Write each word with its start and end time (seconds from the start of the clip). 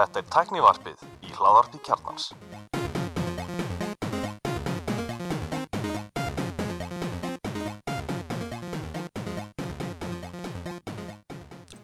Þetta 0.00 0.20
er 0.20 0.26
tæknivarpið 0.32 1.02
í 1.26 1.30
hláðarpi 1.36 1.80
kjarnans. 1.86 2.30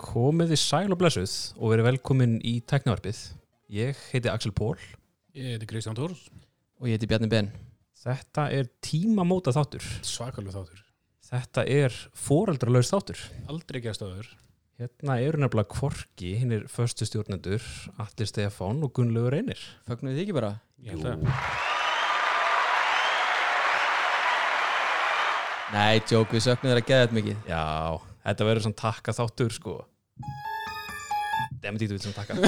Komið 0.00 0.54
þið 0.54 0.60
sæl 0.62 0.88
og 0.95 0.98
blessuð 1.00 1.32
og 1.60 1.72
verið 1.74 1.88
velkomin 1.90 2.38
í 2.40 2.54
tæknavarpið. 2.64 3.18
Ég 3.76 3.98
heiti 4.12 4.30
Axel 4.32 4.54
Pól. 4.56 4.78
Ég 5.36 5.56
heiti 5.56 5.68
Kristján 5.68 5.96
Tórs, 5.98 6.30
Og 6.80 6.88
ég 6.88 6.96
heiti 6.96 7.08
Bjarni 7.08 7.28
Ben 7.28 7.52
Þetta 7.96 8.50
er 8.54 8.68
tímamóta 8.80 9.52
þáttur. 9.52 9.84
svakalug 10.06 10.54
þáttur. 10.54 10.82
Þetta 11.26 11.64
er 11.66 11.92
foreldralaus 12.14 12.92
þáttur. 12.92 13.18
Aldrei 13.50 13.80
gerst 13.82 14.04
öður. 14.06 14.28
Hérna 14.77 15.14
eru 15.24 15.38
nefnilega 15.40 15.70
kvorki, 15.72 16.34
hinn 16.37 16.50
er 16.52 16.64
förstu 16.69 17.06
stjórnendur, 17.09 17.64
Allir 18.02 18.28
Stefán 18.28 18.83
og 18.84 18.91
Gunnlaugur 18.98 19.33
Einir. 19.33 19.56
Fögnum 19.88 20.10
við 20.12 20.19
þið 20.19 20.24
ekki 20.27 20.34
bara? 20.37 20.50
Að. 20.92 21.23
Nei, 25.73 26.02
tjók, 26.05 26.28
við 26.36 26.45
söknum 26.45 26.69
þér 26.69 26.80
að 26.83 26.91
geða 26.91 27.06
þetta 27.06 27.16
mikið 27.16 27.48
Já, 27.48 27.62
þetta 28.28 28.48
verður 28.50 28.66
svona 28.66 28.78
takka 28.83 29.14
þáttur 29.16 29.56
sko. 29.56 29.78
Demmt 31.64 31.86
ítu 31.86 31.97
vil 31.97 32.05
sem 32.05 32.12
takka. 32.12 32.36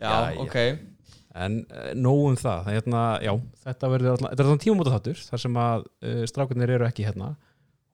Já, 0.00 0.08
Já, 0.08 0.40
ok 0.40 0.56
En 1.36 1.58
uh, 1.68 1.90
nóg 2.00 2.22
um 2.30 2.36
það, 2.40 2.70
hérna, 2.72 3.00
já, 3.20 3.34
þetta 3.66 3.88
verður 3.92 4.14
alltaf, 4.14 4.30
þetta 4.32 4.42
er 4.42 4.48
svona 4.48 4.62
tímamóta 4.64 4.92
þáttur 4.94 5.18
þar 5.20 5.40
sem 5.42 5.58
að 5.60 5.84
uh, 5.84 6.22
strákunir 6.32 6.72
eru 6.78 6.88
ekki 6.88 7.04
hérna 7.04 7.34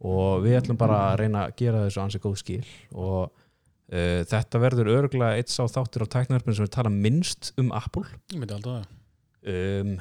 og 0.03 0.43
við 0.45 0.59
ætlum 0.59 0.79
bara 0.81 0.99
að 1.11 1.21
reyna 1.23 1.47
að 1.47 1.55
gera 1.63 1.85
þessu 1.87 2.03
ansi 2.03 2.21
góð 2.25 2.39
skil. 2.43 2.65
Og 2.95 3.21
uh, 3.29 4.21
þetta 4.33 4.63
verður 4.63 4.91
örgulega 4.97 5.39
eitt 5.39 5.53
sá 5.53 5.63
þáttur 5.71 6.07
á 6.09 6.13
tæknaröfnum 6.17 6.59
sem 6.59 6.67
við 6.67 6.75
tala 6.75 6.93
minnst 6.95 7.53
um 7.63 7.71
Apple. 7.77 8.07
Ég 8.35 8.43
myndi 8.43 8.57
alltaf 8.59 8.83
það. 8.83 8.99
um, 9.55 9.95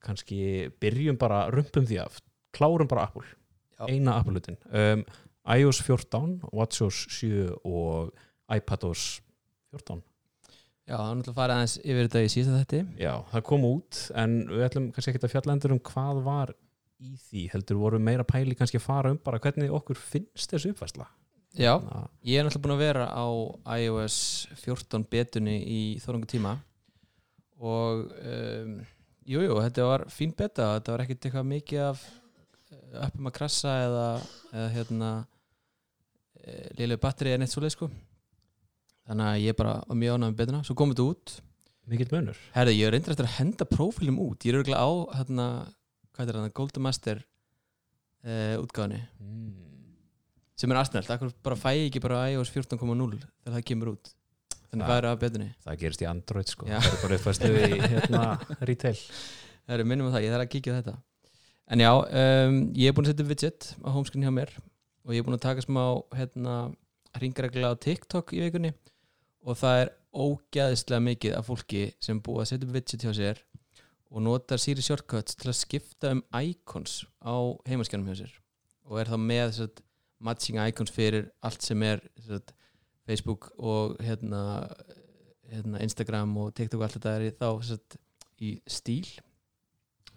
kannski 0.00 0.42
byrjum 0.82 1.18
bara, 1.20 1.44
rumpum 1.52 1.86
því 1.86 2.02
af. 2.06 2.18
Klárum 2.56 2.88
bara 2.90 3.04
Apple, 3.06 3.26
Já. 3.78 3.86
eina 3.86 4.16
Apple-lutin 4.18 4.56
um, 4.74 5.04
iOS 5.54 5.80
14 5.86 6.40
WatchOS 6.52 7.04
7 7.14 7.52
og 7.64 8.10
iPadOS 8.50 9.20
14 9.70 10.00
Já, 10.90 10.96
það 10.96 11.04
er 11.04 11.18
náttúrulega 11.20 11.36
farið 11.36 11.54
aðeins 11.54 11.76
yfir 11.84 12.08
þetta 12.08 12.22
í 12.26 12.32
síðan 12.34 12.58
þetta 12.58 12.80
Já, 12.98 13.12
það 13.30 13.44
kom 13.46 13.66
út 13.68 14.00
en 14.18 14.34
við 14.50 14.64
ætlum 14.66 14.88
kannski 14.96 15.12
ekki 15.14 15.22
að 15.22 15.34
fjalla 15.36 15.54
endur 15.54 15.76
um 15.76 15.82
hvað 15.92 16.22
var 16.26 16.52
í 17.00 17.14
því, 17.16 17.46
heldur 17.54 17.80
voru 17.80 18.00
meira 18.02 18.26
pæli 18.28 18.56
kannski 18.58 18.80
að 18.80 18.86
fara 18.86 19.12
um 19.14 19.18
bara 19.24 19.40
hvernig 19.42 19.72
okkur 19.72 19.98
finnst 19.98 20.52
þessu 20.52 20.74
uppfæsla 20.74 21.08
Já, 21.58 21.72
Na, 21.82 22.04
ég 22.22 22.38
er 22.38 22.46
náttúrulega 22.46 22.62
búin 22.62 22.76
að 22.76 22.84
vera 22.84 23.06
á 23.10 23.26
iOS 23.80 24.18
14 24.60 25.06
betunni 25.10 25.56
í 25.66 25.80
þórangu 25.98 26.28
tíma 26.30 26.52
og 27.58 28.04
um, 28.06 28.76
jú, 29.26 29.42
jú, 29.42 29.56
þetta 29.58 29.88
var 29.88 30.06
fín 30.14 30.36
beta 30.36 30.76
þetta 30.76 30.94
var 30.94 31.04
ekkert 31.04 31.26
eitthvað 31.26 31.50
mikið 31.50 31.82
af 31.88 32.04
eh, 32.70 33.02
uppum 33.08 33.32
að 33.32 33.36
krassa 33.40 33.74
eða, 33.88 34.06
eða 34.52 34.70
hérna 34.76 35.10
liðlega 36.78 37.02
batteri 37.02 37.34
eða 37.34 37.42
neitt 37.42 37.52
svoleið 37.54 37.74
sko. 37.74 37.90
Þannig 39.08 39.26
að 39.26 39.44
ég 39.44 39.56
bara 39.58 39.76
var 39.86 39.98
mjög 39.98 40.16
ánægð 40.16 40.30
með 40.30 40.40
betuna. 40.40 40.62
Svo 40.66 40.76
komið 40.78 40.98
þetta 40.98 41.14
út. 41.14 41.34
Mikill 41.90 42.12
munur. 42.14 42.40
Herði, 42.54 42.76
ég 42.78 42.86
er 42.86 42.94
reyndir 42.94 43.14
eftir 43.14 43.26
að 43.26 43.36
henda 43.38 43.66
prófílum 43.66 44.20
út. 44.22 44.44
Ég 44.46 44.54
er 44.54 44.60
örgulega 44.60 44.84
á 44.86 44.90
hérna, 45.18 45.46
hvað 46.20 46.32
er 46.32 46.38
það, 46.38 46.54
Golden 46.60 46.84
Master 46.84 47.20
uh, 47.24 48.56
útgáðinni 48.60 49.00
mm. 49.20 49.50
sem 50.60 50.72
er 50.72 50.80
aðsnælt, 50.80 51.12
akkur 51.14 51.34
bara 51.44 51.58
fæ 51.58 51.70
ekki 51.72 52.02
bara 52.04 52.24
iOS 52.34 52.52
14.0 52.52 52.80
þegar 52.84 53.54
það 53.56 53.68
kemur 53.70 53.92
út. 53.94 54.10
Þannig 54.70 54.84
Það- 54.84 54.90
það 54.90 54.98
er 55.00 55.06
af 55.08 55.20
betunni 55.20 55.46
Það 55.64 55.78
gerist 55.80 56.02
í 56.02 56.06
Android 56.06 56.50
sko, 56.50 56.66
Já. 56.68 56.78
það 56.78 56.92
er 56.92 57.00
bara 57.04 57.16
uppfæslu 57.18 57.48
í 57.50 57.78
hérna, 57.90 58.24
retail. 58.70 58.98
Það 59.66 59.76
er 59.76 59.88
minnum 59.88 60.10
að 60.10 60.16
það, 60.16 60.26
ég 60.26 60.34
þarf 60.34 60.44
að 60.44 60.52
kíkja 60.52 60.76
þetta. 60.76 60.94
En 61.70 61.82
já, 61.84 61.90
um, 61.94 62.60
ég 62.74 62.90
er 62.90 62.94
búin 62.94 63.06
að 63.06 63.12
setja 63.14 63.26
widget 63.30 63.70
á 63.82 63.88
homescreen 63.94 64.26
hjá 64.26 64.34
mér 64.34 64.52
og 65.06 65.14
ég 65.14 65.22
er 65.22 65.26
búin 65.26 65.38
að 65.38 65.44
taka 65.46 65.64
smá 65.64 65.82
hérna, 66.18 66.54
ringregla 67.22 67.72
á 67.72 67.80
TikTok 67.82 68.34
í 68.36 68.42
vikunni 68.44 68.72
og 69.46 69.58
það 69.58 69.84
er 69.84 69.92
ógæðislega 70.10 71.04
mikið 71.06 71.36
af 71.38 71.46
fólki 71.46 71.84
sem 72.02 72.18
búið 72.22 72.42
að 72.42 72.50
setja 72.50 72.72
widget 72.74 73.06
hjá 73.06 73.12
sér 73.14 73.42
og 74.10 74.24
notar 74.26 74.58
Siri 74.58 74.82
Shortcuts 74.82 75.36
til 75.38 75.50
að 75.52 75.58
skipta 75.60 76.14
um 76.16 76.22
icons 76.42 77.04
á 77.22 77.34
heimaskjánum 77.68 78.10
hjá 78.10 78.22
sér 78.24 78.36
og 78.90 78.98
er 78.98 79.10
þá 79.10 79.18
með 79.22 79.52
satt, 79.60 79.82
matching 80.20 80.58
icons 80.66 80.92
fyrir 80.92 81.28
allt 81.46 81.62
sem 81.64 81.82
er 81.86 82.02
satt, 82.26 82.52
Facebook 83.06 83.50
og 83.58 83.96
hérna, 84.02 84.66
hérna 85.50 85.82
Instagram 85.82 86.34
og 86.42 86.52
TikTok 86.54 86.82
og 86.82 86.86
allt 86.86 86.98
þetta 86.98 87.14
er 87.16 87.26
í, 87.28 87.30
þá 87.38 87.48
satt, 87.66 87.96
í 88.42 88.50
stíl. 88.70 89.06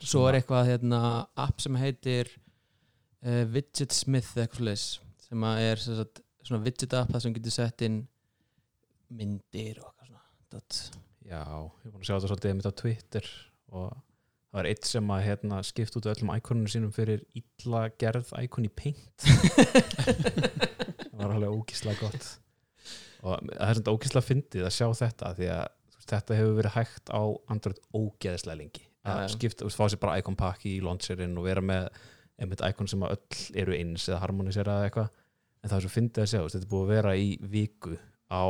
Svo 0.03 0.25
er 0.27 0.39
eitthvað 0.39 0.73
hérna, 0.73 0.99
app 1.39 1.61
sem 1.63 1.77
heitir 1.79 2.29
uh, 3.23 3.45
Widget 3.53 3.95
Smith 3.95 4.33
svoleiðis, 4.33 4.99
sem 5.23 5.47
er 5.53 5.81
sagt, 5.81 6.21
svona 6.43 6.63
widget 6.65 6.97
app 6.97 7.13
það 7.13 7.25
sem 7.25 7.37
getur 7.37 7.55
sett 7.55 7.85
inn 7.87 8.01
myndir 9.13 9.79
og 9.79 9.93
eitthvað 9.93 10.09
svona. 10.09 11.01
Já, 11.23 11.41
ég 11.45 11.87
er 11.87 11.93
búin 11.93 12.01
að 12.01 12.07
sjá 12.09 12.15
þetta 12.17 12.29
svolítið 12.33 12.57
mitt 12.57 12.69
á 12.69 12.79
Twitter 12.83 13.33
og 13.73 13.89
það 14.53 14.59
var 14.59 14.69
eitt 14.69 14.87
sem 14.87 15.11
að 15.15 15.25
hérna, 15.27 15.59
skipt 15.65 15.97
út 15.97 16.07
öllum 16.11 16.31
íkonunum 16.35 16.69
sínum 16.69 16.93
fyrir 16.93 17.23
illa 17.37 17.87
gerð 18.01 18.31
íkon 18.43 18.69
í 18.69 18.71
paint. 18.73 19.25
Það 21.13 21.19
var 21.19 21.35
alveg 21.37 21.53
ógíslega 21.53 22.01
gott. 22.01 22.25
Og 23.23 23.37
það 23.47 23.69
er 23.69 23.77
svona 23.77 23.93
ógíslega 23.95 24.27
fyndið 24.27 24.65
að 24.67 24.73
sjá 24.75 24.87
þetta 24.99 25.29
því 25.37 25.49
að 25.53 25.61
veist, 25.93 26.09
þetta 26.09 26.37
hefur 26.39 26.57
verið 26.57 26.75
hægt 26.75 27.11
á 27.13 27.21
Android 27.53 27.79
ógeðislega 27.95 28.59
lengi. 28.59 28.83
Að 29.07 29.23
skipta, 29.35 29.69
fá 29.71 29.85
sér 29.91 30.01
bara 30.01 30.17
icon 30.19 30.37
pakki 30.39 30.77
í 30.77 30.81
launcherinn 30.83 31.37
og 31.39 31.47
vera 31.47 31.63
með 31.63 31.89
einmitt 32.41 32.63
icon 32.65 32.89
sem 32.89 33.03
að 33.05 33.15
öll 33.17 33.61
eru 33.63 33.77
eins 33.77 34.07
eða 34.09 34.21
harmonisera 34.23 34.79
eða 34.79 34.89
eitthvað. 34.89 35.19
En 35.63 35.71
það 35.71 35.77
er 35.77 35.85
svo 35.85 35.93
fyndið 35.93 36.23
að 36.23 36.31
sjá, 36.33 36.39
þetta 36.43 36.65
er 36.65 36.71
búið 36.73 36.83
að 36.83 36.93
vera 36.97 37.15
í 37.15 37.29
viku 37.53 37.97
á 38.27 38.43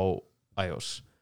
iOS. 0.64 0.90
og 0.98 1.13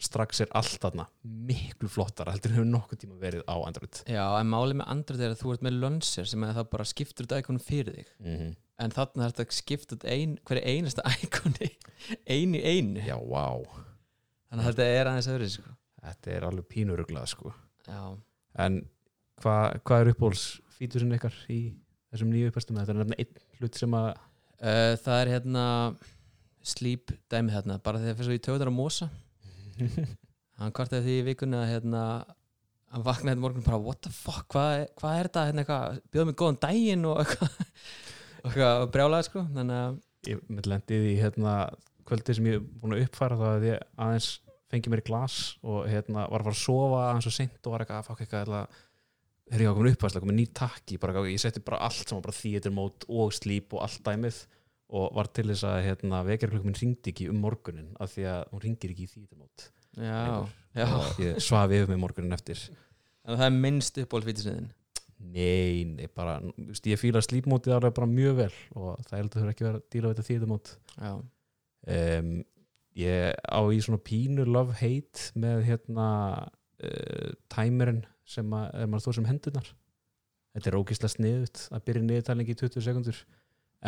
strax 0.00 0.40
er 0.40 0.52
allt 0.56 0.80
þarna 0.80 1.04
miklu 1.22 1.90
flottara 1.92 2.32
heldur 2.32 2.54
hefur 2.54 2.68
nokkuð 2.70 3.02
tíma 3.02 3.18
verið 3.20 3.42
á 3.44 3.56
Android. 3.60 4.00
Já, 4.08 4.24
en 4.38 4.48
málið 4.48 4.78
með 4.80 4.90
Android 4.94 5.24
er 5.26 5.34
að 5.34 5.42
þú 5.42 5.52
ert 5.52 5.66
með 5.66 5.78
launcher 5.82 6.28
sem 6.30 6.46
að 6.46 6.54
það 6.56 6.70
bara 6.72 6.88
skiptur 6.88 7.28
út 7.28 7.34
ikonum 7.36 7.64
fyrir 7.64 7.98
þig. 7.98 8.12
Mm 8.22 8.38
-hmm. 8.38 8.54
en 8.84 8.96
þarna 8.96 9.26
er 9.26 9.34
þetta 9.34 9.58
skipta 9.58 9.98
út 9.98 10.08
ein, 10.08 10.38
hverju 10.48 10.64
einasta 10.64 11.02
ikoni 11.26 11.70
ein 12.26 12.54
í 12.56 12.62
einu. 12.64 13.04
Já, 13.04 13.18
vá, 13.20 13.46
þannig 14.48 14.64
að 14.64 14.70
þetta 14.70 14.88
er 14.88 15.12
aðeins 15.12 15.30
öðru 15.34 15.48
sko. 15.48 15.76
þetta 16.02 16.30
er 16.30 16.44
alveg 16.48 16.68
pínuruglað 16.68 17.28
sko. 17.28 17.54
En 18.56 18.82
hvað 19.42 19.80
hva 19.84 20.00
er 20.00 20.12
uppbóls 20.12 20.60
fíturinn 20.78 21.14
ykkar 21.16 21.34
í 21.52 21.74
þessum 22.12 22.32
nýju 22.32 22.50
uppastum 22.50 22.78
þetta 22.80 22.92
er 22.94 23.00
nefnilega 23.00 23.24
einn 23.24 23.60
hlut 23.60 23.78
sem 23.78 23.94
að 23.96 24.08
uh, 24.12 24.94
það 25.02 25.20
er 25.20 25.30
hérna 25.36 25.64
sleep 26.62 27.12
dæmið 27.32 27.56
hérna, 27.56 27.78
bara 27.82 28.00
þegar 28.02 28.18
fyrir 28.18 28.28
svo 28.28 28.38
í 28.38 28.42
töðar 28.46 28.70
á 28.70 28.74
mosa 28.74 29.08
hann 30.60 30.76
kvartaði 30.76 31.04
því 31.06 31.18
í 31.18 31.26
vikunni 31.30 31.58
að 31.58 31.70
hérna 31.72 32.04
hann 32.92 33.04
vaknaði 33.06 33.32
hérna 33.32 33.44
morgun 33.46 33.66
bara 33.66 33.80
what 33.80 34.02
the 34.04 34.12
fuck, 34.12 34.46
hvað, 34.52 34.86
hvað 35.00 35.18
er 35.18 35.30
þetta 35.30 35.46
hérna 35.48 35.80
bjóða 36.12 36.28
mig 36.28 36.38
góðan 36.42 36.60
daginn 36.62 37.08
og 37.08 37.22
eitthvað 37.22 37.58
og 38.82 38.92
brjálaði 38.92 39.28
sko. 39.28 39.44
Þannig 39.56 39.80
að, 39.80 39.98
ég 40.28 40.46
með 40.50 40.70
lendið 40.72 41.08
í 41.08 41.16
hérna, 41.20 41.56
kvöldi 42.08 42.36
sem 42.36 42.48
ég 42.50 42.58
er 42.58 42.64
búin 42.82 42.96
að 42.96 43.04
uppfæra 43.06 43.38
það 43.40 43.56
að 43.56 43.68
ég 43.70 43.84
aðeins 44.06 44.30
fengi 44.72 44.92
mér 44.92 45.02
í 45.02 45.06
glas 45.08 45.36
og 45.62 45.84
hérna, 45.88 46.26
var 46.32 46.42
að 46.42 46.48
fara 46.48 46.56
að 46.56 46.62
sofa 46.62 47.02
aðeins 47.08 47.28
og 47.28 47.36
seint 47.36 47.68
og 47.68 47.74
var 47.74 47.84
eitthvað 47.84 48.00
að 48.00 48.08
fá 48.08 48.12
eitthvað 48.24 48.80
þegar 49.52 49.62
ég 49.62 49.68
var 49.68 49.78
komin 49.78 49.92
uppfærsla, 49.92 50.22
komin 50.24 50.38
ný 50.40 50.46
takki? 50.56 50.98
Bara, 51.00 51.12
eitthvað, 51.12 51.32
ég 51.34 51.42
setti 51.42 51.64
bara 51.64 51.82
allt 51.86 52.02
sem 52.02 52.16
var 52.16 52.26
bara 52.26 52.38
theater 52.38 52.74
mode 52.74 53.08
og 53.12 53.34
sleep 53.36 53.76
og 53.76 53.84
allt 53.84 54.04
dæmið 54.06 54.42
og 54.92 55.16
var 55.16 55.30
til 55.32 55.46
þess 55.48 55.64
að 55.68 55.78
hérna, 55.86 56.20
vekjarklukkum 56.28 56.76
ringdi 56.76 57.12
ekki 57.14 57.30
um 57.32 57.40
morgunin 57.42 57.90
af 58.02 58.12
því 58.12 58.28
að 58.34 58.42
hún 58.52 58.64
ringir 58.66 58.92
ekki 58.92 59.08
í 59.08 59.24
mode 59.40 59.70
já, 59.96 60.22
já. 60.76 60.86
Ég 61.22 61.42
svaf 61.44 61.72
yfir 61.72 61.90
mig 61.90 62.00
morgunin 62.00 62.36
eftir. 62.36 62.60
Að 63.24 63.38
það 63.38 63.48
er 63.48 63.58
minnst 63.64 64.00
uppbólfítisniðin 64.02 64.70
nei, 65.22 65.84
nei, 65.86 66.08
bara 66.12 66.38
veist, 66.56 66.86
ég 66.88 67.00
fíla 67.00 67.22
sleepmótið 67.22 67.76
alveg 67.76 67.94
bara 67.96 68.10
mjög 68.10 68.38
vel 68.40 68.54
og 68.74 69.04
það 69.06 69.18
heldur 69.20 69.42
þurfa 69.42 69.54
ekki 69.54 69.66
vera 69.66 69.78
að 69.80 69.84
díla 69.94 70.10
við 70.10 70.22
þetta 70.28 70.48
mode 70.50 70.74
já, 70.96 71.12
um, 71.96 72.32
ég 72.98 73.38
á 73.46 73.60
í 73.62 73.78
svona 73.84 74.02
pínu 74.08 74.46
love 74.48 74.74
hate 74.80 75.30
með 75.38 75.62
hérna 75.68 76.08
uh, 76.42 77.30
timerinn 77.52 78.02
sem 78.28 78.50
að, 78.56 78.66
er 78.80 78.90
maður 78.90 79.06
þó 79.06 79.16
sem 79.18 79.28
hendurnar. 79.28 79.70
Þetta 80.52 80.68
er 80.68 80.76
ógislega 80.78 81.12
sniðut 81.14 81.62
að 81.72 81.84
byrja 81.86 82.04
niðurtalingi 82.06 82.54
í 82.54 82.58
20 82.60 82.84
sekundur 82.84 83.22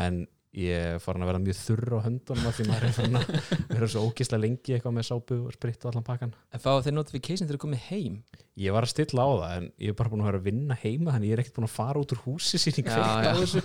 en 0.00 0.24
ég 0.54 0.88
er 0.94 1.00
farin 1.02 1.24
að 1.24 1.30
vera 1.32 1.42
mjög 1.42 1.56
þurr 1.58 1.96
á 1.98 2.04
höndunum 2.04 2.48
af 2.48 2.56
því 2.56 2.66
maður 2.68 2.86
er 2.86 2.94
farin 2.96 3.18
að 3.18 3.30
vera 3.72 3.88
svo 3.90 4.02
ógislega 4.06 4.42
lengi 4.44 4.76
eitthvað 4.76 4.96
með 4.96 5.06
sápu 5.08 5.38
og 5.40 5.54
spritt 5.56 5.84
og 5.84 5.90
allan 5.90 6.06
pakkan 6.06 6.34
en 6.34 6.62
fá 6.62 6.70
þeir 6.84 6.94
notification 6.94 7.48
þegar 7.48 7.56
þeir 7.56 7.64
komið 7.64 7.88
heim. 7.88 8.18
Ég 8.62 8.76
var 8.76 8.86
að 8.86 8.92
stilla 8.92 9.26
á 9.26 9.30
það 9.34 9.56
en 9.56 9.66
ég 9.82 9.94
er 9.94 9.98
bara 9.98 10.12
búin 10.12 10.22
að 10.22 10.30
vera 10.30 10.42
að 10.42 10.48
vinna 10.50 10.78
heima 10.84 11.14
þannig 11.16 11.32
ég 11.32 11.36
er 11.36 11.42
ekkert 11.42 11.58
búin 11.58 11.68
að 11.68 11.74
fara 11.74 12.04
út 12.04 12.14
úr 12.14 12.22
húsi 12.28 12.60
sín 12.62 12.78
í 12.78 12.86
kveikt 12.86 13.26
á 13.26 13.34
þessu. 13.40 13.64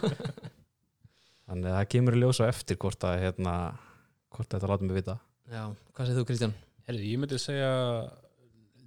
Þannig 1.49 1.69
að 1.69 1.77
það 1.77 1.91
kemur 1.93 2.17
í 2.17 2.23
ljós 2.23 2.41
á 2.41 2.45
eftir 2.45 2.77
hvort 2.81 3.05
að 3.09 3.21
hérna, 3.23 3.53
hvort 4.33 4.51
þetta 4.53 4.69
látum 4.69 4.91
við 4.91 4.99
vita. 4.99 5.15
Já, 5.49 5.63
hvað 5.97 6.09
segir 6.09 6.19
þú 6.19 6.25
Kristján? 6.29 6.57
Herri, 6.85 7.07
ég 7.09 7.21
myndi 7.21 7.39
segja 7.41 7.71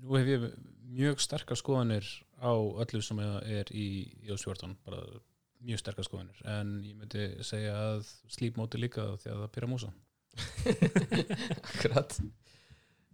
nú 0.03 0.19
hef 0.19 0.31
ég 0.31 0.47
mjög 0.93 1.23
sterkar 1.23 1.59
skoðanir 1.59 2.07
á 2.43 2.53
öllu 2.55 3.03
sem 3.03 3.19
er 3.23 3.71
í 3.75 3.87
14 4.27 4.77
bara 4.87 5.03
mjög 5.67 5.83
sterkar 5.83 6.07
skoðanir 6.07 6.43
en 6.49 6.77
ég 6.87 6.97
myndi 6.99 7.27
segja 7.47 7.75
að 7.79 8.07
sleep 8.33 8.59
mode 8.61 8.79
er 8.79 8.85
líka 8.85 9.07
því 9.23 9.33
að 9.33 9.43
það 9.43 9.53
pyrra 9.57 9.71
músa. 9.71 9.93
Akkurat. 11.69 12.17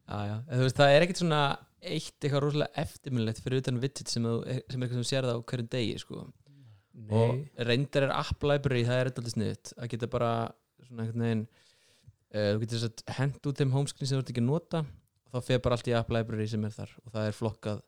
Já, 0.09 0.19
já, 0.25 0.37
en 0.39 0.55
þú 0.55 0.65
veist, 0.65 0.79
það 0.79 0.93
er 0.95 1.05
ekkert 1.05 1.21
svona 1.21 1.41
eitt 1.79 2.25
eitthvað 2.25 2.43
rosalega 2.43 2.83
eftirminnlegt 2.83 3.43
fyrir 3.45 3.63
utan 3.63 3.81
widget 3.83 4.11
sem, 4.11 4.25
þú, 4.25 4.39
sem 4.47 4.55
er 4.81 4.87
eitthvað 4.87 5.01
sem 5.03 5.09
sér 5.11 5.29
það 5.29 5.39
á 5.39 5.47
hverjum 5.51 5.71
degi 5.75 5.99
sko. 6.03 6.23
og 7.15 7.67
reyndar 7.69 8.09
er 8.09 8.15
app 8.17 8.47
library, 8.49 8.87
það 8.87 9.01
er 9.01 9.11
eitthvað 9.11 9.35
sniðut 9.35 9.73
að 9.77 9.91
geta 9.93 10.09
bara 10.11 10.31
svona 10.87 11.05
einhvern 11.05 11.27
veginn 11.27 11.45
uh, 11.45 12.49
þú 12.55 12.63
getur 12.65 12.83
þess 12.83 12.89
að 12.89 13.15
hend 13.21 13.51
út 13.51 13.61
þeim 13.61 13.77
homescreen 13.77 14.11
sem 14.11 14.19
þú 14.19 14.25
ert 14.25 14.33
ekki 14.33 14.43
að 14.43 14.49
nota 14.49 14.83
og 15.29 15.37
þá 15.37 15.51
fer 15.51 15.63
bara 15.65 15.79
allt 15.79 15.91
í 15.91 15.95
app 15.99 16.11
library 16.17 16.49
sem 16.51 16.65
er 16.67 16.75
þar 16.75 16.97
og 17.05 17.15
það 17.15 17.29
er 17.29 17.39
flokkað 17.39 17.85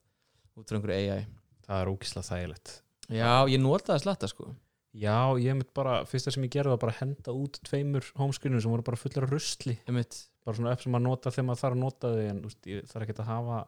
út 0.61 0.71
frá 0.71 0.79
einhverju 0.79 1.01
AI 1.01 1.27
það 1.67 1.81
er 1.81 1.93
ógislega 1.95 2.29
þægilegt 2.29 2.73
Já, 3.11 3.33
ég 3.51 3.61
nota 3.63 3.95
það 3.95 4.03
slatta 4.05 4.29
sko. 4.31 4.53
Já, 4.91 5.39
ég 5.39 5.55
mynd 5.55 5.69
bara, 5.77 6.01
fyrsta 6.09 6.33
sem 6.35 6.45
ég 6.47 6.51
gerði 6.51 6.73
var 6.73 6.81
bara 6.83 6.95
að 6.97 7.03
henda 7.05 7.35
út 7.35 7.61
tveimur 7.67 8.07
homescreenum 8.19 8.63
sem 8.63 8.73
voru 8.73 8.87
bara 8.87 8.99
fullar 8.99 9.27
af 9.27 9.35
rusli. 9.35 9.77
Bara 9.87 10.57
svona 10.57 10.73
upp 10.75 10.83
sem 10.83 10.95
maður 10.95 11.07
nota 11.07 11.31
þegar 11.35 11.47
maður 11.47 11.61
þarf 11.63 11.77
að 11.77 11.83
nota 11.85 12.11
þau 12.15 12.25
en 12.31 12.41
úst, 12.49 12.61
ég 12.71 12.89
þarf 12.91 13.07
ekki 13.07 13.17
að 13.21 13.31
hafa 13.31 13.59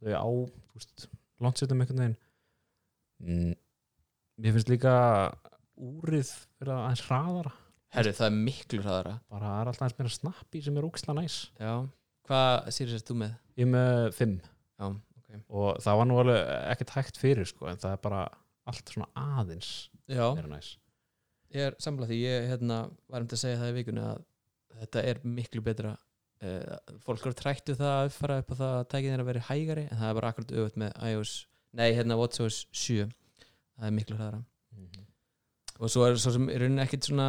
þau 0.00 0.12
á 0.14 0.28
launsetum 1.42 1.82
einhvern 1.82 2.02
veginn. 2.04 2.18
Mm, 3.24 3.54
mér 4.40 4.54
finnst 4.56 4.70
líka 4.70 4.94
úrið 5.80 6.30
að 6.66 6.74
aðeins 6.76 7.04
hraðara. 7.08 7.54
Herru, 7.90 8.14
það 8.14 8.28
er 8.28 8.36
miklu 8.46 8.82
hraðara. 8.84 9.16
Bara 9.32 9.50
það 9.50 9.62
er 9.62 9.72
alltaf 9.72 9.86
aðeins 9.86 9.98
meira 9.98 10.14
snappi 10.14 10.62
sem 10.62 10.78
er 10.78 10.86
ógislega 10.86 11.16
næs. 11.18 11.38
Já, 11.58 11.72
hvað 12.30 12.70
sýrir 12.76 12.94
sérst 12.94 13.10
þú 13.10 13.18
með? 13.24 13.34
ég 13.60 13.68
með 13.70 14.04
fimm. 14.16 14.36
Já, 14.78 14.86
ok. 14.86 15.40
Og 15.48 15.80
það 15.82 15.98
var 16.00 16.08
nú 16.08 16.20
alveg 16.22 16.52
ekkert 16.70 16.94
hægt 16.94 17.20
fyrir 17.20 17.48
sko, 17.48 17.66
en 17.70 17.80
það 17.80 17.96
er 17.96 18.04
bara 18.04 18.22
allt 18.70 18.94
svona 18.94 19.10
aðeins 19.40 19.72
Já, 20.10 20.26
ég 21.54 21.66
er 21.68 21.76
samlað 21.82 22.12
því 22.12 22.20
ég 22.22 22.48
hérna, 22.50 22.82
var 23.10 23.24
um 23.24 23.30
til 23.30 23.38
að 23.38 23.44
segja 23.44 23.60
það 23.60 23.72
í 23.72 23.76
vikunni 23.78 24.06
að 24.06 24.24
þetta 24.80 25.04
er 25.10 25.20
miklu 25.38 25.62
betra 25.66 25.94
uh, 25.94 26.96
fólk 27.04 27.26
eru 27.26 27.36
trættu 27.38 27.76
það 27.78 27.94
að 27.96 28.10
uppfara 28.10 28.38
upp 28.42 28.52
á 28.52 28.60
það 28.60 28.76
að 28.76 28.88
tækið 28.94 29.12
þeirra 29.12 29.28
verið 29.30 29.48
hægari 29.50 29.86
en 29.88 30.00
það 30.00 30.10
er 30.10 30.18
bara 30.20 30.30
akkurat 30.32 30.54
auðvitað 30.54 30.82
með 30.84 31.10
iOS 31.10 31.34
nei, 31.76 31.88
hérna 31.96 32.18
WatchOS 32.20 32.62
7 32.72 33.08
það 33.80 33.88
er 33.88 33.96
miklu 33.96 34.18
hraðara. 34.18 34.44
Og 35.80 35.88
svo 35.88 36.04
er 36.04 36.18
svo 36.20 36.34
sem 36.34 36.48
er 36.52 36.60
rauninni 36.60 36.82
ekkit 36.84 37.06
svona 37.08 37.28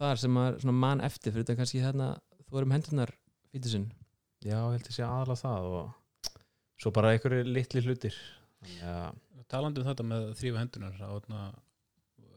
þar 0.00 0.20
sem 0.22 0.32
maður 0.32 0.62
svona 0.62 0.82
mann 0.86 1.02
eftir 1.04 1.34
fyrir 1.34 1.44
þetta 1.44 1.58
kannski 1.58 1.82
hérna 1.84 2.12
þú 2.46 2.60
erum 2.62 2.72
hendunar 2.72 3.12
fítusinn 3.52 3.90
já, 4.40 4.56
ég 4.56 4.78
held 4.78 4.86
að 4.88 4.94
sé 4.96 5.04
aðalega 5.04 5.42
það 5.42 5.66
og 5.70 6.38
svo 6.80 6.92
bara 6.96 7.10
einhverju 7.12 7.44
litli 7.44 7.82
hlutir. 7.84 8.16
Þannig 8.60 8.86
að 8.88 9.18
talandi 9.50 9.82
um 9.82 9.88
þetta 9.90 10.06
með 10.06 10.28
þrýfa 10.40 10.62
hendunar 10.62 10.96
á 11.02 11.08
þarna 11.16 11.40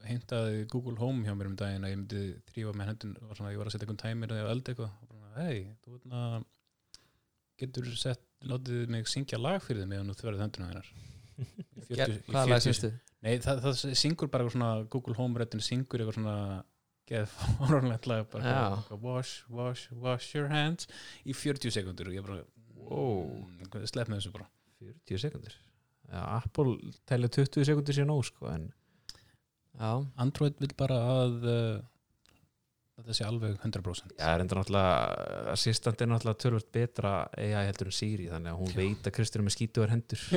hintaði 0.07 0.65
Google 0.71 0.97
Home 0.99 1.23
hjá 1.23 1.35
mér 1.37 1.47
um 1.51 1.55
daginn 1.59 1.85
að 1.87 1.93
ég 1.93 1.99
myndi 2.01 2.23
þrýfa 2.51 2.73
með 2.75 2.89
hendun 2.91 3.13
var 3.21 3.37
svona, 3.39 3.53
ég 3.53 3.61
var 3.61 3.69
að 3.69 3.75
setja 3.75 3.85
einhvern 3.87 4.01
tæmir 4.01 4.33
eða 4.35 4.51
elda 4.51 4.73
eitthvað 4.73 4.91
og 5.07 5.13
bara, 5.13 5.45
hei, 5.45 5.61
þú 5.85 5.93
veitna 5.95 6.23
getur 7.63 7.87
sett, 8.01 8.23
látið 8.49 8.91
mig 8.91 9.07
syngja 9.11 9.39
lag 9.39 9.61
fyrir 9.63 9.85
þið 9.85 9.91
meðan 9.93 10.11
þú 10.11 10.17
þverðið 10.23 10.45
henduna 10.47 10.69
þeinar 10.73 10.93
Hvaða 11.93 12.45
lag 12.51 12.61
sérstu? 12.63 12.89
Nei, 13.23 13.37
það, 13.41 13.61
það 13.63 13.95
syngur 13.97 14.29
bara 14.33 14.49
svona 14.51 14.71
Google 14.91 15.15
Home 15.17 15.39
röddin 15.39 15.63
syngur 15.63 16.03
eitthvað 16.03 16.17
svona 16.19 16.35
geð 17.09 17.29
fórhóðanlegt 17.37 18.09
lag 18.11 18.27
bara 18.31 18.51
eitthvað, 18.73 19.01
wash, 19.07 19.33
wash, 19.51 19.87
wash 20.03 20.35
your 20.35 20.49
hands 20.51 20.89
í 21.23 21.35
40 21.35 21.73
sekundur 21.77 22.11
og 22.11 22.17
ég 22.19 22.25
bara 22.27 22.41
Wow. 22.83 23.29
mm, 23.47 23.85
slepp 23.87 24.09
með 24.11 24.19
þessu 24.19 24.31
bara 24.33 24.49
40 24.83 25.21
sekundir 25.23 25.53
já, 26.13 26.21
Apple 26.37 26.77
telja 27.09 27.31
20 27.41 27.67
sekundir 27.67 27.99
sko, 28.29 28.47
en 28.53 28.71
Já, 29.73 30.05
Android 30.21 30.59
vil 30.61 30.69
bara 30.77 30.99
að 31.09 31.45
uh, 31.49 31.77
þetta 32.99 33.15
sé 33.17 33.25
alveg 33.25 33.55
100% 33.57 34.11
Já, 34.13 34.19
það 34.19 34.33
er 34.35 34.43
enda 34.43 34.57
náttúrulega 34.59 35.47
assistant 35.53 36.03
er 36.03 36.09
náttúrulega 36.11 36.41
tölvöld 36.43 36.67
betra 36.77 37.13
AI 37.33 37.63
heldur 37.65 37.89
en 37.89 37.95
Siri 37.97 38.27
þannig 38.29 38.51
að 38.51 38.59
hún 38.59 38.75
veit 38.77 39.09
að 39.09 39.15
Kristján 39.17 39.41
er 39.41 39.47
með 39.47 39.55
skítuðar 39.55 39.93
hendur. 39.95 40.25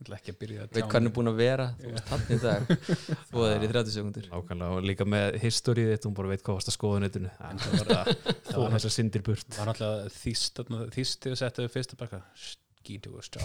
Að 0.00 0.14
að 0.16 0.72
veit 0.72 0.78
hvað 0.80 0.94
hann 0.96 1.10
er 1.10 1.12
búin 1.14 1.30
að 1.30 1.36
vera? 1.38 1.66
Þú 1.76 1.90
veist 1.92 2.08
hann 2.10 2.24
í 2.32 2.38
dag. 2.40 2.72
Þú 3.30 3.44
er 3.50 3.66
í 3.66 3.70
30 3.74 3.94
sekundur 3.98 4.30
nákvæmlega 4.32 4.78
og 4.80 4.88
líka 4.88 5.06
með 5.06 5.36
historið 5.44 5.92
þitt 5.92 6.08
hún 6.08 6.16
bara 6.16 6.32
veit 6.32 6.46
hvað 6.46 6.58
varst 6.58 6.72
að 6.72 6.78
skoða 6.78 7.04
netinu. 7.04 7.34
En 7.50 7.60
það 7.60 7.76
var 7.76 7.92
að 7.98 8.10
það 8.48 8.64
var 8.64 8.74
þessar 8.78 8.96
syndir 8.96 9.26
burt. 9.28 9.46
var 9.60 9.70
náttúrulega 9.70 10.16
þýst 10.16 10.64
þýst 10.96 11.20
til 11.20 11.36
að 11.36 11.40
setja 11.44 11.68
við 11.68 11.72
fyrsta 11.76 12.00
baka 12.00 12.24
og 13.18 13.24
stjá 13.26 13.42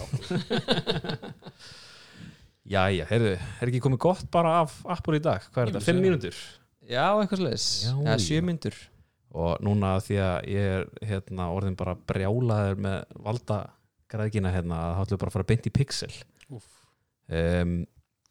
Jæja, 2.66 3.04
heyrðu, 3.06 3.32
er 3.62 3.70
ekki 3.70 3.80
komið 3.84 4.00
gott 4.02 4.24
bara 4.34 4.56
af 4.64 4.80
Apple 4.90 5.20
í 5.20 5.22
dag? 5.22 5.44
Hvað 5.54 5.62
er 5.62 5.70
þetta? 5.70 5.82
myndi 5.82 5.86
5 5.86 5.86
segja 5.86 6.04
mínútur? 6.06 6.38
Já, 6.86 7.04
eitthvað 7.20 7.42
Já, 7.86 7.92
já. 8.08 8.16
sjö 8.24 8.40
myndur 8.46 8.78
Og 9.36 9.60
núna 9.66 9.92
því 10.06 10.16
að 10.22 10.48
ég 10.50 10.70
er 10.78 10.86
hérna, 11.10 11.46
orðin 11.54 11.76
bara 11.78 11.94
brjálaður 12.08 12.78
með 12.86 13.16
valda 13.26 13.58
græðkina 14.10 14.52
hérna 14.54 14.78
að 14.88 14.94
hátlu 15.00 15.18
bara 15.20 15.30
að 15.32 15.36
fara 15.36 15.48
beint 15.50 15.66
í 15.68 15.72
pixel 15.74 16.10
um, 16.56 17.76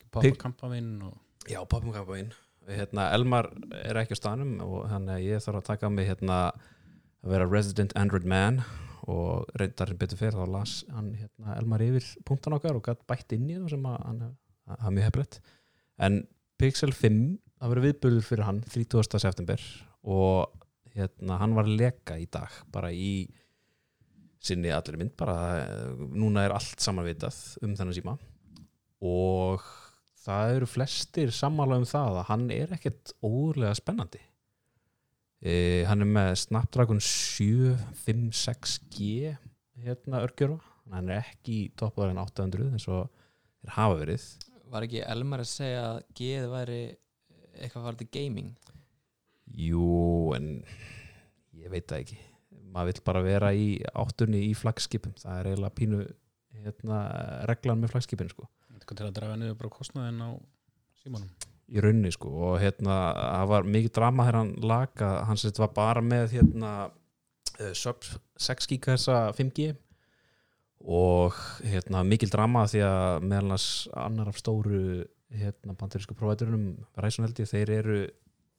Pappa 0.09 0.23
Pig- 0.25 0.39
kampavinn 0.41 0.91
og 1.05 1.15
Já, 1.51 1.59
pappum 1.69 1.93
kappa 1.93 2.17
inn 2.19 2.31
hérna, 2.65 3.11
Elmar 3.13 3.51
er 3.85 3.99
ekki 4.01 4.17
á 4.17 4.19
stanum 4.19 4.55
og 4.65 4.87
þannig 4.89 5.13
að 5.19 5.25
ég 5.29 5.43
þarf 5.45 5.59
að 5.61 5.67
taka 5.67 5.89
mig 5.93 6.07
hérna, 6.09 6.37
að 7.21 7.35
vera 7.35 7.45
resident 7.51 7.93
Android 7.99 8.25
man 8.25 8.63
og 9.11 9.49
reyndar 9.59 9.93
betur 9.99 10.19
fyrir 10.19 10.37
þá 10.37 10.45
las 10.49 10.75
hann 10.93 11.11
hérna, 11.13 11.55
Elmar 11.59 11.83
yfir 11.85 12.07
punktan 12.25 12.55
okkar 12.57 12.79
og 12.79 12.85
gætt 12.87 13.05
bætt 13.09 13.35
inn 13.37 13.49
í 13.49 13.57
það 13.57 13.75
sem 13.75 13.87
hann 13.91 14.21
að 14.65 14.93
mjög 14.95 15.07
hefðilegt 15.09 15.39
en 16.07 16.21
Pixel 16.61 16.93
5 16.95 17.19
það 17.59 17.73
verið 17.73 17.87
viðbörður 17.89 18.27
fyrir 18.29 18.47
hann 18.47 18.61
30. 18.65 19.19
september 19.21 19.65
og 20.15 20.63
hérna, 20.95 21.39
hann 21.41 21.55
var 21.57 21.69
leka 21.69 22.17
í 22.19 22.27
dag 22.31 22.53
bara 22.73 22.91
í 22.93 23.27
sinni 24.45 24.71
allir 24.73 24.99
mynd 25.01 25.15
bara 25.17 25.37
eh, 25.63 26.05
núna 26.15 26.45
er 26.45 26.53
allt 26.55 26.81
samanvitað 26.83 27.37
um 27.65 27.73
þennan 27.77 27.97
síma 27.97 28.15
og 29.05 29.65
það 30.25 30.55
eru 30.57 30.69
flestir 30.69 31.33
sammála 31.35 31.79
um 31.81 31.87
það 31.89 32.21
að 32.21 32.29
hann 32.29 32.47
er 32.53 32.73
ekkert 32.77 33.13
óðurlega 33.21 33.77
spennandi 33.77 34.21
e, 35.41 35.83
hann 35.89 36.01
er 36.05 36.09
með 36.17 36.31
Snapdragon 36.43 37.01
756G 37.03 38.97
hérna 39.85 40.23
örgjörfa 40.25 40.75
hann 40.93 41.09
er 41.09 41.23
ekki 41.23 41.55
í 41.63 41.71
toppaður 41.77 42.13
en 42.13 42.21
800 42.21 42.67
eins 42.75 42.87
og 42.91 43.07
þeir 43.61 43.73
hafa 43.77 43.97
verið. 44.01 44.27
Var 44.73 44.85
ekki 44.87 45.01
Elmar 45.05 45.43
að 45.43 45.51
segja 45.51 45.81
að 45.87 45.99
geð 46.17 46.47
væri 46.51 46.81
eitthvað 47.55 47.85
var 47.87 47.97
þetta 47.97 48.17
gaming? 48.17 48.51
Jú 49.55 49.89
en 50.35 50.49
ég 51.55 51.71
veit 51.73 51.87
það 51.89 52.03
ekki. 52.03 52.19
Maður 52.75 52.91
vill 52.91 53.05
bara 53.07 53.25
vera 53.25 53.53
í 53.55 53.67
áttunni 53.95 54.41
í 54.49 54.53
flagskipum. 54.57 55.15
Það 55.21 55.39
er 55.39 55.51
eiginlega 55.51 55.77
pínu 55.79 56.01
hérna, 56.65 57.01
reglan 57.49 57.81
með 57.81 57.95
flagskipin 57.95 58.31
sko. 58.31 58.49
Eitthvað 58.75 58.99
til 58.99 59.07
að 59.07 59.17
draga 59.19 59.39
niður 59.39 59.59
bara 59.61 59.75
kostnaðin 59.77 60.23
á 60.25 60.29
símanum 61.01 61.31
í 61.73 61.81
raunni 61.81 62.11
sko 62.13 62.31
og 62.51 62.59
hérna 62.61 62.99
það 63.15 63.49
var 63.53 63.71
mikið 63.75 63.95
drama 63.97 64.27
þegar 64.27 64.39
hann 64.41 64.53
laga 64.61 65.09
hann 65.29 65.41
sett 65.41 65.61
var 65.61 65.71
bara 65.75 66.03
með 66.05 66.37
hérna 66.37 66.71
uh, 66.85 67.73
sub 67.73 68.05
6 68.37 68.69
GHz 68.69 69.07
5G 69.37 69.71
og 70.85 71.37
hérna 71.65 72.03
mikil 72.05 72.29
drama 72.29 72.67
því 72.69 72.83
að 72.85 73.25
meðalans 73.25 73.67
annar 73.97 74.29
af 74.29 74.37
stóru 74.37 75.05
hérna 75.33 75.73
Verizon 76.95 77.25
held 77.25 77.39
ég, 77.41 77.49
þeir 77.49 77.71
eru 77.79 78.01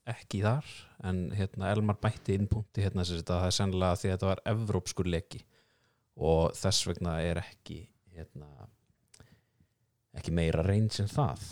ekki 0.07 0.41
þar 0.43 0.67
en 1.07 1.29
hérna 1.35 1.71
Elmar 1.71 1.99
bætti 2.03 2.35
innpunkti 2.35 2.83
hérna 2.85 3.05
sem 3.07 3.21
þetta 3.21 3.41
það 3.41 3.51
er 3.51 3.57
sennilega 3.59 4.01
því 4.01 4.09
að 4.09 4.17
þetta 4.17 4.31
var 4.31 4.43
evrópskur 4.53 5.11
leki 5.11 5.43
og 6.17 6.57
þess 6.57 6.89
vegna 6.89 7.19
er 7.23 7.41
ekki 7.43 7.85
hérna 8.17 8.69
ekki 10.17 10.35
meira 10.35 10.65
reyns 10.67 11.01
en 11.03 11.11
það 11.13 11.45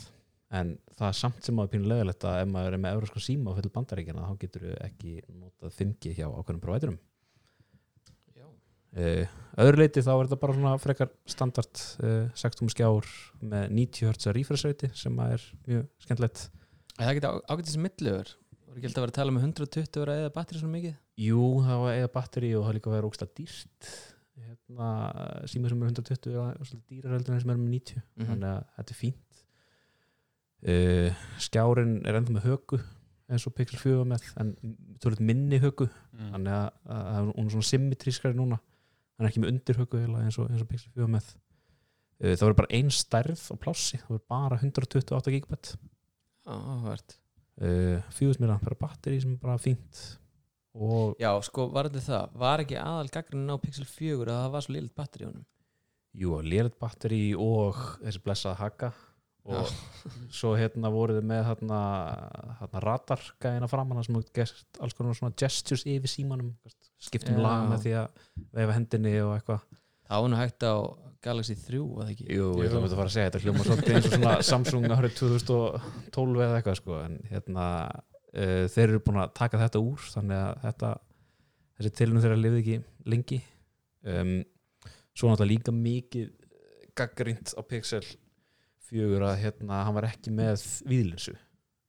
en 0.54 0.74
það 0.94 1.08
er 1.08 1.16
samt 1.18 1.46
sem 1.48 1.58
að 1.62 1.70
pínu 1.72 1.88
leðilegt 1.90 2.26
að 2.30 2.40
ef 2.44 2.50
maður 2.52 2.76
er 2.76 2.82
með 2.84 2.96
európskan 2.98 3.24
síma 3.26 3.50
og 3.52 3.58
fyrir 3.58 3.72
bandaríkjana 3.74 4.28
þá 4.28 4.34
getur 4.44 4.66
við 4.68 4.76
ekki 4.86 5.14
notað 5.40 5.74
5G 5.80 6.12
hjá 6.18 6.26
ákveðnum 6.30 6.62
providerum. 6.62 6.98
Já. 8.38 8.46
Uh, 8.94 9.34
öðru 9.64 9.82
leiti 9.82 10.04
þá 10.06 10.12
er 10.14 10.28
þetta 10.28 10.40
bara 10.44 10.56
svona 10.58 10.76
frekar 10.82 11.10
standard 11.34 11.82
uh, 12.04 12.28
6 12.38 12.62
skjár 12.76 13.10
með 13.42 13.74
90 13.80 14.12
Hz 14.12 14.34
refresh 14.36 14.68
rate 14.68 14.92
sem 14.94 15.18
að 15.24 15.36
er 15.38 15.48
mjög 15.66 15.84
skemmtilegt. 16.06 16.46
Það 16.94 17.14
geti 17.18 17.34
ágætið 17.50 17.74
sem 17.74 17.86
milliður 17.88 18.34
Var 18.74 18.80
ekki 18.80 18.88
alltaf 18.88 18.98
að 18.98 19.04
vera 19.04 19.12
að 19.12 19.18
tala 19.20 19.32
með 19.34 19.44
120 19.46 20.00
vera 20.02 20.14
eða 20.18 20.30
batteri 20.34 20.58
svona 20.60 20.74
mikið? 20.74 20.94
Jú, 21.22 21.42
það 21.62 21.82
var 21.84 21.92
eða 21.94 22.08
batteri 22.16 22.48
og 22.58 22.64
það 22.66 22.74
líka 22.74 22.90
verið 22.90 23.06
ógstlega 23.06 23.36
dýrt. 23.38 23.90
Hérna, 24.44 24.88
síma 25.52 25.70
sem 25.70 25.84
er 25.84 25.92
120 25.92 26.32
er 26.34 26.56
ógstlega 26.58 26.82
dýrar 26.90 27.14
heldur 27.14 27.36
en 27.36 27.44
sem 27.44 27.52
er 27.54 27.60
með 27.60 27.68
90 27.76 28.00
Mhm. 28.02 28.26
þannig 28.32 28.48
að 28.50 28.64
þetta 28.78 28.94
er 28.96 28.98
fínt 28.98 29.23
uh, 30.68 31.24
skjárin 31.42 31.96
er 32.06 32.18
ennþá 32.18 32.36
með 32.36 32.46
höku 32.50 32.80
eins 33.32 33.46
og 33.48 33.54
Pixel 33.56 33.80
4 33.80 34.02
var 34.02 34.10
með 34.10 34.26
en 34.40 34.52
tölvöld 35.00 35.22
minni 35.24 35.58
höggu 35.62 35.86
mm. 35.88 36.30
þannig 36.34 36.56
að, 36.58 36.66
að, 36.84 37.06
að 37.10 37.30
hún 37.30 37.46
er 37.46 37.54
svona 37.54 37.68
symmetrískari 37.70 38.36
núna. 38.36 38.60
Hann 39.14 39.26
er 39.26 39.30
ekki 39.30 39.42
með 39.44 39.54
undir 39.54 39.80
höggu 39.80 40.02
eins 40.02 40.38
og, 40.42 40.50
eins 40.50 40.64
og 40.64 40.70
Pixel 40.70 40.92
4 40.92 41.06
var 41.06 41.14
með. 41.14 41.30
Uh, 42.20 42.34
það 42.34 42.44
voru 42.46 42.58
bara 42.62 42.74
ein 42.78 42.92
stærð 42.94 43.46
á 43.50 43.54
plássi 43.60 44.00
það 44.02 44.12
voru 44.16 44.26
bara 44.34 44.60
128 44.60 45.34
gigabit. 45.34 45.72
Áhvert 46.44 47.16
uh, 47.62 48.12
4000 48.12 48.44
mAh 48.44 48.76
batteri 48.80 49.22
sem 49.22 49.32
er 49.32 49.40
bara 49.40 49.56
fínt. 49.62 50.04
Og 50.74 51.14
Já, 51.22 51.30
sko, 51.46 51.68
var 51.70 51.86
þetta 51.86 52.02
það? 52.02 52.38
Var 52.42 52.62
ekki 52.64 52.78
aðal 52.82 53.10
gaggrinn 53.14 53.50
á 53.50 53.56
Pixel 53.62 53.88
4 53.88 54.24
að 54.26 54.40
það 54.42 54.54
var 54.56 54.64
svo 54.66 54.74
liðlega 54.74 55.00
batteri 55.00 55.24
í 55.24 55.28
honum? 55.30 55.50
jú, 56.14 56.38
lélet 56.46 56.76
batteri 56.78 57.24
og 57.38 57.78
þessi 57.98 58.22
blessaða 58.22 58.58
haka 58.60 58.92
og 59.44 59.70
svo 60.38 60.54
hérna 60.56 60.90
voruð 60.92 61.20
með 61.26 61.42
hérna, 61.50 61.80
hérna 62.60 62.84
radargæðina 62.84 63.68
framanna 63.70 64.04
sem 64.06 64.16
hefur 64.16 64.36
gert 64.40 64.80
alls 64.80 64.96
konar 64.96 65.16
svona 65.18 65.36
gestures 65.40 65.84
yfir 65.84 66.10
símanum 66.10 66.54
skiptum 67.02 67.38
Já. 67.38 67.44
lag 67.44 67.66
með 67.72 67.86
því 67.86 67.96
að 68.00 68.22
veifa 68.56 68.76
hendinni 68.78 69.16
og 69.22 69.34
eitthvað 69.38 69.64
Það 70.04 70.20
var 70.20 70.30
nú 70.30 70.36
hægt 70.36 70.64
á 70.68 70.76
Galaxy 71.24 71.54
3, 71.56 71.78
eða 71.80 72.10
ekki? 72.12 72.26
Jú, 72.28 72.48
ég 72.60 72.68
ætla 72.68 72.80
að 72.84 72.94
fara 72.98 73.08
að 73.08 73.14
segja 73.14 73.28
þetta 73.30 73.40
hljóma 73.44 73.64
svolítið 73.64 73.94
eins 73.94 74.08
og 74.08 74.14
svona 74.14 74.32
Samsung 74.44 74.84
árið 74.92 75.14
2012 75.20 76.42
eða 76.44 76.58
eitthvað 76.58 76.76
sko 76.80 76.98
en 77.00 77.14
hérna 77.30 77.68
uh, 77.88 78.64
þeir 78.74 78.84
eru 78.84 79.00
búin 79.06 79.20
að 79.22 79.32
taka 79.40 79.60
þetta 79.62 79.80
úr 79.80 80.04
þannig 80.12 80.42
að 80.42 80.58
þetta 80.66 80.90
þessi 81.78 81.94
tilnum 82.00 82.24
þeirra 82.24 82.40
lifði 82.42 82.60
ekki 82.60 82.76
lengi 83.14 83.40
um, 84.12 84.34
svo 85.16 85.30
náttúrulega 85.30 85.52
líka 85.54 85.74
mikið 85.78 86.28
gaggrínt 86.98 87.56
á 87.56 87.62
Pixel 87.66 88.04
4 88.94 89.26
að 89.28 89.40
hérna 89.42 89.82
hann 89.86 89.96
var 89.98 90.08
ekki 90.08 90.32
með 90.34 90.62
víðlinsu 90.88 91.34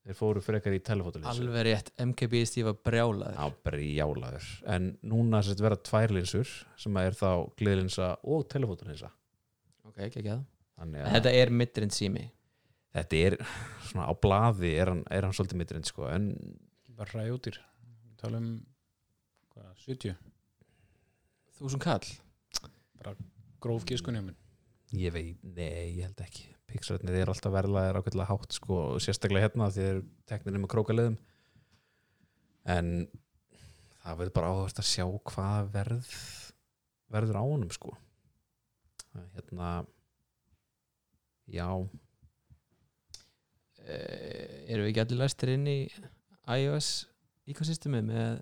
þeir 0.05 0.17
fóru 0.17 0.41
frekar 0.45 0.75
í 0.75 0.81
telefótulinsu 0.85 1.31
Alveg 1.31 1.65
rétt, 1.69 1.91
MKB 2.01 2.41
Steve 2.45 2.69
var 2.69 2.81
brjálaður. 2.85 3.37
Á 3.41 3.45
brjálaður. 3.65 4.49
En 4.69 4.91
núna 5.05 5.41
sett 5.45 5.61
vera 5.63 5.79
tvær 5.81 6.13
linsur 6.13 6.51
sem 6.81 6.99
er 7.01 7.17
þá 7.17 7.29
gliðlinsa 7.57 8.11
og 8.21 8.45
telefótulinsa 8.53 9.09
Ok, 9.85 10.01
ekki 10.09 10.21
ekki 10.21 10.35
að 10.35 10.43
Þetta 10.75 11.31
er 11.31 11.51
midrind 11.55 11.93
sími. 11.95 12.25
Þetta 12.95 13.19
er 13.27 13.35
svona 13.89 14.07
á 14.07 14.13
blaði 14.15 14.71
er 14.79 14.91
hann, 14.91 15.03
er 15.11 15.27
hann 15.27 15.35
svolítið 15.35 15.59
mitturind 15.61 15.89
sko 15.89 16.07
en 16.11 16.29
bara 16.95 17.11
ræjóttir 17.11 17.59
tala 18.19 18.39
um 18.39 18.49
hvað, 19.51 19.71
70 19.83 20.15
Þúsund 21.55 21.83
kall? 21.83 22.07
Gróf 23.63 23.85
gískunni 23.87 24.21
ég 24.95 25.11
veit, 25.15 25.41
nei, 25.43 25.97
ég 25.97 26.05
held 26.07 26.23
ekki 26.23 26.54
pixarnir 26.75 27.17
er 27.23 27.31
alltaf 27.31 27.53
verðlaðir 27.55 27.99
ákveðlega 28.01 28.29
hátt 28.29 28.57
sko, 28.59 28.79
sérstaklega 29.01 29.47
hérna 29.47 29.71
því 29.71 29.81
þeir 29.81 29.93
eru 29.93 30.05
teknir 30.29 30.59
með 30.59 30.73
krókaliðum 30.75 31.17
en 32.75 32.91
það 34.03 34.19
verður 34.19 34.35
bara 34.35 34.51
áhverst 34.53 34.81
að 34.81 34.89
sjá 34.91 35.05
hvað 35.31 35.71
verð 35.73 36.11
verður 37.15 37.39
á 37.39 37.43
honum 37.45 37.71
sko. 37.71 37.93
Hérna 39.35 39.85
já, 41.47 41.67
eh, 43.85 44.65
Erum 44.67 44.83
við 44.83 44.91
ekki 44.91 45.03
allir 45.05 45.21
læstir 45.21 45.53
inn 45.53 45.67
í 45.69 45.79
iOS 46.49 47.07
ekosystemi 47.47 48.01
með 48.03 48.41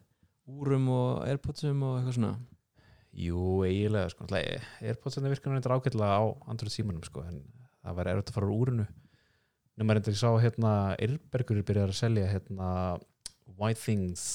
úrum 0.50 0.90
og 0.92 1.28
Airpodsum 1.28 1.84
og 1.84 2.00
eitthvað 2.00 2.18
svona? 2.18 2.34
Jú, 3.13 3.62
eiginlega 3.68 4.10
sko, 4.10 4.25
Airpodsarnir 4.32 5.36
virkar 5.36 5.60
þetta 5.60 5.75
ágætlega 5.78 6.18
á 6.18 6.24
Android 6.50 6.74
símanum 6.74 7.04
sko, 7.06 7.22
en 7.28 7.44
það 7.84 7.98
væri 8.00 8.13
erfitt 8.13 8.32
að 8.32 8.38
fara 8.38 8.50
úr 8.50 8.66
úrinu 8.66 8.88
nema 9.80 9.96
reyndar 9.96 10.13
ég 10.13 10.22
sá 10.22 10.30
hérna 10.42 10.74
Irbergur 11.02 11.60
er 11.60 11.68
byrjað 11.68 11.94
að 11.94 12.00
selja 12.00 12.30
hérna 12.32 12.70
White 13.60 13.82
Things 13.84 14.25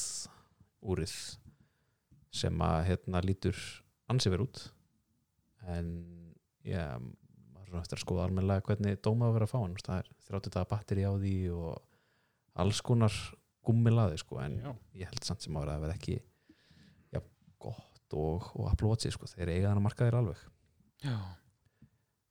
úrið 0.85 1.15
sem 2.39 2.63
að 2.63 2.79
hérna 2.91 3.23
lítur 3.25 3.59
ansi 4.11 4.31
verið 4.33 4.49
út 4.49 4.65
en 5.69 5.89
já, 6.67 6.85
maður 7.55 7.81
eftir 7.83 7.99
að 7.99 8.05
skoða 8.05 8.29
almennilega 8.29 8.67
hvernig 8.69 9.01
dóma 9.05 9.29
að 9.29 9.37
vera 9.39 9.49
að 9.49 9.53
fá 9.53 9.59
hann 9.63 9.77
það 9.83 10.01
er 10.03 10.11
30 10.29 10.55
daga 10.55 10.71
batteri 10.73 11.07
á 11.09 11.13
því 11.17 11.37
og 11.57 11.83
alls 12.59 12.81
konar 12.85 13.15
gummilaði 13.69 14.19
sko, 14.23 14.39
en 14.41 14.57
Já. 14.63 14.71
ég 15.03 15.11
held 15.11 15.27
samt 15.27 15.45
sem 15.45 15.57
að 15.59 15.69
það 15.69 15.83
verði 15.85 15.97
ekki 15.99 16.17
já, 17.15 17.21
gott 17.61 18.17
og, 18.17 18.49
og 18.57 18.71
Apple 18.71 18.93
Watch 18.93 19.13
sko, 19.13 19.29
þeir 19.29 19.53
eiga 19.53 19.69
þannig 19.69 19.83
að 19.83 19.87
marka 19.89 20.09
þeir 20.09 20.19
alveg 20.23 20.45
Já. 21.05 21.17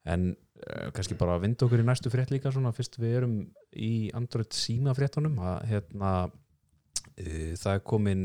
En 0.08 0.30
uh, 0.34 0.88
kannski 0.96 1.18
bara 1.20 1.40
vind 1.44 1.62
okkur 1.64 1.84
í 1.84 1.88
næstu 1.88 2.12
frétt 2.14 2.32
líka 2.34 2.52
svona 2.54 2.74
fyrst 2.76 2.98
við 3.02 3.20
erum 3.22 3.38
í 3.76 4.10
Android 4.18 4.56
síma 4.56 4.96
fréttunum 4.98 5.38
að 5.44 5.60
hérna 5.72 6.14
uh, 6.28 7.54
það 7.60 7.74
er 7.74 7.86
komin 7.88 8.24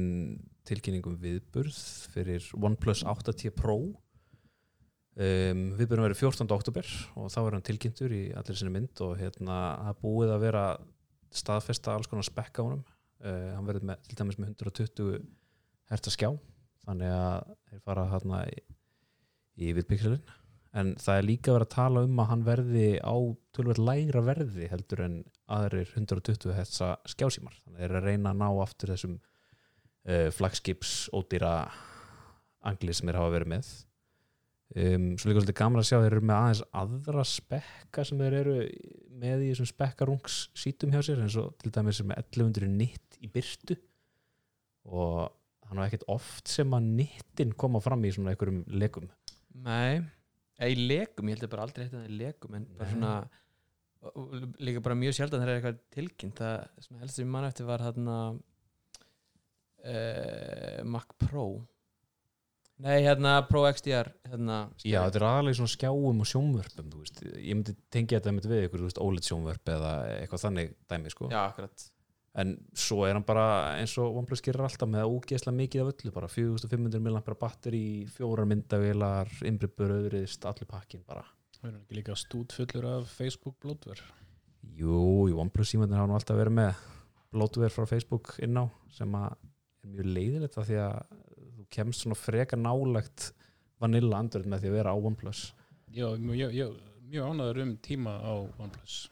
tilkynningum 0.68 1.18
viðburð 1.22 1.78
fyrir 2.14 2.46
OnePlus 2.54 3.02
8T 3.08 3.50
Pro 3.56 3.78
um, 3.82 5.62
viðburðum 5.78 6.06
verið 6.06 6.22
14. 6.22 6.48
oktober 6.54 6.88
og 7.18 7.30
þá 7.32 7.40
er 7.42 7.56
hann 7.56 7.66
tilkynntur 7.66 8.14
í 8.14 8.22
allir 8.38 8.58
sinni 8.58 8.74
mynd 8.74 9.02
og 9.04 9.16
hérna 9.20 9.58
það 9.88 10.02
búið 10.04 10.34
að 10.36 10.44
vera 10.46 10.64
staðfesta 11.32 11.96
alls 11.96 12.10
konar 12.10 12.26
spekka 12.28 12.64
á 12.64 12.66
honum 12.68 12.84
uh, 12.84 13.50
hann 13.56 13.66
verður 13.68 13.88
með, 13.90 14.04
til 14.06 14.18
dæmis 14.20 14.38
með 14.38 14.54
120 14.54 15.26
herta 15.92 16.14
skjá 16.14 16.30
þannig 16.86 17.14
að 17.14 17.50
þeir 17.70 17.82
fara 17.86 18.06
hérna 18.10 18.44
í, 18.50 19.72
viðpixelin 19.72 20.22
en 20.72 20.94
það 21.00 21.18
er 21.18 21.26
líka 21.28 21.54
verið 21.54 21.68
að 21.68 21.74
tala 21.74 22.02
um 22.06 22.20
að 22.22 22.28
hann 22.30 22.44
verði 22.46 22.86
á 23.04 23.16
tölvöld 23.52 23.80
lægra 23.82 24.22
verði 24.24 24.68
heldur 24.72 25.04
en 25.04 25.16
aðrir 25.52 25.92
120 25.92 26.56
hetsa 26.56 26.94
skjásímar. 27.12 27.58
Þannig 27.66 27.86
eru 27.86 27.98
að 27.98 28.08
reyna 28.08 28.32
að 28.32 28.40
ná 28.40 28.48
aftur 28.64 28.92
þessum 28.94 29.18
uh, 29.18 30.28
flagskips 30.32 30.94
ódýra 31.12 31.54
angli 32.64 32.94
sem 32.94 33.10
þeir 33.10 33.20
hafa 33.20 33.34
verið 33.36 33.52
með. 33.56 33.72
Um, 34.72 35.10
svo 35.20 35.28
líka 35.28 35.42
svolítið 35.42 35.58
gaman 35.58 35.82
að 35.82 35.88
sjá 35.90 35.98
þeir 35.98 36.14
eru 36.14 36.24
með 36.24 36.38
aðeins 36.38 36.62
aðra 36.80 37.24
spekka 37.28 38.04
sem 38.08 38.22
þeir 38.22 38.36
eru 38.38 38.56
með 39.20 39.42
í 39.44 39.50
þessum 39.50 39.68
spekkarungs 39.68 40.38
sítum 40.56 40.94
hjá 40.94 41.02
sér 41.04 41.20
eins 41.20 41.36
og 41.36 41.52
til 41.60 41.72
dæmis 41.74 42.00
sem 42.00 42.14
er 42.14 42.22
1100 42.22 42.70
nitt 42.72 43.18
í 43.20 43.28
byrtu 43.28 43.76
og 44.88 45.28
hann 45.68 45.82
var 45.82 45.90
ekkert 45.90 46.08
oft 46.10 46.48
sem 46.48 46.72
að 46.72 46.88
nittin 47.02 47.52
koma 47.52 47.82
fram 47.84 48.00
í 48.08 48.14
svona 48.16 48.32
einhverjum 48.32 48.64
lekum. 48.72 49.12
Nei, 49.52 50.00
eða 50.62 50.72
í 50.72 50.88
lekum, 50.88 51.28
ég 51.28 51.36
held 51.36 51.46
að 51.48 51.54
bara 51.54 51.66
aldrei 51.66 51.84
hætti 51.84 51.98
það 51.98 52.10
í 52.10 52.18
lekum 52.20 52.58
en 52.58 52.66
bara 52.78 52.92
svona 52.92 53.14
líka 54.62 54.82
bara 54.82 54.98
mjög 54.98 55.14
sjaldan 55.18 55.42
þegar 55.42 55.52
er 55.52 55.60
eitthvað 55.60 55.82
tilkynnt. 55.94 56.40
Það 56.40 56.86
svona 56.86 57.02
helst 57.02 57.18
sem 57.20 57.28
mann 57.30 57.46
eftir 57.46 57.68
var 57.68 57.84
þarna 57.84 58.16
uh, 59.86 60.80
Mac 60.94 61.14
Pro. 61.22 61.46
Nei, 62.82 62.96
hérna 63.04 63.36
Pro 63.46 63.62
XDR 63.68 64.08
hérna, 64.26 64.56
Já, 64.82 65.04
þetta 65.04 65.18
er 65.20 65.26
aðalega 65.28 65.58
svona 65.60 65.70
skjáum 65.70 66.22
og 66.24 66.26
sjónvörpum 66.26 66.88
ég 67.36 67.54
myndi 67.54 67.76
tengja 67.94 68.18
þetta 68.18 68.32
með 68.34 68.48
við 68.50 68.64
ykkur 68.66 68.82
þú 68.82 68.88
veist, 68.88 69.02
OLED 69.04 69.28
sjónvörp 69.28 69.70
eða 69.76 69.92
eitthvað 70.16 70.44
þannig 70.48 70.72
dæmi 70.90 71.12
sko. 71.12 71.28
Já, 71.30 71.40
akkurat 71.44 71.84
en 72.32 72.54
svo 72.72 73.02
er 73.04 73.16
hann 73.16 73.26
bara 73.28 73.76
eins 73.76 73.94
og 74.00 74.16
OnePlus 74.22 74.40
gerir 74.44 74.64
alltaf 74.64 74.88
með 74.88 75.10
ógeðslega 75.10 75.56
mikið 75.58 75.82
af 75.82 75.90
öllu 75.92 76.14
bara 76.14 76.30
4500 76.32 77.04
mAh 77.04 77.36
batteri 77.40 77.84
fjórar 78.14 78.48
myndavélar, 78.48 79.30
innbripur, 79.48 79.92
öðrist 79.98 80.46
allir 80.48 80.68
pakkin 80.70 81.04
bara. 81.06 81.26
Það 81.58 81.68
er 81.68 81.78
ekki 81.82 81.98
líka 81.98 82.16
stútfullur 82.18 82.88
af 82.88 83.12
Facebook 83.12 83.58
blótver 83.62 84.00
Jú, 84.78 85.28
í 85.28 85.34
OnePlus 85.36 85.74
símandir 85.74 85.98
hafa 85.98 86.08
nú 86.08 86.16
alltaf 86.16 86.38
verið 86.38 86.56
með 86.56 86.82
bloatware 87.34 87.74
frá 87.74 87.86
Facebook 87.90 88.36
inn 88.42 88.56
á 88.56 88.64
sem 88.94 89.14
að 89.18 89.34
er 89.82 89.92
mjög 89.92 90.10
leiðilegt 90.16 90.58
af 90.58 90.68
því 90.68 90.78
að 90.82 91.16
þú 91.56 91.66
kemst 91.76 92.04
svona 92.04 92.18
freka 92.18 92.58
nálagt 92.58 93.32
vanilla 93.82 94.20
andröð 94.22 94.48
með 94.48 94.62
því 94.62 94.70
að 94.70 94.76
vera 94.78 94.94
á 94.94 94.96
OnePlus. 94.96 95.40
Já, 95.92 96.06
mjög, 96.16 96.54
mjög, 96.54 96.78
mjög 97.10 97.32
ánæður 97.32 97.62
um 97.66 97.74
tíma 97.84 98.14
á 98.22 98.32
OnePlus 98.62 99.02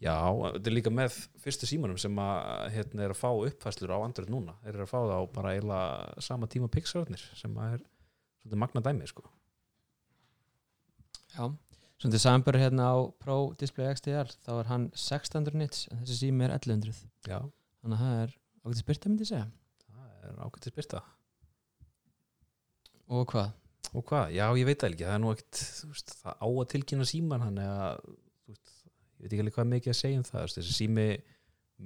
Já, 0.00 0.16
þetta 0.16 0.70
er 0.70 0.74
líka 0.74 0.92
með 0.94 1.16
fyrstu 1.42 1.68
símanum 1.68 1.98
sem 2.00 2.20
að 2.22 2.70
hérna 2.72 3.04
er 3.04 3.12
að 3.12 3.20
fá 3.20 3.28
uppfæslur 3.34 3.92
á 3.92 3.98
Android 4.00 4.32
núna. 4.32 4.56
Þeir 4.62 4.72
eru 4.72 4.86
að 4.86 4.92
fá 4.92 4.98
það 4.98 5.12
á 5.12 5.22
bara 5.34 5.52
eiginlega 5.56 6.24
sama 6.24 6.48
tíma 6.48 6.70
pixararnir 6.72 7.26
sem 7.36 7.58
er 7.66 7.82
svolítið 8.40 8.62
magna 8.62 8.84
dæmi 8.86 9.10
sko. 9.10 9.26
Já, 11.34 11.44
svona 12.00 12.16
til 12.16 12.22
samanböru 12.24 12.64
hérna 12.64 12.90
á 12.90 12.96
Pro 13.20 13.38
Display 13.60 13.92
XDR 13.92 14.32
þá 14.40 14.52
er 14.56 14.72
hann 14.72 14.90
600 14.96 15.60
nits 15.60 15.86
en 15.92 16.00
þessi 16.00 16.22
sími 16.24 16.48
er 16.48 16.56
1100 16.56 17.04
Já, 17.28 17.44
þannig 17.84 18.00
að 18.00 18.04
það 18.06 18.20
er 18.24 18.36
ágætið 18.64 18.84
spyrta 18.86 19.12
myndi 19.12 19.28
ég 19.28 19.34
segja 19.34 19.48
það 20.20 20.30
er 20.30 20.40
ágættis 20.44 20.76
byrta. 20.76 21.02
Og 23.10 23.26
hvað? 23.32 23.52
Og 23.90 24.04
hvað? 24.06 24.34
Já, 24.36 24.44
ég 24.58 24.68
veit 24.68 24.82
það 24.82 24.92
ekki. 24.92 25.06
Það 25.06 25.14
er 25.16 25.22
nú 25.22 25.30
ekkert, 25.34 25.62
það 26.20 26.34
á 26.38 26.46
að 26.48 26.68
tilkynna 26.74 27.06
síman 27.08 27.44
hann 27.46 27.62
eða, 27.64 27.88
ég 29.20 29.26
veit 29.26 29.34
ekki 29.36 29.44
alveg 29.44 29.58
hvað 29.58 29.70
mikið 29.74 29.92
að 29.94 29.98
segja 30.00 30.20
um 30.22 30.26
það. 30.26 30.48
Þessi 30.56 30.76
sími 30.76 31.06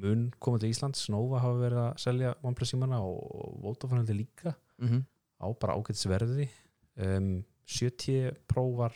mun 0.05 0.23
koma 0.43 0.59
til 0.63 0.71
Íslands, 0.73 1.05
Snóva 1.07 1.43
hafa 1.43 1.59
verið 1.61 1.81
að 1.85 1.99
selja 2.03 2.33
OnePlus 2.43 2.73
símana 2.75 2.99
og 3.05 3.59
Vodafone 3.63 4.03
heldur 4.03 4.23
líka. 4.23 4.55
Mm 4.83 5.03
á 5.45 5.47
bara 5.61 5.75
ágætis 5.77 6.07
verði. 6.09 6.47
Um, 6.97 7.45
70 7.67 8.37
Pro 8.49 8.69
var 8.79 8.95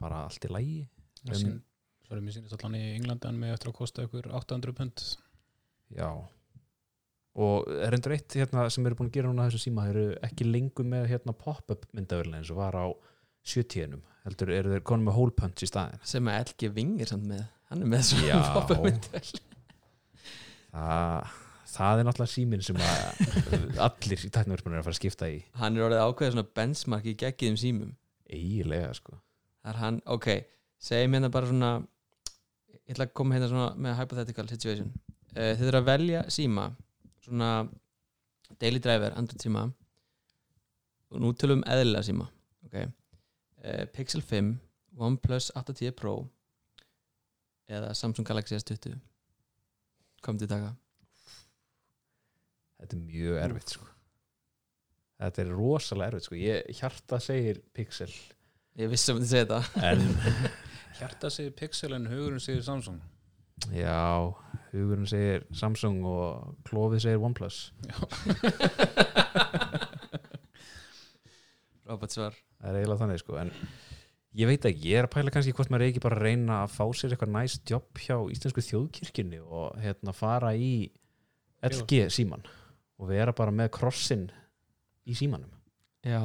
bara 0.00 0.24
allt 0.26 0.44
í 0.46 0.50
lægi. 0.50 0.80
um, 1.28 1.60
Svo 2.06 2.16
er 2.16 2.22
mér 2.24 2.34
sýnist 2.34 2.56
allan 2.56 2.74
í 2.78 2.82
Englandi 2.96 3.28
hann 3.28 3.38
með 3.38 3.52
eftir 3.54 3.70
að 3.70 3.76
kosta 3.76 4.06
ykkur 4.06 4.30
800 4.34 4.72
pund 4.74 5.02
Já, 5.94 6.08
og 7.40 7.68
er 7.70 7.94
endur 7.94 8.14
eitt 8.16 8.34
hérna, 8.38 8.64
sem 8.72 8.86
eru 8.86 8.96
búin 8.98 9.10
að 9.10 9.16
gera 9.18 9.30
núna 9.30 9.46
þessu 9.48 9.60
síma 9.68 9.84
þeir 9.88 9.98
eru 10.00 10.18
ekki 10.26 10.46
lengur 10.48 10.86
með 10.90 11.08
hérna, 11.12 11.34
pop-up 11.36 11.86
myndavölin 11.94 12.38
eins 12.40 12.50
og 12.50 12.58
var 12.62 12.78
á 12.78 12.86
70-num 13.46 14.02
heldur 14.26 14.52
eru 14.52 14.74
þeir 14.74 14.84
konum 14.86 15.08
með 15.08 15.16
hole 15.16 15.36
punch 15.36 15.64
í 15.64 15.68
staðin 15.70 16.02
sem 16.06 16.28
að 16.28 16.42
LG 16.50 16.72
Ving 16.76 17.00
er 17.00 17.10
samt 17.10 17.28
með 17.28 17.46
hann 17.70 17.84
er 17.84 17.90
með 17.90 18.02
svona 18.10 18.80
myndavél. 18.82 19.40
það, 20.74 21.30
það 21.70 22.02
er 22.02 22.08
náttúrulega 22.08 22.32
síminn 22.34 22.64
sem 22.66 22.80
að 22.82 23.22
allir 23.86 24.26
í 24.26 24.32
tæknaverkunum 24.34 24.76
er 24.76 24.82
að 24.82 24.88
fara 24.88 24.96
að 24.96 25.00
skipta 25.00 25.30
í. 25.30 25.38
Hann 25.60 25.78
er 25.78 25.86
orðið 25.86 26.04
ákveðið 26.04 26.34
svona 26.34 26.54
benchmark 26.58 27.06
í 27.06 27.16
geggiðum 27.22 27.60
símum. 27.62 27.92
Eiginlega 28.30 28.90
sko. 28.98 29.20
Það 29.62 29.72
er 29.72 29.80
hann, 29.84 30.00
ok, 30.10 30.28
segjum 30.82 31.16
hérna 31.16 31.30
bara 31.32 31.50
svona 31.50 31.70
ég 32.74 32.96
ætla 32.96 33.06
að 33.06 33.14
koma 33.20 33.36
hérna 33.36 33.50
svona 33.52 33.70
með 33.86 33.98
hypothetical 34.00 34.48
situation. 34.50 34.90
Uh, 35.30 35.52
þið 35.54 35.66
þurfa 35.68 35.82
að 35.84 35.90
velja 35.92 36.24
síma 36.34 36.66
svona 37.22 37.50
daily 38.58 38.82
driver, 38.82 39.14
android 39.14 39.44
síma 39.44 39.68
og 41.10 41.22
nú 41.22 41.30
tölum 41.38 41.60
um 41.60 41.68
eðlilega 41.70 42.06
síma 42.06 42.26
ok, 42.66 42.90
uh, 43.64 43.84
Pixel 43.94 44.22
5 44.22 44.54
OnePlus 45.00 45.50
810 45.54 45.96
Pro 45.98 46.14
eða 47.70 47.92
Samsung 47.94 48.26
Galaxy 48.26 48.58
S20 48.58 48.96
komið 50.24 50.44
til 50.44 50.50
taka 50.50 50.74
þetta 52.80 52.96
er 52.96 53.04
mjög 53.04 53.38
erfitt 53.44 53.74
sko. 53.76 53.86
Þetta 55.20 55.42
er 55.42 55.50
rosalega 55.52 56.14
erfitt 56.14 56.26
sko. 56.26 56.36
Ég 56.40 56.78
hjarta 56.80 57.20
segir 57.20 57.60
Pixel. 57.76 58.12
Ég 58.80 58.88
vissi 58.88 59.12
að 59.12 59.18
myndi 59.18 59.30
segja 59.30 59.48
þetta. 59.50 59.84
En 59.90 60.00
Hjarta 61.00 61.30
segir 61.32 61.52
Pixel 61.56 61.94
en 61.96 62.08
hugurinn 62.10 62.42
segir 62.42 62.64
Samsung. 62.64 63.00
Já, 63.76 64.32
hugurinn 64.72 65.08
segir 65.08 65.44
Samsung 65.56 66.00
og 66.08 66.56
klófið 66.68 67.04
segir 67.04 67.24
OnePlus 67.28 67.58
Robert 71.90 72.14
svar. 72.14 72.36
Það 72.60 72.70
er 72.70 72.78
eiginlega 72.80 73.02
þannig 73.04 73.22
sko 73.22 73.38
en 73.40 73.52
ég 74.40 74.50
veit 74.50 74.66
ekki, 74.70 74.90
ég 74.92 75.00
er 75.00 75.08
að 75.08 75.14
pæla 75.16 75.34
kannski 75.34 75.54
hvort 75.58 75.72
maður 75.72 75.86
er 75.86 75.92
ekki 75.92 76.02
bara 76.04 76.18
að 76.20 76.26
reyna 76.28 76.58
að 76.64 76.74
fá 76.76 76.84
sér 76.94 77.14
eitthvað 77.16 77.34
næst 77.34 77.72
jobb 77.74 78.02
hjá 78.04 78.16
Íslensku 78.34 78.64
þjóðkirkjunni 78.68 79.40
og 79.42 79.80
hérna 79.82 80.14
fara 80.16 80.52
í 80.54 80.72
LG 81.66 82.06
síman 82.14 82.44
og 83.00 83.10
vera 83.10 83.34
bara 83.36 83.52
með 83.54 83.72
krossin 83.76 84.28
í 85.08 85.16
símanum. 85.18 85.50
Já, 86.06 86.20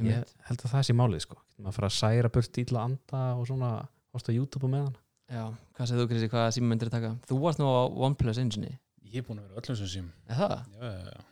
ég 0.00 0.30
held 0.48 0.62
að 0.62 0.70
það 0.76 0.86
sé 0.88 0.94
málið 0.96 1.24
sko. 1.26 1.40
Maður 1.58 1.76
fara 1.78 1.90
að 1.90 1.96
særa 1.98 2.30
burt 2.32 2.58
ítla 2.62 2.86
anda 2.88 3.24
og 3.36 3.48
svona 3.50 3.72
horta 4.12 4.34
YouTube 4.34 4.68
með 4.70 4.86
hann 4.86 4.96
já, 5.32 5.44
hvað 5.76 5.88
segir 5.88 6.02
þú 6.02 6.08
Kristi, 6.10 6.30
hvaða 6.32 6.54
síma 6.56 6.70
myndir 6.72 6.90
að 6.90 6.96
taka? 6.98 7.12
Þú 7.28 7.38
varst 7.42 7.60
nú 7.62 7.68
á 7.68 7.82
OnePlus 7.88 8.40
engine 8.42 8.72
Ég 9.12 9.20
er 9.22 9.26
búin 9.26 9.40
að 9.40 9.48
vera 9.48 9.62
öllum 9.62 9.78
sem 9.78 9.90
sím 9.92 10.08
er 10.28 10.40
það? 10.40 10.54
já, 10.72 10.90
já, 10.92 11.12
já. 11.12 11.22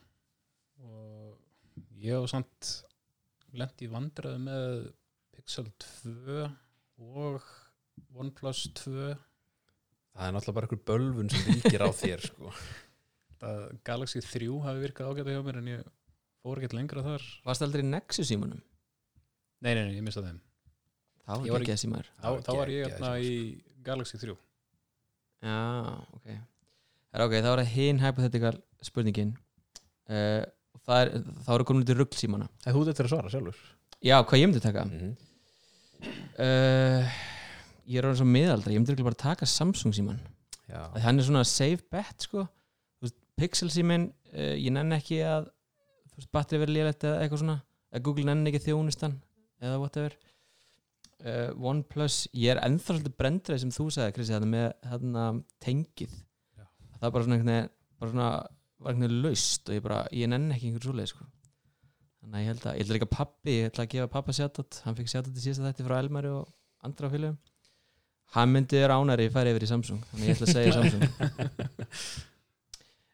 og 0.84 1.36
ég 2.00 2.16
hef 2.16 2.30
samt 2.32 2.70
lent 3.58 3.82
í 3.82 3.88
vandræðu 3.90 4.42
með 4.44 4.76
Pixel 5.34 5.66
2 6.04 6.44
og 7.00 7.46
OnePlus 8.20 8.66
2 8.82 8.92
það 10.14 10.26
er 10.26 10.34
náttúrulega 10.34 10.56
bara 10.58 10.68
einhver 10.68 10.82
bölvun 10.90 11.30
sem 11.32 11.48
ríkir 11.54 11.84
á 11.86 11.90
þér 11.94 12.24
sko. 12.28 12.52
Það 13.40 13.60
Galaxy 13.88 14.20
3 14.20 14.48
hafi 14.66 14.82
virkað 14.82 15.10
ágæta 15.14 15.32
hjá 15.32 15.40
mér 15.46 15.58
en 15.62 15.68
ég 15.70 15.84
fór 16.44 16.58
ekkert 16.60 16.74
lengra 16.76 17.04
þar. 17.06 17.24
Varst 17.46 17.64
aldrei 17.64 17.80
í 17.80 17.88
Nexus 17.88 18.28
símanum? 18.28 18.60
nei, 19.60 19.74
nei, 19.74 19.84
nei, 19.86 19.96
ég 19.96 20.04
mista 20.04 20.22
þeim. 20.24 20.40
Þá 21.24 21.32
Ég 21.32 21.40
var 21.46 21.54
var 21.54 21.64
ekki 21.64 21.72
að 21.72 21.80
símaður 21.84 22.08
þá, 22.10 22.28
þá 22.44 22.50
var 22.58 22.70
ég 22.72 22.84
geggjaður 22.84 22.94
hérna 22.94 23.10
í 23.24 23.34
Galaxy 23.86 24.20
3 24.20 24.34
já, 25.40 25.56
ok. 26.16 26.26
Það 27.10 27.18
er 27.18 27.24
ok, 27.24 27.34
þá 27.36 27.50
er 27.50 27.62
það 27.62 27.72
hinn 27.74 28.00
hypothetical 28.04 28.52
spurningin. 28.84 29.32
Uh, 30.10 30.42
það 30.88 31.02
er, 31.02 31.12
þá 31.46 31.50
eru 31.56 31.66
komin 31.68 31.84
út 31.84 31.92
í 31.92 31.98
rugl 31.98 32.18
símana 32.18 32.48
en 32.64 32.76
þú 32.76 32.84
þetta 32.88 33.02
er 33.02 33.08
að 33.08 33.14
svara 33.14 33.34
sjálfur. 33.34 33.66
Já, 34.00 34.16
hvað 34.22 34.40
ég 34.40 34.48
myndi 34.48 34.64
taka? 34.64 34.84
mm 34.84 35.00
-hmm. 35.00 35.18
Uh, 36.40 37.04
ég 37.84 37.98
er 38.00 38.06
orðin 38.06 38.22
svo 38.22 38.24
miðaldra 38.24 38.72
ég 38.72 38.80
myndi 38.80 38.92
örugglega 38.94 39.10
bara 39.10 39.24
taka 39.28 39.46
Samsung 39.46 39.92
síman 39.92 40.20
já, 40.64 40.88
að 40.94 41.02
hann 41.04 41.18
er 41.18 41.26
svona 41.26 41.44
safe 41.44 41.84
bet 41.90 42.22
sko. 42.22 42.46
Pixel 43.36 43.70
símin 43.72 44.12
uh, 44.32 44.56
ég 44.56 44.72
nenni 44.72 44.96
ekki 44.96 45.20
að 45.24 45.50
batteri 46.32 46.60
verið 46.64 46.76
lélegt 46.76 47.04
eða 47.04 47.20
eitthvað 47.22 47.42
svona. 47.42 47.58
Að 47.90 48.02
Google 48.06 48.26
nenni 48.28 48.50
ekki 48.52 48.66
þjónustan 48.66 49.16
eða 49.60 49.78
whatever. 49.80 50.16
Uh, 51.20 51.50
OnePlus, 51.56 52.22
ég 52.32 52.54
er 52.54 52.62
ennþá 52.64 52.94
svolítið 52.94 53.16
brendrið 53.20 53.60
sem 53.60 53.72
þú 53.74 53.90
sagði 53.92 54.14
Krissi 54.16 54.40
með 54.48 54.68
þarna 54.88 55.24
tengið. 55.60 56.14
Já. 56.56 56.64
það 56.96 57.08
er 57.08 57.14
bara 57.16 57.26
svona 57.26 57.58
bara 58.00 58.12
svona, 58.14 58.30
veginn 58.86 59.20
laust 59.24 59.68
og 59.68 59.76
ég 59.76 59.84
bara, 59.84 60.00
ég 60.14 60.30
nenni 60.30 60.56
ekki 60.56 60.70
einhvern 60.70 60.86
svoleið 60.88 61.12
sko. 61.12 61.28
Þannig 62.20 62.36
að 62.36 62.42
ég 62.42 62.50
held 62.50 62.64
að, 62.64 62.72
ég 62.72 62.84
held 62.84 62.96
líka 62.96 63.10
pappi 63.10 63.54
ég 63.56 63.70
ætla 63.70 63.86
að 63.86 63.92
gefa 63.94 64.10
pappa 64.12 64.34
sjátt 64.36 64.80
hann 64.84 64.96
fikk 64.98 65.12
sjátt 65.12 65.30
í 65.30 65.44
síðasta 65.44 65.70
þætti 65.70 65.86
frá 65.86 65.96
Elmari 66.00 66.32
og 66.32 66.50
andra 66.84 67.10
fylgum 67.12 67.38
hann 68.34 68.52
myndi 68.54 68.82
ánæri 68.84 69.26
ég 69.26 69.34
fari 69.34 69.52
yfir 69.54 69.66
í 69.66 69.70
Samsung 69.70 70.02
þannig 70.10 70.26
að 70.26 70.28
ég 70.28 70.36
ætla 70.36 70.48
að 70.48 70.56
segja 70.56 70.74
Samsung. 70.76 72.26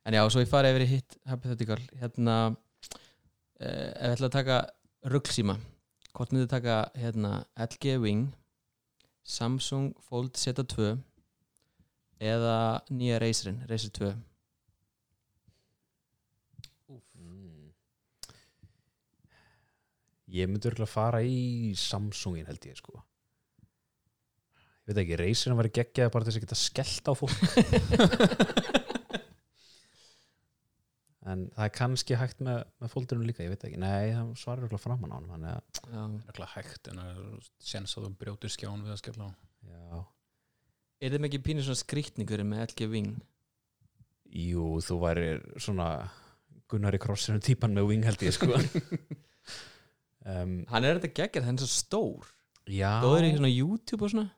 En 0.07 0.15
já, 0.15 0.21
svo 0.31 0.39
ég 0.39 0.47
fari 0.47 0.71
yfir 0.71 0.85
í 0.85 0.87
hitt 0.87 1.17
hypothetical 1.27 1.81
hérna 1.99 2.35
eh, 3.59 3.91
ef 3.91 4.05
ég 4.05 4.13
ætla 4.13 4.29
að 4.29 4.37
taka 4.37 4.59
ruggsíma 5.11 5.57
hvort 6.13 6.31
myndi 6.31 6.47
taka 6.51 6.77
hérna 6.95 7.41
LG 7.59 7.97
Wing 8.05 8.29
Samsung 9.27 9.97
Fold 10.07 10.39
Z2 10.39 10.93
eða 12.23 12.59
nýja 12.95 13.19
Razerin, 13.19 13.59
Razer 13.67 13.91
2 13.99 14.13
Ég 20.35 20.49
myndi 20.51 20.71
örgulega 20.71 20.91
fara 20.91 21.21
í 21.23 21.75
Samsungin 21.79 22.49
held 22.49 22.65
ég 22.67 22.79
sko. 22.81 22.99
Ég 24.87 24.95
veit 24.95 25.03
ekki, 25.03 25.19
reysirinn 25.19 25.59
var 25.59 25.69
geggjað 25.75 26.13
bara 26.15 26.27
til 26.27 26.33
þess 26.33 26.41
að 26.41 26.47
geta 26.47 26.59
skellt 26.63 27.11
á 27.11 27.13
fólk. 27.19 28.77
En 31.27 31.49
það 31.57 31.65
er 31.65 31.73
kannski 31.75 32.17
hægt 32.21 32.43
með, 32.45 32.61
með 32.79 32.93
fólkdurinn 32.93 33.27
líka, 33.27 33.43
ég 33.43 33.51
veit 33.51 33.65
ekki. 33.67 33.79
Nei, 33.83 34.13
það 34.15 34.29
svarar 34.39 34.67
örgulega 34.69 34.83
framan 34.85 35.11
á 35.11 35.19
hann 35.19 35.47
að. 35.51 35.81
Rekla 36.29 36.47
hægt 36.53 36.91
en 36.93 37.01
það 37.03 37.17
er 37.17 37.49
sens 37.67 37.97
að 37.99 38.07
þú 38.07 38.11
brjótir 38.21 38.53
skján 38.55 38.85
við 38.87 38.95
að 38.95 39.01
skella 39.01 39.27
á. 39.27 39.31
Já. 39.67 40.05
Er 41.03 41.17
þeim 41.17 41.27
ekki 41.29 41.41
pínur 41.49 41.67
svona 41.67 41.81
skrýtningur 41.83 42.45
með 42.47 42.63
LG 42.69 42.89
Wing? 42.93 43.11
Jú, 44.39 44.69
þú 44.87 45.01
væri 45.03 45.27
svona 45.59 45.89
Gunnari 46.71 47.03
Krossinu 47.03 47.43
típan 47.43 47.75
með 47.75 47.91
wing 47.91 48.07
held 48.07 48.23
ég 48.27 48.35
sko 48.35 48.55
um, 50.27 50.59
hann 50.73 50.87
er 50.87 50.99
þetta 50.99 51.15
geggjart, 51.23 51.47
hann 51.49 51.59
er 51.59 51.65
svo 51.65 51.73
stór. 51.73 52.29
Já. 52.67 52.99
Góður 53.05 53.29
í 53.29 53.33
svona 53.37 53.53
YouTube 53.53 54.07
og 54.07 54.13
svona. 54.13 54.31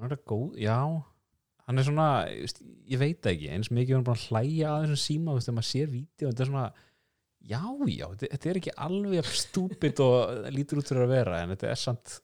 Hann 0.00 0.14
er 0.14 0.22
góð, 0.28 0.56
já. 0.60 0.78
Hann 1.64 1.80
er 1.80 1.86
svona, 1.86 2.08
ég 2.28 3.00
veit 3.00 3.24
ekki 3.30 3.48
eins 3.54 3.70
mikið 3.72 3.98
hann 3.98 4.06
bara 4.06 4.20
að 4.20 4.26
hlæja 4.28 4.72
að 4.74 4.82
þessum 4.84 5.00
síma 5.00 5.36
þegar 5.38 5.56
maður 5.56 5.70
sér 5.70 5.88
vídeo, 5.88 6.28
þetta 6.28 6.44
er 6.44 6.50
svona 6.50 6.66
já, 7.44 7.60
já, 7.88 8.06
þetta, 8.12 8.28
þetta 8.32 8.50
er 8.50 8.60
ekki 8.60 8.74
alveg 8.86 9.16
jafn 9.18 9.38
stúpid 9.40 10.02
og 10.04 10.34
lítur 10.56 10.80
út 10.80 10.90
fyrir 10.90 11.06
að 11.06 11.14
vera 11.14 11.40
en 11.42 11.52
þetta 11.54 11.70
er 11.70 11.80
samt 11.80 12.16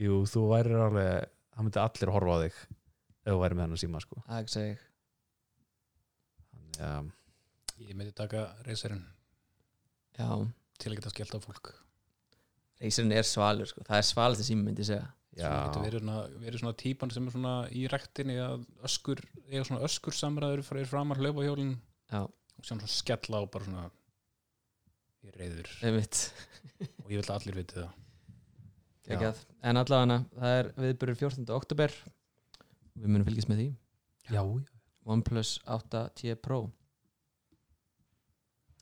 jú, 0.00 0.22
þú 0.28 0.46
værir 0.52 0.80
alveg, 0.86 1.30
það 1.54 1.68
myndi 1.68 1.82
allir 1.84 2.14
horfa 2.16 2.36
á 2.36 2.42
þig 2.44 2.58
ef 3.24 3.30
þú 3.30 3.38
væri 3.42 3.58
með 3.58 3.66
hann 3.66 3.82
síma 3.84 4.02
sko. 4.04 4.22
það 4.26 4.36
er 4.36 4.44
ekki 4.44 4.56
segi 4.58 4.74
Þannig, 6.54 6.80
ja, 6.80 6.94
Ég 7.84 7.96
myndi 7.98 8.12
taka 8.16 8.44
Razerinn 8.66 9.04
já, 10.18 10.28
til 10.78 10.92
að 10.92 10.98
geta 10.98 11.12
skellt 11.14 11.36
á 11.36 11.40
fólk 11.42 11.74
Razerin 12.82 13.12
er 13.14 13.26
svalur 13.28 13.70
sko. 13.70 13.84
það 13.86 14.00
er 14.00 14.08
svalast 14.08 14.46
sími 14.46 14.66
myndi 14.66 14.84
ég 14.84 14.90
segja 14.92 15.10
Svona 15.34 15.62
getur 15.66 15.82
verið 15.82 16.02
svona, 16.04 16.18
verið 16.44 16.60
svona 16.62 16.76
típan 16.78 17.10
sem 17.10 17.24
er 17.26 17.34
svona 17.34 17.52
í 17.74 17.80
rektinni 17.90 18.36
að 18.38 18.60
öskur, 18.86 19.18
eða 19.48 19.64
svona 19.66 19.86
öskur 19.88 20.14
samræður 20.14 20.62
fyrir 20.62 20.86
framar 20.86 21.18
hlaupahjólin 21.18 21.72
Já. 22.12 22.20
og 22.22 22.62
sjá 22.62 22.70
svona 22.76 22.90
skella 22.94 23.40
á 23.42 23.44
bara 23.50 23.66
svona 23.66 23.86
ég 25.24 25.34
reyður 25.40 25.70
og 27.02 27.10
ég 27.10 27.18
vil 27.18 27.32
allir 27.34 27.58
viti 27.58 27.80
það. 27.80 27.90
Geggjað. 29.04 29.40
en 29.68 29.80
allavega 29.80 30.20
það 30.38 30.54
er 30.60 30.70
viðbyrður 30.84 31.18
14. 31.24 31.50
oktober 31.56 31.96
við 32.94 33.10
munum 33.10 33.26
fylgjast 33.26 33.50
með 33.50 33.60
því. 33.60 33.66
Já, 34.30 34.40
OnePlus 35.04 35.58
8T 35.66 36.36
Pro. 36.40 36.60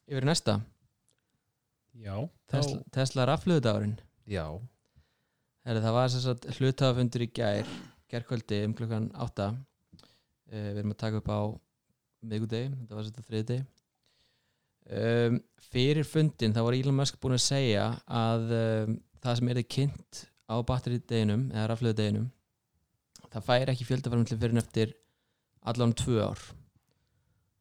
Yfir 0.07 0.27
næsta 0.29 0.61
Já, 2.01 2.15
Tesla, 2.49 2.79
Tesla 2.95 3.27
rafluðudagurinn 3.29 3.99
já, 4.29 4.47
Herri, 5.67 5.83
það 5.85 5.97
var 5.99 6.57
hlutafundur 6.57 7.25
í 7.27 7.29
gær 7.37 7.69
gærkvöldi 8.13 8.63
um 8.67 8.75
klukkan 8.79 9.11
8 9.13 9.51
uh, 9.53 9.57
við 10.53 10.81
erum 10.81 10.95
að 10.95 11.01
taka 11.05 11.21
upp 11.21 11.31
á 11.33 11.41
miðgudegi, 12.23 12.73
þetta 12.81 12.99
var 12.99 13.09
þetta 13.09 13.27
þriði 13.29 13.59
um, 14.99 15.41
fyrir 15.73 16.09
fundin 16.09 16.55
þá 16.57 16.63
var 16.65 16.79
Elon 16.79 17.01
Musk 17.01 17.19
búin 17.21 17.37
að 17.37 17.45
segja 17.45 17.89
að 18.07 18.55
um, 18.59 19.01
það 19.23 19.41
sem 19.41 19.53
er 19.53 19.65
kynnt 19.77 20.25
á 20.49 20.57
batterideginum 20.69 21.51
eða 21.53 21.69
rafluðudeginum 21.73 22.31
það 23.33 23.47
færi 23.47 23.73
ekki 23.73 23.87
fjöldaframlega 23.89 24.37
fyrir 24.37 24.55
en 24.55 24.63
eftir 24.63 24.93
allan 25.73 25.95
tvö 25.97 26.19
ár. 26.27 26.43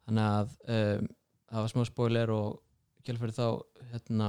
Þannig 0.07 0.27
að 0.27 0.53
um, 0.75 1.09
það 1.51 1.63
var 1.63 1.73
smá 1.73 1.83
spoiler 1.87 2.33
og 2.35 2.59
kjálfæri 3.05 3.35
þá 3.35 3.45
hérna, 3.91 4.27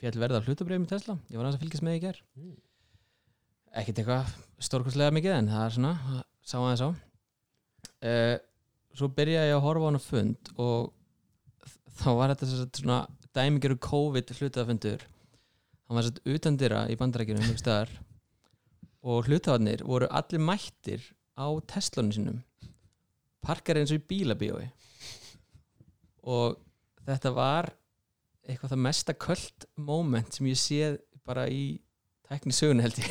fjall 0.00 0.20
verða 0.22 0.42
hlutabreyfum 0.44 0.86
í 0.86 0.90
Tesla. 0.92 1.16
Ég 1.30 1.38
var 1.38 1.46
aðeins 1.46 1.58
að 1.58 1.64
fylgjast 1.66 1.86
með 1.86 1.98
í 1.98 2.02
ger 2.06 2.22
Mm. 2.36 2.56
ekkert 3.72 3.98
eitthvað 4.02 4.32
stórkostlega 4.60 5.14
mikið 5.16 5.36
en 5.38 5.48
það 5.48 5.64
er 5.66 5.74
svona, 5.76 5.92
það 6.06 6.22
sá 6.44 6.56
aðeins 6.60 6.84
á. 6.84 6.90
Uh, 8.02 8.36
svo 8.92 9.08
byrjaði 9.16 9.48
ég 9.52 9.56
að 9.56 9.64
horfa 9.64 9.86
á 9.86 9.88
hana 9.88 10.02
fund 10.02 10.52
og 10.60 10.92
þá 12.02 12.08
var 12.18 12.34
þetta 12.34 12.48
svona 12.82 13.00
dæmigeru 13.32 13.78
COVID 13.80 14.32
hlutafundur. 14.36 15.04
Hann 15.88 15.96
var 15.96 16.06
sett 16.08 16.20
utan 16.28 16.58
dyra 16.60 16.86
í 16.92 16.96
bandarækjunum 17.00 17.44
einhvers 17.46 17.62
staðar 17.64 17.92
og 19.02 19.26
hlutafarnir 19.26 19.82
voru 19.88 20.08
allir 20.10 20.42
mættir 20.42 21.08
á 21.38 21.48
Teslunum 21.66 22.12
sínum. 22.12 22.42
Parkar 23.42 23.80
eins 23.80 23.90
og 23.90 23.98
í 23.98 24.06
bílabíói. 24.12 24.68
Og 26.22 26.60
þetta 27.06 27.32
var 27.36 27.72
eitthvað 28.48 28.74
það 28.74 28.84
mesta 28.86 29.14
köld 29.14 29.66
moment 29.78 30.34
sem 30.34 30.48
ég 30.50 30.58
séð 30.58 31.00
bara 31.26 31.46
í 31.50 31.80
tækni 32.26 32.54
sögun 32.56 32.82
held 32.82 32.98
ég. 32.98 33.10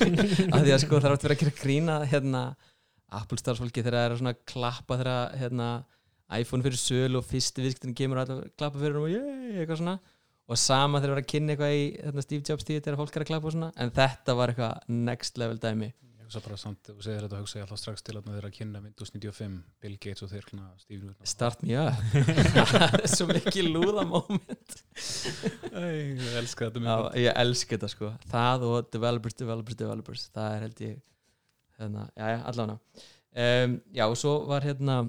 Af 0.54 0.64
því 0.64 0.72
að 0.74 0.82
sko 0.82 1.00
það 1.00 1.14
átt 1.14 1.26
vera 1.26 1.36
að 1.36 1.42
gera 1.44 1.58
grína 1.60 2.00
hérna 2.08 2.42
Apple 3.16 3.38
starfsfólki 3.40 3.84
þegar 3.84 3.98
það 4.00 4.08
er 4.08 4.18
svona 4.20 4.34
klappa 4.50 4.98
þegar 5.00 5.38
hérna 5.40 5.68
iPhone 6.36 6.66
fyrir 6.66 6.80
söl 6.80 7.18
og 7.20 7.26
fyrsti 7.26 7.62
viðskiptin 7.62 7.96
kemur 7.96 8.20
og 8.20 8.26
allir 8.26 8.52
klappa 8.58 8.80
fyrir 8.82 8.98
hún 8.98 9.06
og 9.06 9.12
ég, 9.14 9.60
eitthvað 9.60 9.82
svona. 9.82 9.98
Og 10.46 10.60
sama 10.62 11.00
þegar 11.02 11.12
það 11.12 11.18
er 11.18 11.22
að 11.22 11.30
kynna 11.32 11.54
eitthvað 11.54 11.76
í 11.76 11.84
hérna, 12.00 12.24
Steve 12.26 12.46
Jobs 12.46 12.66
tíð 12.66 12.82
þegar 12.82 12.98
fólk 13.00 13.16
er 13.16 13.24
að 13.24 13.30
klappa 13.30 13.50
og 13.50 13.54
svona. 13.54 13.70
En 13.78 13.94
þetta 13.94 14.36
var 14.38 14.52
eitthvað 14.52 14.90
next 15.06 15.40
level 15.42 15.62
dæmi. 15.62 15.88
Ég 15.90 16.15
hugsa 16.26 16.42
bara 16.42 16.56
samt, 16.60 16.90
og 16.92 17.02
segir 17.04 17.24
þetta 17.24 17.40
hugsa 17.40 17.58
ég 17.58 17.64
alltaf 17.64 17.80
strax 17.80 18.04
til 18.04 18.16
að 18.18 18.28
þeirra 18.28 18.50
að 18.50 18.56
kynna 18.56 18.82
Windows 18.82 19.12
95 19.14 19.56
Bill 19.82 19.96
Gates 20.02 20.24
og 20.26 20.32
þeir 20.32 20.48
svona 20.50 20.70
Steve 20.82 21.08
Jobs 21.08 21.32
Start 21.32 21.62
me 21.62 21.76
up. 21.80 22.00
Það 22.56 22.96
er 23.00 23.12
svo 23.12 23.26
mikið 23.30 23.68
lúða 23.70 24.06
moment. 24.10 24.78
Ég 24.96 26.24
elska 26.42 26.68
þetta 26.68 26.82
Já, 26.82 26.88
mjög 26.88 27.20
ég 27.22 27.42
elska 27.44 27.76
þetta 27.76 27.92
sko. 27.92 28.10
Það 28.32 28.66
og 28.70 28.90
developers, 28.96 29.38
developers, 29.38 29.78
developers. 29.84 30.26
Það 30.34 30.56
er 30.56 30.66
held 30.66 30.82
ég 30.86 30.98
hérna, 31.78 32.08
já, 32.16 32.26
já, 32.34 32.40
allavega. 32.50 33.06
Um, 33.36 33.78
já, 33.92 34.04
og 34.08 34.18
svo 34.18 34.34
var 34.48 34.64
hérna 34.64 35.00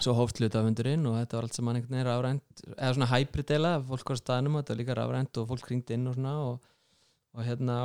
svo 0.00 0.14
hóft 0.16 0.38
hlutafundurinn 0.40 1.04
og 1.08 1.18
þetta 1.18 1.36
var 1.36 1.46
allt 1.46 1.56
saman 1.56 1.78
einhvern 1.78 1.96
veginn 1.98 2.08
rafrænt 2.08 2.62
eða 2.72 2.92
svona 2.96 3.08
hybrid 3.10 3.50
eila, 3.56 3.72
fólk 3.84 4.12
var 4.12 4.20
staðnum 4.20 4.54
og 4.56 4.62
þetta 4.62 4.72
var 4.72 4.80
líka 4.80 4.96
rafrænt 4.96 5.40
og 5.40 5.48
fólk 5.50 5.68
ringdi 5.68 5.96
inn 5.96 6.06
og 6.08 6.16
svona 6.16 6.34
og, 6.46 6.70
og 7.36 7.44
hérna 7.44 7.76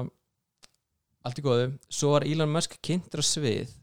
allt 1.26 1.42
í 1.42 1.44
góðu, 1.46 1.74
svo 1.90 2.14
var 2.14 2.26
Elon 2.28 2.54
Musk 2.54 2.78
kynntur 2.86 3.24
á 3.24 3.26
svið 3.26 3.74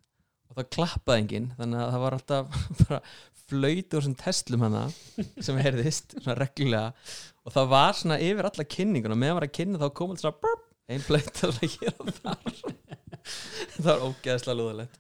og 0.53 0.59
það 0.59 0.73
klappaði 0.77 1.23
enginn 1.23 1.51
þannig 1.59 1.81
að 1.83 1.93
það 1.95 2.03
var 2.05 2.17
alltaf 2.19 2.57
bara 2.83 2.99
flöyt 3.53 3.95
úr 3.95 4.03
þessum 4.03 4.17
Teslum 4.21 4.65
hana 4.65 4.83
sem 5.45 5.59
heyrðist 5.61 6.17
svona 6.19 6.37
reglulega. 6.39 6.93
Og 7.43 7.55
það 7.55 7.73
var 7.73 7.97
svona 7.99 8.19
yfir 8.23 8.49
alla 8.49 8.69
kynninguna 8.77 9.19
meðan 9.19 9.39
var 9.41 9.49
að 9.49 9.57
kynna 9.59 9.81
þá 9.81 9.89
kom 9.99 10.13
alltaf 10.13 10.25
svona 10.27 10.43
burp, 10.45 10.69
ein 10.93 11.05
flöyt 11.05 11.43
að 11.49 11.59
hér 11.65 11.97
og 11.99 12.13
þar. 12.21 12.61
Það 13.73 13.87
var 13.87 14.01
ógeðslega 14.03 14.57
lúðalegt. 14.59 14.97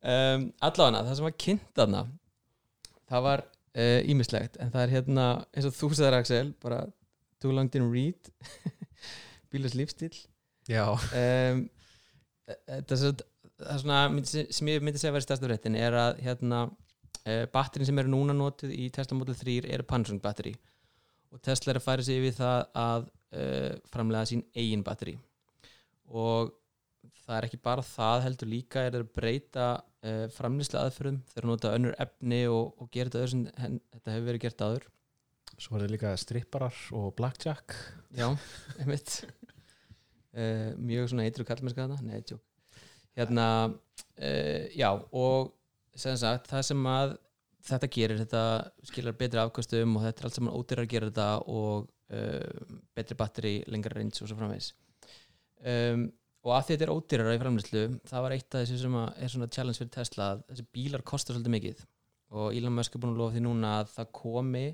Um, 0.00 0.42
allavega 0.64 1.04
það 1.06 1.14
sem 1.16 1.26
var 1.26 1.36
kynnt 1.44 1.70
þarna 1.76 2.02
það 3.10 3.24
var 3.26 3.42
ímislegt 4.10 4.56
en 4.60 4.70
það 4.72 4.82
er 4.82 4.92
hérna 4.94 5.24
eins 5.52 5.66
og 5.68 5.74
þú 5.76 5.88
sagðir 5.92 6.16
Axel 6.16 6.52
bara 6.62 6.80
too 7.40 7.52
long 7.52 7.68
didn't 7.72 7.92
read. 7.92 8.30
Bílas 9.52 9.76
lífstíl 9.76 10.12
um, 10.78 11.64
þetta 12.46 12.96
er 12.96 13.24
það 13.60 13.74
er 13.74 13.82
svona 13.82 14.00
sem 14.56 14.70
ég 14.72 14.84
myndi 14.84 15.00
segja 15.00 15.12
að 15.12 15.18
vera 15.18 15.26
stærsta 15.26 15.48
fréttin 15.48 15.78
er 15.78 15.96
að 15.98 16.22
hérna 16.24 16.62
uh, 16.70 17.44
batterin 17.52 17.88
sem 17.88 18.02
eru 18.02 18.12
núna 18.12 18.36
notuð 18.36 18.72
í 18.74 18.88
Tesla 18.94 19.18
Model 19.18 19.36
3 19.38 19.58
eru 19.76 19.86
Panasonic 19.88 20.24
batteri 20.24 20.54
og 21.30 21.42
Tesla 21.44 21.74
er 21.74 21.80
að 21.80 21.86
færa 21.86 22.06
sig 22.06 22.20
yfir 22.20 22.38
það 22.38 22.62
að 22.84 23.10
uh, 23.10 23.74
framlega 23.92 24.30
sín 24.30 24.46
eigin 24.54 24.86
batteri 24.86 25.18
og 26.10 26.54
það 27.30 27.36
er 27.36 27.46
ekki 27.46 27.62
bara 27.62 27.86
það 27.86 28.24
heldur 28.26 28.50
líka 28.50 28.86
er 28.86 28.98
að 28.98 29.12
breyta 29.14 29.66
uh, 29.78 30.24
framlýslega 30.34 30.88
aðferðum 30.88 31.20
þeir 31.28 31.42
eru 31.42 31.50
að 31.50 31.52
nota 31.52 31.74
önnur 31.76 31.98
efni 32.06 32.40
og, 32.50 32.72
og 32.80 32.90
gera 32.94 33.12
þetta 33.12 33.22
öðru 33.22 33.34
sem 33.34 33.76
þetta 33.94 34.16
hefur 34.16 34.26
verið 34.30 34.44
gert 34.46 34.64
áður. 34.66 34.88
Svo 35.60 35.74
var 35.74 35.84
það 35.84 35.92
líka 35.92 36.10
stripparar 36.18 36.76
og 36.96 37.08
blackjack. 37.18 37.76
Já, 38.16 38.26
einmitt 38.80 39.20
uh, 40.36 40.70
Mjög 40.78 41.10
svona 41.12 41.26
eitru 41.28 41.46
kallmennska 41.48 41.86
þetta 41.86 42.06
Nei, 42.06 42.20
tjók 42.26 42.44
Hérna, 43.18 43.46
uh, 43.70 44.62
já 44.76 44.90
og 44.94 45.50
sem 45.98 46.16
sagt, 46.16 46.48
það 46.50 46.62
sem 46.70 46.86
að 46.88 47.16
þetta 47.66 47.88
gerir, 47.92 48.20
þetta 48.22 48.42
skilar 48.88 49.16
betri 49.18 49.40
afkastum 49.42 49.96
og 49.98 50.06
þetta 50.06 50.22
er 50.22 50.28
allt 50.28 50.38
saman 50.38 50.56
ódýrar 50.56 50.86
að 50.86 50.92
gera 50.94 51.10
þetta 51.10 51.28
og 51.52 51.90
uh, 52.14 52.78
betri 52.96 53.18
batteri 53.18 53.54
lengra 53.68 53.98
reyns 53.98 54.22
og 54.22 54.30
svo 54.30 54.38
framvegis. 54.38 54.72
Um, 55.60 56.06
og 56.40 56.54
að 56.56 56.70
þetta 56.70 56.86
er 56.86 56.92
ódýrar 56.94 57.34
í 57.34 57.40
framlýslu 57.42 57.82
það 58.08 58.24
var 58.24 58.34
eitt 58.36 58.54
af 58.54 58.62
þessu 58.62 58.78
sem 58.80 58.94
er 59.00 59.32
svona 59.32 59.50
challenge 59.52 59.82
fyrir 59.82 59.92
Tesla 59.92 60.30
þessi 60.46 60.64
bílar 60.72 61.04
kostar 61.04 61.36
svolítið 61.36 61.56
mikið. 61.56 61.82
Og 62.30 62.54
Elon 62.56 62.76
Musk 62.78 62.94
er 62.94 63.02
búin 63.02 63.12
að 63.12 63.20
lofa 63.20 63.36
því 63.36 63.44
núna 63.44 63.74
að 63.80 63.92
það 63.96 64.12
komi 64.16 64.66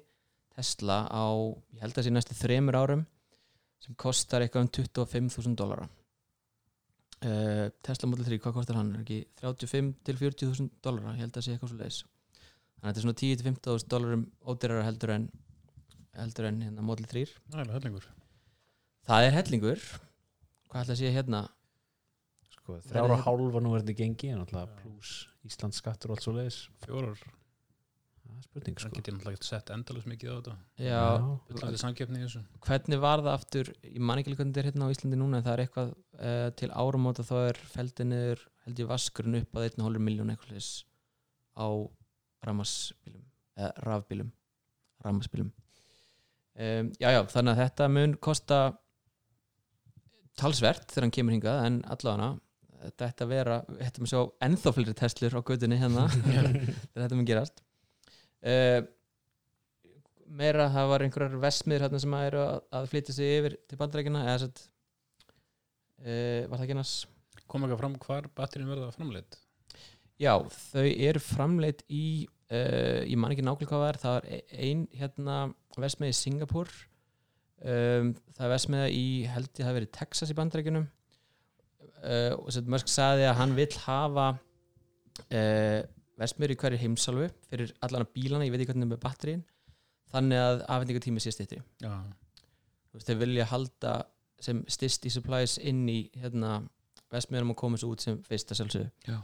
Tesla 0.56 1.00
á, 1.10 1.26
ég 1.74 1.82
held 1.82 1.92
að 1.92 1.98
það 1.98 2.06
sé 2.06 2.14
næstu 2.14 2.36
þremur 2.38 2.78
árum 2.78 3.04
sem 3.84 3.96
kostar 4.00 4.44
eitthvað 4.44 4.66
um 4.66 4.72
25.000 4.78 5.56
dólara 5.58 5.86
uh, 5.86 7.66
Tesla 7.86 8.10
Model 8.10 8.28
3, 8.28 8.40
hvað 8.42 8.58
kostar 8.58 8.78
hann? 8.80 8.94
Er 8.96 9.04
ekki 9.04 9.22
35 9.42 9.94
til 10.06 10.20
40.000 10.20 10.70
dólara 10.84 11.16
ég 11.16 11.24
held 11.24 11.32
að 11.32 11.40
það 11.40 11.48
sé 11.48 11.56
eitthvað 11.56 11.72
svo 11.72 11.80
leis 11.80 12.02
þannig 12.04 12.82
að 12.82 12.88
þetta 12.88 13.00
er 13.00 13.06
svona 13.06 13.20
10 13.22 13.40
til 13.40 13.50
15.000 13.50 13.92
dólarum 13.94 14.24
ódýrara 14.46 14.86
heldur 14.88 15.14
en 15.16 15.28
heldur 16.16 16.48
en 16.48 16.62
hérna 16.64 16.84
Model 16.86 17.08
3 17.10 17.26
Það 17.52 17.62
er 17.62 17.72
hellingur. 17.76 18.06
Það 19.06 19.26
er 19.26 19.34
hellingur. 19.36 19.82
Hvað 20.66 20.82
ætla 20.82 20.94
að 20.96 21.00
sé 21.00 21.10
hérna? 21.14 21.40
Sko, 22.56 22.78
þrjára 22.88 23.16
og 23.16 23.24
hálfa 23.26 23.62
nú 23.62 23.72
verði 23.76 23.94
gengi 23.94 24.32
en 24.34 24.42
alltaf 24.42 24.72
pluss 24.80 25.26
Íslands 25.46 25.78
skattur 25.78 26.10
og 26.10 26.16
allt 26.16 26.26
svo 26.26 26.32
leiðis 26.34 26.56
Fjórar, 26.82 27.20
það 28.36 28.42
er 28.42 28.48
spurning 28.50 28.76
það 28.76 28.84
sko. 28.84 28.96
getur 28.96 29.14
náttúrulega 29.16 29.38
ekki 29.38 29.48
sett 29.48 29.70
endalus 29.74 30.06
mikið 30.10 30.30
á 30.30 30.34
þetta. 30.36 30.54
Já, 30.84 31.04
Þetta 31.48 31.68
er 31.70 31.80
samkeppni 31.82 32.20
í 32.20 32.24
þessu. 32.26 32.42
Hvernig 32.66 33.02
var 33.02 33.22
það 33.24 33.32
aftur 33.32 33.70
ég 33.80 33.98
man 34.00 34.20
ekki 34.20 34.30
alveg 34.30 34.40
hvernig 34.42 34.52
þetta 34.54 34.62
er 34.62 34.68
hérna 34.70 34.88
á 34.88 34.92
Íslandi 34.94 35.20
núna 35.20 35.40
en 35.40 35.46
það 35.46 35.56
er 35.56 35.64
eitthvað 35.64 35.92
uh, 35.96 36.48
til 36.60 36.70
áramóta 36.82 37.26
þá 37.26 37.36
er 37.40 37.60
feldið 37.72 38.10
niður 38.12 38.46
held 38.66 38.82
ég 38.82 38.90
vaskurinn 38.90 39.40
upp 39.40 39.60
að 39.60 39.68
1,5 39.70 40.06
miljón 40.06 40.32
eitthvað 40.34 40.70
á 41.56 41.68
rafmassbílum 42.46 43.22
eða 43.56 43.70
rafbílum 43.86 44.32
rafmassbílum 45.06 45.52
um, 45.52 46.90
já 47.00 47.08
já 47.14 47.20
þannig 47.32 47.54
að 47.54 47.62
þetta 47.62 47.88
mun 47.94 48.16
kosta 48.20 48.58
talsvert 50.36 50.90
þegar 50.90 51.06
hann 51.06 51.16
kemur 51.16 51.36
hingað 51.36 51.62
en 51.64 51.78
allavega 51.88 52.34
þetta 53.00 53.28
vera, 53.28 53.60
þetta 53.80 54.02
með 54.02 54.12
sjá 54.12 54.20
ennþá 54.46 54.72
fleiri 54.76 54.94
Teslur 54.96 55.38
á 55.38 55.40
gödunni 55.46 55.78
hérna. 55.80 56.06
Þegar 56.12 57.02
þetta 57.02 57.18
mun 57.18 57.28
gerast 57.28 57.62
uh, 58.52 58.78
meira 60.26 60.68
það 60.74 60.92
var 60.92 61.04
einhverjar 61.04 61.42
vesmiður 61.42 61.86
hérna 61.86 62.00
sem 62.02 62.16
eru 62.20 62.42
að, 62.42 62.62
að 62.78 62.88
flytja 62.92 63.16
sig 63.16 63.34
yfir 63.40 63.58
til 63.68 63.80
bandarækina 63.80 64.24
eða 64.26 64.38
sett 64.46 64.62
uh, 66.02 66.46
var 66.48 66.56
það 66.56 66.64
ekki 66.66 66.78
annars? 66.78 66.94
Kom 67.46 67.66
ekki 67.66 67.78
fram 67.78 67.98
hvar 68.02 68.30
batterin 68.34 68.70
verða 68.70 68.94
framleitt 68.94 69.38
já, 70.20 70.32
þau 70.72 70.86
eru 70.86 71.22
framleitt 71.22 71.84
í 71.92 72.26
uh, 72.50 73.02
ég 73.04 73.16
man 73.20 73.34
ekki 73.34 73.44
nákvæmlega 73.46 73.70
hvað 73.70 73.84
það 73.84 73.88
er 73.92 74.02
það 74.02 74.18
er 74.18 74.60
ein 74.66 74.84
hérna 74.96 75.38
vesmið 75.76 76.12
í 76.12 76.18
Singapur 76.18 76.70
um, 77.60 78.12
það 78.36 78.46
er 78.46 78.54
vesmiða 78.54 78.92
í 78.92 79.06
held 79.30 79.50
ég 79.52 79.66
það 79.68 79.78
verið 79.80 79.92
Texas 79.98 80.32
í 80.32 80.38
bandarækjunum 80.38 80.86
uh, 80.86 82.32
og 82.38 82.50
sett 82.54 82.70
Musk 82.72 82.90
sagði 82.92 83.28
að 83.28 83.38
hann 83.42 83.54
vill 83.58 83.72
hafa 83.84 84.28
uh, 84.34 85.80
í 86.16 86.56
hverju 86.56 86.80
heimsálfu 86.80 87.28
fyrir 87.50 87.74
allana 87.84 88.08
bílana, 88.08 88.46
ég 88.46 88.54
veit 88.54 88.62
ekki 88.62 88.72
hvernig 88.72 88.92
með 88.94 89.02
batterín 89.02 89.44
þannig 90.12 90.40
að 90.40 90.64
afhendingatími 90.64 91.22
sé 91.22 91.32
styttri. 91.34 91.60
Já, 91.82 91.92
þú 92.90 92.98
veist, 92.98 93.08
þeir 93.08 93.22
vilja 93.22 93.48
halda 93.50 93.94
sem 94.42 94.62
styrst 94.70 95.06
í 95.08 95.12
supplies 95.12 95.56
inn 95.58 95.86
í 95.88 95.98
hérna, 96.16 96.60
vestmiðurum 97.12 97.54
og 97.54 97.58
koma 97.60 97.80
svo 97.80 97.94
út 97.94 98.04
sem 98.04 98.18
fyrsta 98.26 98.56
sjálfsögðu. 98.56 98.90
Já. 99.08 99.18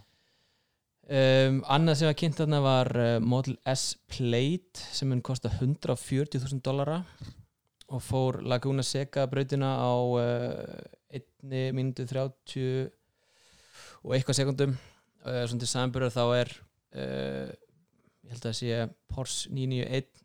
Um, 1.03 1.59
annað 1.67 1.99
sem 1.99 2.09
var 2.09 2.19
kynnt 2.21 2.39
þarna 2.39 2.59
var 2.63 2.89
uh, 2.95 3.17
Model 3.19 3.57
S 3.67 3.97
Plate 4.07 4.85
sem 4.95 5.11
mun 5.11 5.23
kosta 5.25 5.51
140.000 5.51 6.63
dollara 6.63 7.01
og 7.91 8.05
fór 8.07 8.39
Laguna 8.47 8.85
Seca 8.87 9.27
brautina 9.29 9.75
á 9.83 9.93
uh, 9.99 11.19
1 11.19 11.75
minútu 11.75 12.07
30 12.07 12.87
og 14.07 14.15
eitthvað 14.15 14.39
sekundum 14.39 14.77
uh, 14.77 15.43
svona 15.43 15.65
til 15.65 15.73
samanbyrjar 15.73 16.15
þá 16.15 16.23
er 16.39 16.55
uh, 16.97 17.49
ég 18.23 18.33
held 18.33 18.43
að 18.43 18.49
það 18.49 18.57
sé 18.61 18.81
Porsche 19.13 19.51
991 19.53 20.23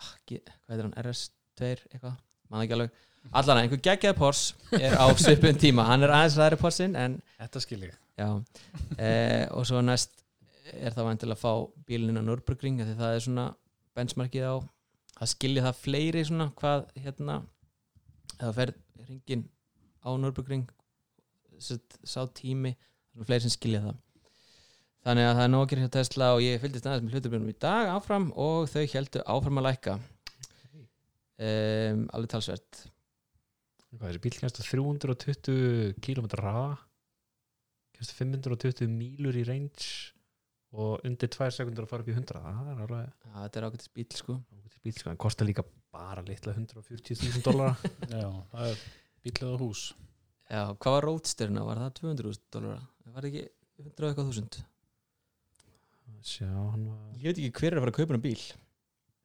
ah, 0.00 0.12
ge- 0.28 0.42
hvað 0.44 0.74
heitir 0.74 0.86
hann, 0.88 0.96
RS2 1.04 1.70
eitthvað, 1.94 2.16
maður 2.50 2.66
ekki 2.66 2.76
alveg. 2.78 3.00
Allan 3.40 3.60
einhver 3.62 3.80
geggjaði 3.86 4.18
Porsche 4.18 4.80
er 4.84 4.98
á 5.00 5.06
svipun 5.24 5.56
tíma. 5.60 5.86
Hann 5.88 6.04
er 6.04 6.12
aðeins 6.12 6.36
ræðri 6.40 6.58
Porschein 6.60 6.96
en 7.00 7.18
Þetta 7.40 7.62
skil 7.64 7.80
ég. 7.86 7.94
Eh, 8.20 9.46
og 9.56 9.64
svo 9.66 9.80
næst 9.82 10.20
er 10.74 10.92
það 10.94 11.08
vantilega 11.08 11.34
að 11.38 11.42
fá 11.42 11.52
bílinn 11.88 12.20
á 12.20 12.22
Nürburgring 12.24 12.78
því 12.84 12.94
það 13.00 13.14
er 13.16 13.24
svona 13.24 13.46
benchmarkið 13.96 14.44
á 14.46 14.54
að 15.24 15.30
skilja 15.32 15.64
það 15.66 15.80
fleiri 15.80 16.22
svona 16.28 16.46
hvað 16.60 16.84
hérna 17.04 17.40
eða 18.38 18.52
fer 18.56 18.72
ringin 19.08 19.42
á 20.06 20.10
Nürburgring 20.20 20.64
sá 21.58 22.22
tími 22.38 22.72
það 22.76 23.24
er 23.24 23.28
fleiri 23.28 23.44
sem 23.46 23.54
skilja 23.56 23.82
það 23.84 23.98
þannig 25.04 25.28
að 25.28 25.36
það 25.36 25.44
er 25.44 25.52
nóg 25.52 25.64
að 25.64 25.70
gera 25.72 25.84
hjá 25.84 25.92
Tesla 25.98 26.30
og 26.34 26.42
ég 26.44 26.62
fylgdist 26.62 26.88
aðeins 26.88 27.04
með 27.04 27.18
hluturbjörnum 27.18 27.52
í 27.52 27.58
dag 27.66 27.92
áfram 27.92 28.26
og 28.40 28.66
þau 28.72 28.82
heldur 28.94 29.28
áfram 29.36 29.60
að 29.60 29.68
lækka. 29.68 29.98
Um, 31.34 32.02
alveg 32.14 32.32
talsvert. 32.32 32.82
Hvað, 33.94 34.08
þessi 34.08 34.24
bíl 34.24 34.34
að 34.48 34.58
320 34.64 35.94
km 36.02 36.28
raða 36.40 36.74
að 38.02 38.18
520 38.18 38.90
mílur 38.90 39.36
í 39.38 39.44
range 39.46 40.12
og 40.74 41.04
undir 41.06 41.30
2 41.30 41.50
sekundur 41.54 41.86
að 41.86 41.92
fara 41.92 42.04
upp 42.04 42.10
í 42.10 42.16
100 42.16 42.40
það 42.42 42.70
er 42.72 42.82
alveg 42.82 43.04
Já, 43.06 43.34
þetta 43.36 43.60
er 43.60 43.66
ágættis 43.68 43.92
bíl 43.94 44.06
sko. 44.18 44.36
Ágætis 44.58 44.82
bíl 44.82 44.96
sko, 44.98 45.12
en 45.12 45.20
kostar 45.22 45.48
líka 45.48 45.64
bara 45.94 46.24
litla 46.26 46.54
140.000 46.56 47.44
dólar 47.46 47.78
Já, 48.10 48.26
það 48.50 48.70
er 48.72 48.84
bílið 49.24 49.54
á 49.54 49.56
hús. 49.62 49.84
Já, 50.50 50.62
hvað 50.74 50.96
var 50.96 51.08
Roadsterna? 51.08 51.66
Var 51.68 51.82
það 51.84 51.94
200.000 52.00 52.42
dólara? 52.56 52.80
Var 53.06 53.20
það 53.20 53.30
ekki 53.30 53.44
100 53.84 53.94
og 53.94 54.08
eitthvað 54.10 54.30
þúsund? 54.32 54.60
Sjá, 56.24 56.48
hann 56.48 56.84
var 56.88 57.16
Ég 57.20 57.26
veit 57.30 57.40
ekki 57.44 57.50
hver 57.60 57.72
er 57.74 57.78
að 57.80 57.84
fara 57.84 57.92
að 57.94 57.98
kaupa 58.00 58.14
hana 58.14 58.24
bíl. 58.24 58.42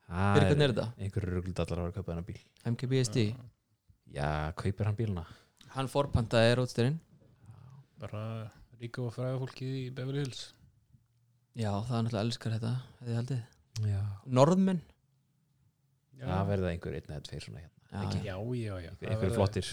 Það 0.09 0.33
Fyrir 0.35 0.47
hvernig 0.49 0.65
er 0.65 0.73
þetta? 0.73 0.87
einhverju 1.05 1.33
ruggldallar 1.35 1.79
að 1.79 1.83
vera 1.83 1.91
að 1.93 1.97
kaupa 1.99 2.13
hennar 2.13 2.27
bíl. 2.29 2.39
MKBSD 2.73 3.17
já, 4.15 4.29
kaupir 4.59 4.89
hann 4.89 4.97
bíluna 4.97 5.25
Hann 5.75 5.89
forpantaði 5.91 6.55
Roadsterinn 6.57 6.95
Bara 8.01 8.23
ríka 8.79 9.03
og 9.03 9.11
fræga 9.13 9.37
fólkið 9.41 9.73
í 9.75 9.83
Beverly 9.93 10.23
Hills. 10.23 10.45
Já, 11.59 11.69
það 11.83 11.95
er 11.97 12.03
náttúrulega 12.05 12.23
elskar 12.25 12.53
þetta 12.55 12.71
hefði 13.01 13.11
ég 13.11 13.17
haldið. 13.19 13.41
Já, 13.89 13.99
Norðmenn? 14.39 14.79
Það 16.19 16.47
verða 16.53 16.71
einhver 16.73 16.95
einn 16.95 17.11
eða 17.11 17.25
tveir 17.27 17.43
svona 17.43 17.59
hérna. 17.63 17.75
Já, 17.89 17.99
Ekki. 18.05 18.21
Já, 18.23 18.35
já, 18.59 18.73
já. 18.85 18.89
Einhver, 18.93 19.11
einhver 19.13 19.35
flottir. 19.35 19.69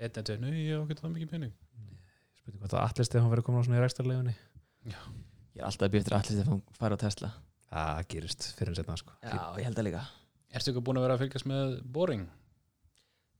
Einn 0.00 0.10
eða 0.12 0.26
tveir, 0.28 0.40
nei, 0.44 0.52
ég 0.66 0.76
á 0.76 0.82
ekki 0.84 0.98
það 1.00 1.14
mikið 1.16 1.32
pening. 1.32 1.54
Spurning 2.40 2.62
hvað 2.62 2.74
það 2.76 2.84
allir 2.86 3.08
stefán 3.08 3.32
verið 3.32 3.46
komin 3.48 3.60
á 3.60 3.64
svona 3.66 3.80
í 3.80 3.82
rækstarlegunni 3.86 4.36
Ég 5.60 5.64
er 5.66 5.68
alltaf 5.68 5.84
að 5.84 5.92
býja 5.92 6.00
eftir 6.06 6.14
allir 6.16 6.44
sem 6.46 6.60
fara 6.78 6.96
á 6.96 7.00
Tesla. 7.02 7.28
Það 7.68 7.98
gerist 8.14 8.44
fyrir 8.56 8.70
en 8.72 8.76
setna 8.78 8.94
sko. 8.96 9.12
Já, 9.20 9.40
ég 9.60 9.66
held 9.66 9.76
það 9.76 9.84
líka. 9.90 10.02
Erstu 10.56 10.70
ekki 10.72 10.82
búin 10.86 10.96
að 10.98 11.02
vera 11.04 11.16
að 11.18 11.20
fylgjast 11.20 11.48
með 11.50 11.74
Boring? 11.96 12.22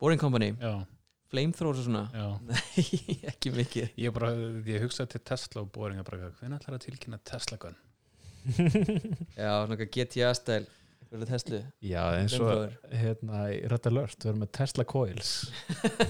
Boring 0.01 0.21
Company, 0.21 0.51
Já, 0.61 0.75
flamethrowers 1.33 1.81
og 1.81 1.87
svona? 1.87 2.03
Já. 2.13 2.27
Nei, 2.51 3.17
ekki 3.31 3.53
mikið. 3.57 3.95
Ég 4.05 4.13
bara, 4.13 4.29
ég 4.69 4.85
hugsaði 4.85 5.15
til 5.15 5.23
Tesla 5.31 5.63
og 5.65 5.71
Boring 5.73 6.03
að 6.03 6.11
bara, 6.11 6.29
hvernig 6.43 6.61
ætlar 6.61 6.77
að 6.77 6.85
tilkynna 6.85 7.21
Tesla 7.31 7.57
gun? 7.65 7.79
Já, 9.41 9.49
svona 9.65 9.81
GTA 9.81 10.35
stæl 10.37 10.67
Fyrir 11.11 11.27
Tesla. 11.27 11.63
Já, 11.83 12.03
eins 12.21 12.37
og 12.37 12.45
Flamethrower. 12.45 12.77
hérna 13.01 13.41
í 13.51 13.63
Red 13.73 13.89
Alert 13.91 14.21
við 14.21 14.29
erum 14.35 14.45
með 14.45 14.53
Tesla 14.61 14.85
Coils 14.93 15.33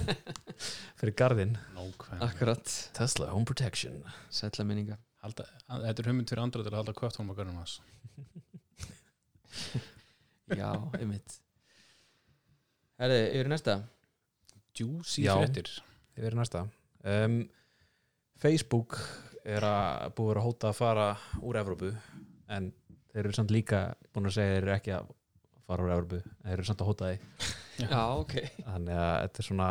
fyrir 0.99 1.15
garðinn. 1.23 1.55
Nákvæm 1.79 2.21
Akkurat. 2.27 2.75
Tesla 2.99 3.31
Home 3.31 3.47
Protection. 3.49 4.03
Sætla 4.29 4.67
minninga 4.67 4.99
Halda, 5.21 5.45
Þetta 5.69 6.01
er 6.01 6.07
hugmynd 6.09 6.31
fyrir 6.31 6.41
andra 6.41 6.63
til 6.65 6.71
að 6.71 6.79
halda 6.79 6.93
kvöft 6.97 7.19
á 7.21 7.23
görnum 7.23 7.59
hans. 7.61 7.77
Já, 10.61 10.69
einmitt. 10.97 11.35
Herði, 13.01 13.19
yfir 13.37 13.49
næsta. 13.51 13.75
Juicy 14.77 15.27
Þið 15.27 16.25
verið 16.25 16.39
næsta. 16.39 16.63
Um, 17.05 17.37
Facebook 18.41 18.97
er 19.45 19.65
að 19.65 20.11
búið 20.17 20.25
að 20.25 20.31
vera 20.31 20.41
að 20.41 20.47
hóta 20.47 20.69
að 20.71 20.77
fara 20.79 21.07
úr 21.41 21.59
Evrópu 21.61 21.91
en 22.51 22.71
þeir 23.11 23.23
eru 23.23 23.37
samt 23.37 23.53
líka 23.53 23.81
búin 24.13 24.29
að 24.29 24.37
segja 24.37 24.55
þeir 24.55 24.61
eru 24.63 24.75
ekki 24.75 24.93
að 24.97 25.09
fara 25.69 25.85
úr 25.85 25.93
Evrópu 25.95 26.21
þeir 26.25 26.53
eru 26.55 26.67
samt 26.67 26.83
að 26.83 26.91
hóta 26.91 27.11
því. 27.11 27.47
Já, 27.85 28.01
ok. 28.17 28.35
Þannig 28.65 29.01
að 29.05 29.15
þetta 29.21 29.43
er 29.43 29.49
svona 29.51 29.69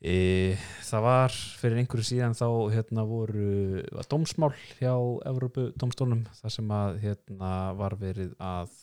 e, 0.00 0.56
það 0.86 1.06
var 1.06 1.38
fyrir 1.60 1.82
einhverju 1.82 2.08
síðan 2.10 2.36
þá 2.38 2.48
hérna 2.74 3.06
voru 3.08 3.84
var 3.92 4.10
dómsmál 4.10 4.52
hjá 4.80 4.92
Evrópu 5.30 5.70
dómstólnum 5.78 6.26
þar 6.40 6.56
sem 6.58 6.74
að 6.80 7.00
hérna 7.04 7.54
var 7.78 7.96
verið 8.00 8.34
að 8.42 8.74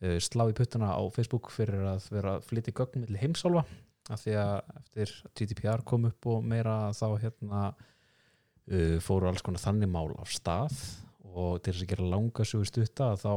e, 0.00 0.18
slá 0.22 0.46
í 0.50 0.56
puttana 0.56 0.94
á 0.94 1.02
Facebook 1.14 1.50
fyrir 1.54 1.86
að 1.94 2.08
vera 2.14 2.36
að 2.36 2.48
flytja 2.50 2.76
gögn 2.76 3.04
milli 3.04 3.20
heimsálfa 3.22 3.66
af 4.12 4.22
því 4.22 4.38
að 4.38 4.56
eftir 4.78 5.12
GDPR 5.34 5.84
kom 5.86 6.06
upp 6.08 6.28
og 6.30 6.44
meira 6.46 6.76
þá 6.94 7.06
hérna 7.22 7.62
uh, 8.70 8.96
fóru 9.02 9.30
alls 9.30 9.44
konar 9.44 9.62
þannig 9.62 9.90
mál 9.90 10.14
af 10.20 10.32
stað 10.34 10.74
og 11.36 11.60
til 11.60 11.74
þess 11.74 11.84
að 11.84 11.92
gera 11.92 12.10
langa 12.14 12.46
sögu 12.46 12.68
stutta 12.68 13.12
þá 13.20 13.32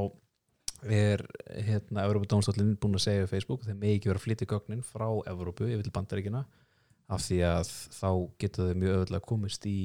er 0.88 1.26
hérna 1.66 2.06
Evrópa 2.06 2.30
Dómstólinn 2.32 2.78
búin 2.80 2.96
að 2.96 3.06
segja 3.08 3.26
við 3.26 3.34
Facebook 3.34 3.66
þeir 3.66 3.80
megi 3.82 3.98
ekki 3.98 4.12
vera 4.12 4.22
að 4.22 4.28
flytja 4.28 4.50
gögnin 4.54 4.86
frá 4.86 5.08
Evrópu 5.28 5.68
yfir 5.68 5.84
til 5.88 5.96
bandaríkina 5.96 6.46
af 7.10 7.26
því 7.26 7.40
að 7.48 7.70
þá 7.98 8.10
geta 8.42 8.66
þau 8.68 8.80
mjög 8.82 8.96
öðvöldlega 8.96 9.28
komist 9.32 9.66
í 9.70 9.80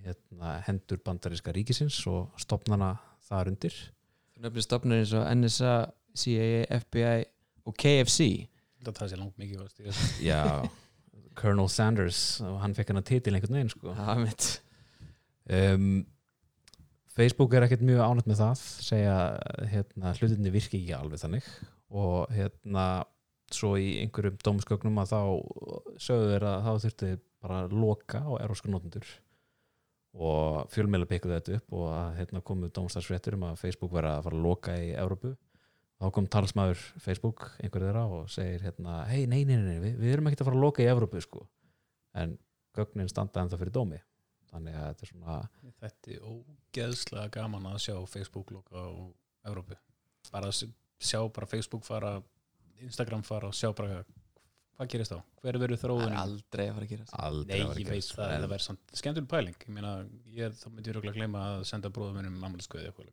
hérna, 0.00 0.58
hendur 0.64 1.00
bandaríska 1.04 1.52
ríkisins 1.54 1.98
og 2.08 2.30
stopnana 2.40 2.94
þar 3.28 3.52
undir. 3.52 3.76
Þú 4.34 4.46
nefnir 4.46 4.64
stopnir 4.64 5.02
eins 5.02 5.12
og 5.16 5.26
NSA, 5.36 5.74
CIA, 6.16 6.64
FBI 6.80 7.26
og 7.68 7.76
KFC 7.78 8.30
Þetta 8.80 8.96
það 8.96 9.10
sé 9.12 9.18
langt 9.20 9.40
mikið 9.40 9.90
Já, 10.30 10.40
Colonel 11.36 11.68
Sanders 11.68 12.22
og 12.44 12.56
hann 12.62 12.74
fekk 12.76 12.94
hann 12.94 13.02
að 13.02 13.10
titil 13.12 13.34
einhvern 13.36 13.58
veginn 13.58 13.72
sko. 13.74 13.92
Um, 15.50 15.90
Facebook 17.12 17.52
er 17.54 17.66
ekkert 17.66 17.84
mjög 17.84 18.00
ánætt 18.06 18.30
með 18.30 18.40
það 18.40 18.64
segja 18.86 19.16
hérna, 19.68 20.14
hlutinni 20.16 20.52
virki 20.54 20.80
ekki 20.80 20.96
alveg 20.96 21.20
þannig 21.20 21.48
og 21.90 22.30
hérna 22.32 22.86
svo 23.54 23.74
í 23.80 23.90
einhverjum 24.02 24.38
dómskögnum 24.44 25.00
að 25.02 25.12
þá 25.12 25.20
sögðu 26.02 26.30
þeir 26.32 26.46
að 26.50 26.64
þá 26.66 26.70
þurfti 26.84 27.10
bara 27.40 27.60
að 27.64 27.76
loka 27.82 28.22
á 28.22 28.30
erósku 28.44 28.70
notendur. 28.72 29.06
Og 30.10 30.66
fjölmeila 30.72 31.06
pikkuðu 31.06 31.36
þetta 31.36 31.58
upp 31.60 31.76
og 31.78 31.86
að 31.94 32.16
hérna, 32.18 32.42
komu 32.42 32.70
dómstafsfréttur 32.74 33.36
um 33.36 33.46
að 33.46 33.60
Facebook 33.60 33.92
verða 33.94 34.16
að 34.18 34.26
fara 34.26 34.38
að 34.40 34.46
loka 34.48 34.74
í 34.74 34.90
Evrópu. 34.98 35.32
Þá 36.00 36.06
kom 36.16 36.28
talsmaður 36.32 36.84
Facebook 37.04 37.46
einhver 37.60 37.84
þeirra 37.84 38.04
og 38.08 38.30
segir 38.32 38.64
hérna, 38.64 39.02
hei, 39.10 39.26
nei, 39.30 39.44
nei, 39.44 39.58
nei, 39.60 39.76
við, 39.82 39.98
við 40.00 40.14
erum 40.14 40.30
ekkert 40.30 40.42
að 40.42 40.50
fara 40.50 40.58
að 40.58 40.64
loka 40.64 40.82
í 40.82 40.88
Evrópu 40.90 41.22
sko. 41.22 41.44
En 42.18 42.38
gögnin 42.76 43.10
standa 43.12 43.44
ennþá 43.44 43.60
fyrir 43.60 43.74
dómi. 43.76 44.00
Þannig 44.50 44.78
að 44.80 44.86
þetta 44.88 45.06
er 45.06 45.12
svona 45.12 45.36
Þetta 45.84 46.14
er 46.14 46.26
ógeðslega 46.26 47.32
gaman 47.36 47.68
að 47.70 47.82
sjá 47.84 47.94
Facebook 48.10 48.50
loka 48.54 48.82
á 48.82 48.90
Evrópu. 49.46 49.78
Bara 50.32 50.50
að 50.50 50.72
sjá 51.00 51.20
bara 51.30 51.48
Facebook 51.48 51.86
fara 51.86 52.16
Instagram 52.86 53.22
fara 53.26 53.50
og 53.50 53.56
sjá 53.56 53.70
bara 53.76 54.02
hvað 54.80 54.92
gerist 54.94 55.12
þá, 55.12 55.18
hver 55.42 55.58
verður 55.60 55.76
Það 55.76 55.76
er 55.76 55.82
þróunin 55.84 56.20
aldrei 56.20 56.62
að 56.66 56.76
fara 56.76 56.86
að 56.86 56.92
gera 56.92 57.06
það. 57.08 57.24
Aldrei 57.28 57.50
Nei, 57.50 57.60
að 57.60 57.70
vera 57.70 57.80
ég 57.80 57.88
veit 57.90 57.98
gerst, 58.00 58.12
það, 58.16 58.30
það 58.32 58.52
verður 58.52 58.66
samt 58.66 58.94
skemmtileg 59.00 59.30
pæling. 59.30 59.56
Ég 59.66 59.74
meina, 59.76 59.90
ég, 60.36 60.54
þá 60.56 60.68
myndi 60.70 60.90
ég 60.90 60.96
röglega 60.96 61.18
gleyma 61.18 61.42
að 61.50 61.64
senda 61.68 61.90
bróðum 61.92 62.16
minnum 62.20 62.46
ammæliskuði 62.48 62.88
eitthvað 62.88 63.10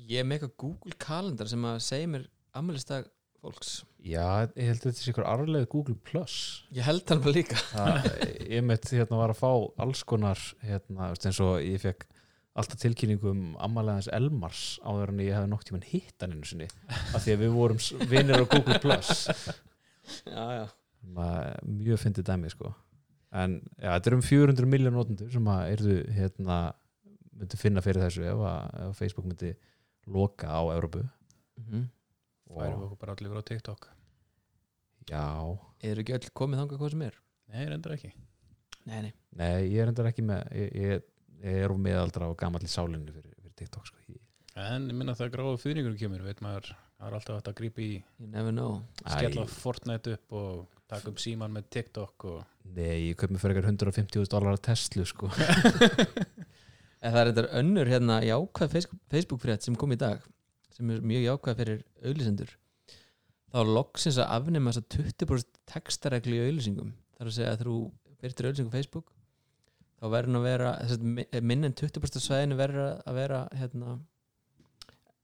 Ég 0.00 0.22
er 0.22 0.28
með 0.28 0.38
eitthvað 0.38 0.52
Google 0.62 0.98
kalendar 1.02 1.50
sem 1.50 1.64
að 1.68 1.80
segja 1.84 2.12
mér 2.12 2.28
ammælistag 2.56 3.10
fólks. 3.40 3.72
Já, 4.00 4.46
ég 4.54 4.70
held 4.70 4.80
að 4.80 4.86
þetta 4.86 5.02
sé 5.02 5.12
ykkur 5.12 5.28
arfleið 5.28 5.66
Google 5.72 5.96
Plus. 6.06 6.36
Ég 6.76 6.86
held 6.86 7.10
hann 7.10 7.22
bara 7.24 7.34
líka. 7.36 7.58
Það, 7.72 8.08
ég 8.54 8.64
mitt 8.70 8.88
hérna 8.94 9.20
var 9.20 9.34
að 9.34 9.40
fá 9.40 9.50
alls 9.84 10.02
konar 10.08 10.40
hérna, 10.64 11.10
veist, 11.12 11.26
eins 11.28 11.40
og 11.44 11.58
ég 11.64 11.82
fekk 11.82 12.06
alltaf 12.58 12.80
tilkynningu 12.82 13.30
um 13.30 13.42
ammalegans 13.62 14.08
Elmars 14.12 14.62
áður 14.82 15.12
en 15.12 15.22
ég 15.22 15.36
hefði 15.36 15.50
nokk 15.52 15.66
tímann 15.68 15.84
hitt 15.86 16.16
hann 16.24 16.34
einu 16.34 16.48
sinni 16.48 16.66
af 17.14 17.22
því 17.22 17.34
að 17.36 17.42
við 17.44 17.52
vorum 17.54 17.82
vinir 18.10 18.42
á 18.42 18.44
Google 18.50 18.80
Plus. 18.82 19.10
Já, 20.26 20.44
já. 20.58 20.64
Ma- 21.14 21.54
mjög 21.64 22.00
fyndið 22.02 22.26
dæmi 22.28 22.50
sko. 22.52 22.72
En 23.30 23.60
já, 23.78 23.92
þetta 23.94 24.10
er 24.10 24.16
um 24.18 24.24
400 24.26 24.66
miljón 24.66 24.96
notendur 24.98 25.30
sem 25.32 25.46
að 25.52 25.62
erðu 25.76 25.96
hérna 26.16 26.58
myndi 27.40 27.56
finna 27.60 27.80
fyrir 27.84 28.02
þessu 28.02 28.26
ef, 28.26 28.42
að, 28.50 28.74
ef 28.88 28.98
Facebook 28.98 29.28
myndi 29.30 29.52
loka 30.10 30.50
á 30.50 30.60
Európu 30.74 31.04
mm 31.62 31.86
færum 32.50 32.80
við 32.80 32.82
og 32.82 32.86
okkur 32.88 32.98
bara 33.04 33.14
allir 33.14 33.38
á 33.38 33.46
TikTok. 33.46 33.84
Já, 35.06 35.22
Eru 35.86 36.02
ekki 36.02 36.16
öll 36.16 36.32
komið 36.34 36.58
þangað 36.64 36.80
hvað 36.80 36.90
sem 36.96 37.04
er? 37.06 37.18
Nei, 37.50 37.62
reyndar 37.70 37.94
ekki. 37.94 38.10
Nei, 38.90 38.98
nei. 39.06 39.12
Nei, 39.38 39.68
ég 39.70 39.82
er 39.84 39.90
endar 39.92 40.08
ekki 40.10 40.24
með 40.26 40.40
ég, 40.56 40.72
ég, 40.74 40.90
ég 40.90 41.09
er 41.42 41.72
úr 41.72 41.78
meðaldra 41.80 42.28
á 42.28 42.32
gamall 42.38 42.64
í 42.66 42.70
sálinni 42.70 43.12
fyrir, 43.14 43.32
fyrir 43.40 43.54
TikTok 43.60 43.86
sko. 43.86 43.96
En 44.60 44.88
ég 44.90 44.96
minna 44.98 45.14
það 45.16 45.30
gráðu 45.36 45.58
fyrringur 45.62 45.94
kemur 45.96 46.24
veit 46.26 46.40
maður, 46.44 46.72
það 46.98 47.06
er 47.08 47.14
alltaf 47.16 47.36
hægt 47.38 47.48
að 47.52 47.58
grípa 47.60 47.80
í 47.84 47.90
You 48.20 48.26
never 48.28 48.52
know. 48.52 48.80
skella 49.06 49.44
Fortnite 49.48 50.16
upp 50.18 50.34
og 50.36 50.66
taka 50.90 51.12
upp 51.12 51.20
síman 51.22 51.54
með 51.54 51.68
TikTok 51.76 52.26
og 52.28 52.40
Nei, 52.74 53.08
ég 53.10 53.16
kaup 53.16 53.30
mér 53.32 53.40
fyrir 53.40 53.60
eitthvað 53.62 53.94
150.000 53.94 54.32
dólar 54.34 54.56
að 54.58 54.64
Tesla 54.68 55.06
sko. 55.08 55.30
En 57.00 57.14
það 57.14 57.20
er 57.22 57.30
þetta 57.30 57.58
önnur 57.62 57.88
hérna 57.88 58.18
jákvæð 58.26 58.72
Facebook- 58.74 59.04
Facebook-frétt 59.14 59.64
sem 59.64 59.76
kom 59.80 59.94
í 59.94 59.98
dag 60.00 60.20
sem 60.76 60.90
er 60.92 61.00
mjög 61.00 61.22
jákvæð 61.24 61.60
fyrir 61.62 61.78
auðlýsendur 62.04 62.50
þá 63.54 63.58
loksins 63.70 64.18
að 64.20 64.34
afnema 64.36 64.74
þess 64.74 64.82
að 64.82 65.14
20% 65.24 65.62
textareglu 65.72 66.36
í 66.36 66.42
auðlýsingum 66.50 66.90
þar 67.16 67.30
að 67.30 67.36
segja 67.38 67.54
að 67.54 67.64
þú 67.64 67.78
byrtir 68.20 68.50
auðlýsingum 68.50 68.74
á 68.74 68.76
Facebook 68.76 69.08
þá 70.00 70.06
verður 70.08 70.30
hann 70.30 70.40
að 70.40 70.46
vera 70.48 70.70
þessi, 70.80 71.42
minn 71.50 71.68
en 71.68 71.76
20% 71.76 72.24
svæðinu 72.24 72.58
verður 72.58 72.86
að 73.04 73.18
vera 73.18 73.40
hérna 73.60 73.98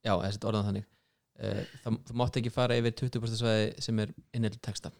já, 0.05 0.13
þessi 0.13 0.43
orðan 0.49 0.69
þannig. 0.69 0.89
Uh, 1.37 1.63
það, 1.83 1.97
þú 2.07 2.17
mátt 2.21 2.39
ekki 2.39 2.53
fara 2.53 2.77
yfir 2.79 2.95
20% 3.01 3.41
svæði 3.41 3.71
sem 3.85 4.03
er 4.03 4.13
innheld 4.37 4.59
texta. 4.65 4.93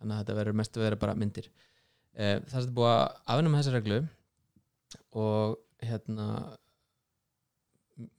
Þannig 0.00 0.16
að 0.16 0.22
þetta 0.22 0.38
verður 0.40 0.58
mest 0.60 0.76
að 0.76 0.86
vera 0.86 1.00
bara 1.04 1.16
myndir. 1.20 1.50
Uh, 2.16 2.36
það 2.50 2.58
er 2.62 2.74
búið 2.80 2.94
að 2.94 3.04
afnum 3.34 3.56
þessa 3.58 3.76
reglu 3.76 4.00
og 5.20 5.60
hérna 5.84 6.26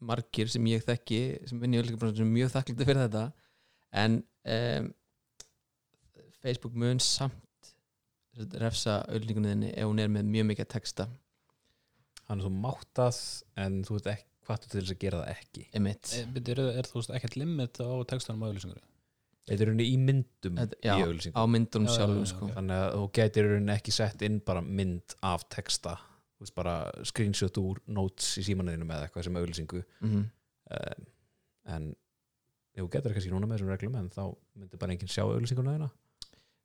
margir 0.02 0.50
sem 0.52 0.66
ég 0.70 0.84
þekki 0.86 1.22
sem 1.50 1.62
vinn 1.62 1.76
í 1.76 1.80
er 1.82 2.28
mjög 2.30 2.52
þakklítið 2.54 2.90
fyrir 2.90 3.06
þetta. 3.08 3.24
En 4.02 4.20
um, 4.56 4.92
Facebook 6.42 6.78
mun 6.78 7.02
samt 7.04 7.38
refsa 8.62 9.00
auðvitað 9.12 9.66
ef 9.74 9.88
hún 9.90 10.00
er 10.02 10.12
með 10.12 10.30
mjög 10.32 10.50
mikið 10.52 10.70
texta. 10.72 11.08
Þannig 12.28 12.46
að 12.46 12.48
þú 12.48 12.52
máttað 12.64 13.18
en 13.60 13.82
þú 13.88 13.98
ert 14.00 14.12
ekki 14.14 14.28
hvað 14.48 14.62
til 14.64 14.72
þess 14.80 14.94
að 14.94 15.02
gera 15.02 15.20
það 15.22 15.32
ekki? 15.36 15.64
Emitt 15.78 16.14
Er, 16.18 16.30
er, 16.42 16.62
er 16.82 16.90
þú 16.90 16.98
veist 17.00 17.14
ekkert 17.18 17.38
limit 17.40 17.82
á 17.82 17.90
textanum 18.10 18.44
á 18.44 18.48
auðlýsingur 18.50 18.82
Þetta 19.50 19.56
er 19.66 19.70
rauninni 19.72 19.88
í 19.90 19.98
myndum 20.00 20.60
Þetta- 20.60 20.80
í 20.82 20.88
já, 20.88 21.34
á 21.34 21.44
myndunum 21.50 21.88
Já, 21.88 21.92
já, 21.92 21.98
sjálfum 21.98 22.22
já, 22.24 22.30
sko. 22.32 22.50
Þannig 22.56 22.78
að 22.78 22.96
þú 22.96 23.06
gætir 23.18 23.48
rauninni 23.50 23.74
ekki 23.76 23.96
sett 23.96 24.26
inn 24.28 24.38
bara 24.46 24.62
mynd 24.62 25.16
af 25.28 25.46
texta. 25.50 25.96
Þú 26.38 26.46
veist 26.46 26.56
bara 26.58 26.76
screenshot 27.10 27.58
úr 27.62 27.82
notes 27.88 28.30
í 28.42 28.46
símanuðinu 28.48 28.88
með 28.90 29.08
eitthvað 29.08 29.28
sem 29.28 29.42
auðlýsingu 29.42 29.84
mm 30.02 30.22
um, 30.72 31.10
en 31.72 31.90
þú 32.80 32.88
getur 32.96 33.14
kannski 33.14 33.32
núna 33.34 33.46
með 33.50 33.60
þessum 33.60 33.72
reglum 33.74 33.98
en 34.00 34.08
þá 34.10 34.22
myndir 34.58 34.80
bara 34.82 34.94
enginn 34.96 35.12
sjá 35.12 35.22
auðlýsinguna 35.28 35.74
þeirna 35.76 35.90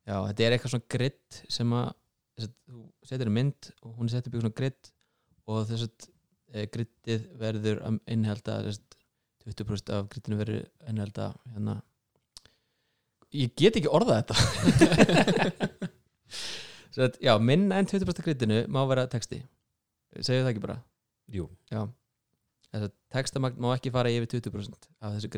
Já, 0.07 0.21
þetta 0.29 0.45
er 0.45 0.53
eitthvað 0.55 0.71
svona 0.71 0.91
grid 0.93 1.39
sem 1.51 1.73
að 1.75 1.87
þú 2.37 2.83
setur 3.09 3.27
í 3.27 3.33
mynd 3.33 3.69
og 3.81 3.97
hún 3.97 4.11
upp 4.13 4.37
í 4.37 4.41
svona 4.43 4.55
grid 4.55 4.89
og 5.47 5.65
þess 5.67 5.87
að 5.87 6.07
e, 6.07 6.63
griddið 6.71 7.25
verður 7.41 7.81
að 7.87 7.97
innhalda 8.15 8.57
þess 8.67 8.79
að 8.79 8.95
20% 9.57 9.93
af 9.97 10.07
griddinu 10.11 10.39
verður 10.39 10.63
innhalda 10.91 11.27
hérna. 11.53 11.75
Ég 13.35 13.51
get 13.59 13.79
ekki 13.79 13.91
orðað 13.91 14.21
þetta. 14.21 14.35
Að, 16.97 17.17
já, 17.21 17.29
minna 17.37 17.77
en 17.77 17.85
20% 17.85 18.23
af 18.23 18.25
griddinu 18.25 18.55
má 18.73 18.79
vera 18.89 19.03
texti. 19.11 19.37
Segju 20.17 20.41
það 20.41 20.49
ekki 20.49 20.63
bara? 20.63 20.77
Jú, 21.29 21.43
textamagn 23.13 23.59
má 23.61 23.69
ekki 23.75 23.91
fara 23.93 24.09
yfir 24.09 24.31
20% 24.39 24.87
af 24.97 25.13
þessu 25.13 25.29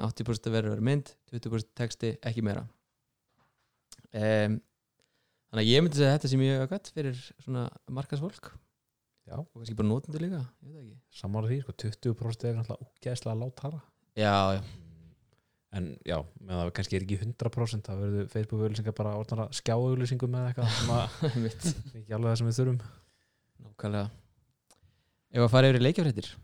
að 0.00 0.08
80% 0.24 0.50
verður 0.50 0.74
vera 0.74 0.86
mynd 0.88 1.12
20% 1.30 1.70
texti, 1.78 2.16
ekki 2.26 2.42
meira 2.42 2.64
um, 4.20 4.60
þannig 5.50 5.62
að 5.64 5.70
ég 5.70 5.84
myndi 5.84 6.00
segja 6.00 6.12
að 6.12 6.16
þetta 6.18 6.30
sé 6.32 6.38
mjög 6.40 6.62
gott 6.72 6.92
fyrir 6.94 7.18
svona 7.44 7.64
markasfólk 7.98 8.52
já, 9.24 9.36
og 9.40 9.50
kannski 9.56 9.76
bara 9.78 9.90
notendur 9.90 10.24
líka, 10.24 10.40
ég 10.64 10.70
veit 10.70 10.78
það 10.78 10.86
ekki. 10.86 10.96
Sammála 11.20 11.50
því, 11.50 11.60
sko, 11.64 11.76
20% 11.84 12.48
er 12.48 12.56
náttúrulega 12.58 12.88
úgeðslega 12.88 13.36
látt 13.40 13.62
hara. 13.64 13.82
Já, 14.20 14.34
já, 14.54 14.62
en 15.78 15.86
já, 16.06 16.18
með 16.40 16.60
það 16.60 16.72
kannski 16.78 16.98
er 16.98 17.06
ekki 17.06 17.20
100% 17.22 17.88
það 17.88 18.02
verður 18.04 18.32
Facebook 18.34 18.66
auðlýsingar 18.66 18.98
bara 18.98 19.14
orðnar 19.20 19.46
að 19.46 19.56
skjá 19.60 19.74
auðlýsingum 19.74 20.34
með 20.34 20.50
eitthvað 20.50 20.74
sem 20.76 20.92
að 20.94 21.16
ekki 22.02 22.18
alveg 22.18 22.28
það 22.28 22.40
sem 22.42 22.50
við 22.50 22.58
þurfum. 22.60 22.82
Nákvæmlega. 23.64 24.10
Ef 25.34 25.46
að 25.46 25.54
fara 25.54 25.70
yfir 25.70 25.80
í 25.80 25.86
leikjafréttir 25.88 26.34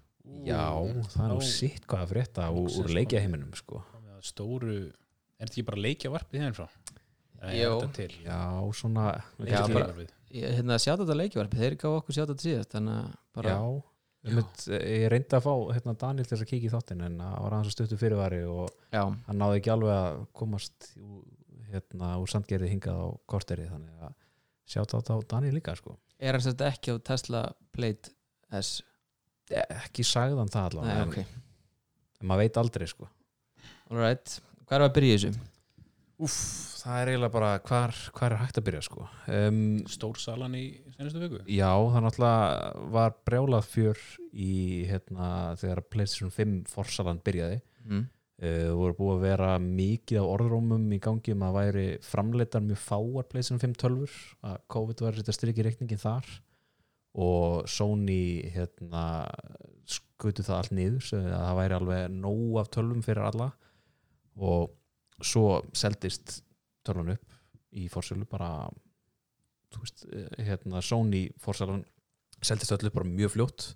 Já, 0.46 0.62
það 1.10 1.24
er 1.24 1.32
nú 1.32 1.44
sitt 1.44 1.86
hvað 1.88 2.04
að 2.04 2.12
frétta 2.14 2.48
úr, 2.54 2.90
leikjaheiminum 2.94 3.52
sko. 3.58 3.82
Stóru 4.24 4.72
er 4.76 5.46
þetta 5.48 5.54
ekki 5.54 5.66
bara 5.68 5.84
leikja 5.84 6.12
varpið 6.12 6.42
hérna 6.44 6.56
frá 6.56 6.66
Þetta 7.40 7.92
til. 7.96 8.10
Já, 8.24 8.38
svona 8.76 9.04
Já, 9.14 9.22
Þetta 9.38 9.62
er 9.64 9.74
bara- 9.74 10.08
hérna, 10.30 10.76
sjátt 10.78 11.00
þetta 11.04 11.16
leikjavarpi, 11.16 11.56
þeir 11.58 11.76
gáðu 11.80 12.00
okkur 12.00 12.14
sjátt 12.16 12.28
þetta 12.34 12.44
síðast 12.46 12.74
þannig 12.76 12.98
að 13.00 13.14
bara, 13.34 13.50
Já, 13.54 13.82
ég, 14.28 14.34
mynd, 14.36 14.64
ég 14.76 15.06
reyndi 15.10 15.36
að 15.38 15.46
fá 15.46 15.54
hérna, 15.74 15.94
Daniel 15.98 16.28
til 16.28 16.36
að 16.38 16.44
kíkja 16.50 16.68
í 16.68 16.72
þáttinn 16.74 17.04
en 17.06 17.16
það 17.18 17.38
var 17.42 17.56
aðeins 17.56 17.70
að 17.70 17.76
stuttu 17.78 17.98
fyrirvari 18.02 18.40
og 18.44 18.68
já, 18.92 19.02
hann 19.26 19.38
náði 19.40 19.60
ekki 19.62 19.72
alveg 19.72 19.96
að 19.96 20.20
komast 20.36 20.90
hérna, 21.70 22.12
úr 22.20 22.30
sandgerði 22.30 22.68
hingað 22.74 23.00
á 23.00 23.08
korteri 23.30 23.66
þannig 23.70 24.04
að 24.04 24.14
sjátt 24.70 24.94
á 24.94 25.16
Daniel 25.32 25.54
líka 25.56 25.74
sko. 25.78 25.96
er 26.20 26.32
hann 26.36 26.44
sett 26.44 26.60
ekki 26.60 26.92
á 26.92 26.96
Tesla 27.02 27.44
Plate 27.72 28.12
S? 28.52 28.82
Ekki 29.50 30.04
sagðan 30.06 30.50
það 30.52 30.68
allavega 30.68 30.94
Nei, 30.94 31.02
en, 31.02 31.08
ok, 31.08 31.40
en 32.20 32.28
maður 32.28 32.44
veit 32.44 32.60
aldrei 32.60 32.86
sko. 32.86 33.08
alright 33.90 34.36
hvað 34.68 34.76
er 34.78 34.84
að 34.86 34.94
byrja 34.94 35.16
þessu? 35.16 35.32
Úff, 36.20 36.36
það 36.80 37.00
er 37.02 37.10
eiginlega 37.12 37.34
bara 37.34 37.50
hvar, 37.66 37.96
hvar 38.16 38.34
er 38.34 38.40
hægt 38.42 38.60
að 38.60 38.66
byrja 38.68 38.80
sko. 38.86 39.06
um, 39.36 39.58
Stór 39.90 40.20
salan 40.22 40.54
í 40.58 40.64
senastu 40.96 41.20
viku 41.22 41.40
Já, 41.46 41.70
það 41.74 42.06
náttúrulega 42.06 42.86
var 42.94 43.14
brjálað 43.28 43.68
fjör 43.72 44.00
í 44.32 44.52
hérna, 44.90 45.28
þegar 45.60 45.82
PlayStation 45.92 46.32
5 46.34 46.56
forsalan 46.72 47.20
byrjaði 47.26 47.60
Mm. 47.80 48.02
uh, 48.44 48.70
voru 48.76 48.92
búið 48.98 49.14
að 49.14 49.22
vera 49.24 49.50
mikið 49.64 50.20
á 50.20 50.24
orðrómum 50.28 50.82
í 50.92 50.98
gangi 51.00 51.32
um 51.32 51.44
að 51.46 51.54
væri 51.56 51.84
framleitar 52.04 52.60
mjög 52.60 52.82
fáar 52.82 53.24
PlayStation 53.30 53.62
5 53.62 53.78
tölfur 53.80 54.18
að 54.44 54.58
COVID 54.74 55.00
var 55.00 55.14
að 55.16 55.22
setja 55.22 55.36
strik 55.38 55.62
í 55.62 55.64
reikningin 55.64 56.02
þar 56.02 56.28
og 57.24 57.64
Sony 57.72 58.44
hérna, 58.52 59.06
skutu 59.88 60.44
það 60.44 60.58
allt 60.58 60.76
niður 60.76 61.08
það 61.08 61.56
væri 61.62 61.78
alveg 61.80 62.12
nóg 62.20 62.60
af 62.60 62.68
tölvum 62.76 63.02
fyrir 63.02 63.24
alla 63.30 63.48
og 64.36 64.76
svo 65.24 65.62
seldist 65.72 66.42
tölvan 66.86 67.14
upp 67.16 67.38
í 67.70 67.86
forsölu 67.92 68.26
bara 68.30 68.68
veist, 69.78 70.04
eh, 70.10 70.44
hérna 70.48 70.82
Sony 70.82 71.28
forsalan 71.38 71.84
seldist 72.42 72.72
öll 72.74 72.88
upp 72.88 72.98
bara 72.98 73.08
mjög 73.08 73.36
fljótt 73.36 73.70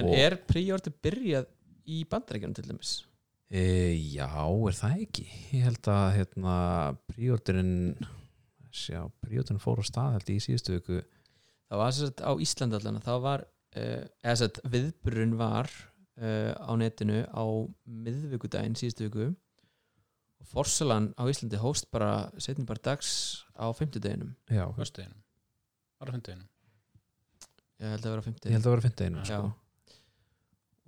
en 0.00 0.08
er 0.08 0.38
príorti 0.48 0.92
byrjað 1.04 1.48
í 1.86 2.02
bandarækjunum 2.08 2.56
til 2.56 2.68
dæmis? 2.70 2.92
E, 3.52 3.92
já, 4.14 4.30
er 4.32 4.76
það 4.78 5.00
ekki? 5.04 5.26
Ég 5.52 5.66
held 5.66 5.88
að 5.92 6.06
hérna, 6.16 6.54
príordurinn 7.10 7.74
sjá, 8.72 9.04
príordurinn 9.20 9.60
fór 9.60 9.82
á 9.82 9.84
stað 9.84 10.14
held 10.16 10.32
í 10.32 10.38
síðustu 10.40 10.78
viku 10.78 11.02
það 11.02 11.82
var 11.82 11.96
sérst 11.96 12.22
á 12.24 12.32
Íslandi 12.46 12.78
allan 12.78 13.02
þá 13.04 13.14
var, 13.24 13.44
uh, 13.76 14.04
eða 14.24 14.38
sérst 14.40 14.62
viðburun 14.72 15.36
var 15.40 15.68
uh, 15.68 16.52
á 16.56 16.72
netinu 16.80 17.22
á 17.28 17.44
miðvikudaginn 17.84 18.78
síðustu 18.78 19.08
viku 19.08 19.28
og 20.42 20.48
Forsalan 20.50 21.12
á 21.14 21.22
Íslandi 21.30 21.60
hóst 21.62 21.86
bara 21.94 22.30
setjum 22.42 22.66
bara 22.66 22.82
dags 22.90 23.12
á 23.54 23.70
fimmtudeginum. 23.70 24.34
Já, 24.50 24.66
Föstudeginum. 24.74 25.20
Bara 26.02 26.16
fymtudeginum 26.18 26.48
ég 27.82 27.90
held 27.90 28.06
að 28.06 28.12
vera 28.12 28.22
á 28.22 28.22
ég 28.22 28.28
fimmtudegin 28.28 28.56
held 28.56 28.66
að 28.66 28.74
vera 28.74 28.84
fimmtudeginu 28.84 29.22
Já. 29.26 29.38
sko. 29.38 29.48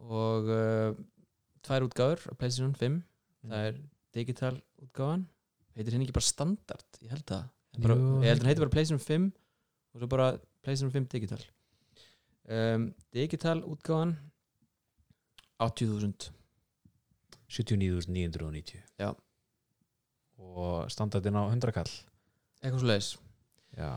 og 0.04 0.50
uh, 0.54 0.98
tvær 1.66 1.86
útgáður 1.88 2.22
á 2.30 2.32
Playstation 2.38 2.76
5 2.78 3.00
það 3.48 3.66
er 3.70 3.80
digital 4.14 4.54
útgáðan 4.84 5.24
heitir 5.74 5.96
henni 5.96 6.06
ekki 6.06 6.16
bara 6.18 6.28
standard? 6.28 7.00
Ég 7.02 7.10
held 7.14 7.26
það 7.30 7.48
bara, 7.82 7.96
Jú, 7.98 8.12
ég 8.22 8.30
held 8.30 8.38
að 8.38 8.44
hann 8.44 8.52
heitir 8.52 8.64
bara 8.66 8.74
Playstation 8.76 9.02
5 9.02 9.26
og 9.94 10.02
svo 10.04 10.10
bara 10.14 10.28
Playstation 10.64 10.94
5 10.94 11.10
digital. 11.12 11.42
Um, 12.44 12.86
digital 13.14 13.58
útgáðan 13.66 14.14
80.000 15.64 16.30
79.990 17.54 18.80
Já. 19.00 19.10
Og 20.38 20.90
standardinn 20.92 21.36
á 21.38 21.44
100 21.50 21.72
kall. 21.76 21.90
Eitthvað 22.62 22.80
svo 22.80 22.88
leiðis 22.90 23.10
Já, 23.74 23.90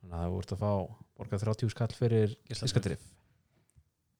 þannig 0.00 0.12
að 0.12 0.22
það 0.22 0.32
voru 0.36 0.54
að 0.56 0.62
fá 0.62 0.72
borgað 1.18 1.44
30 1.46 1.70
skall 1.72 1.94
fyrir 1.96 2.36
fiskadrif. 2.52 3.02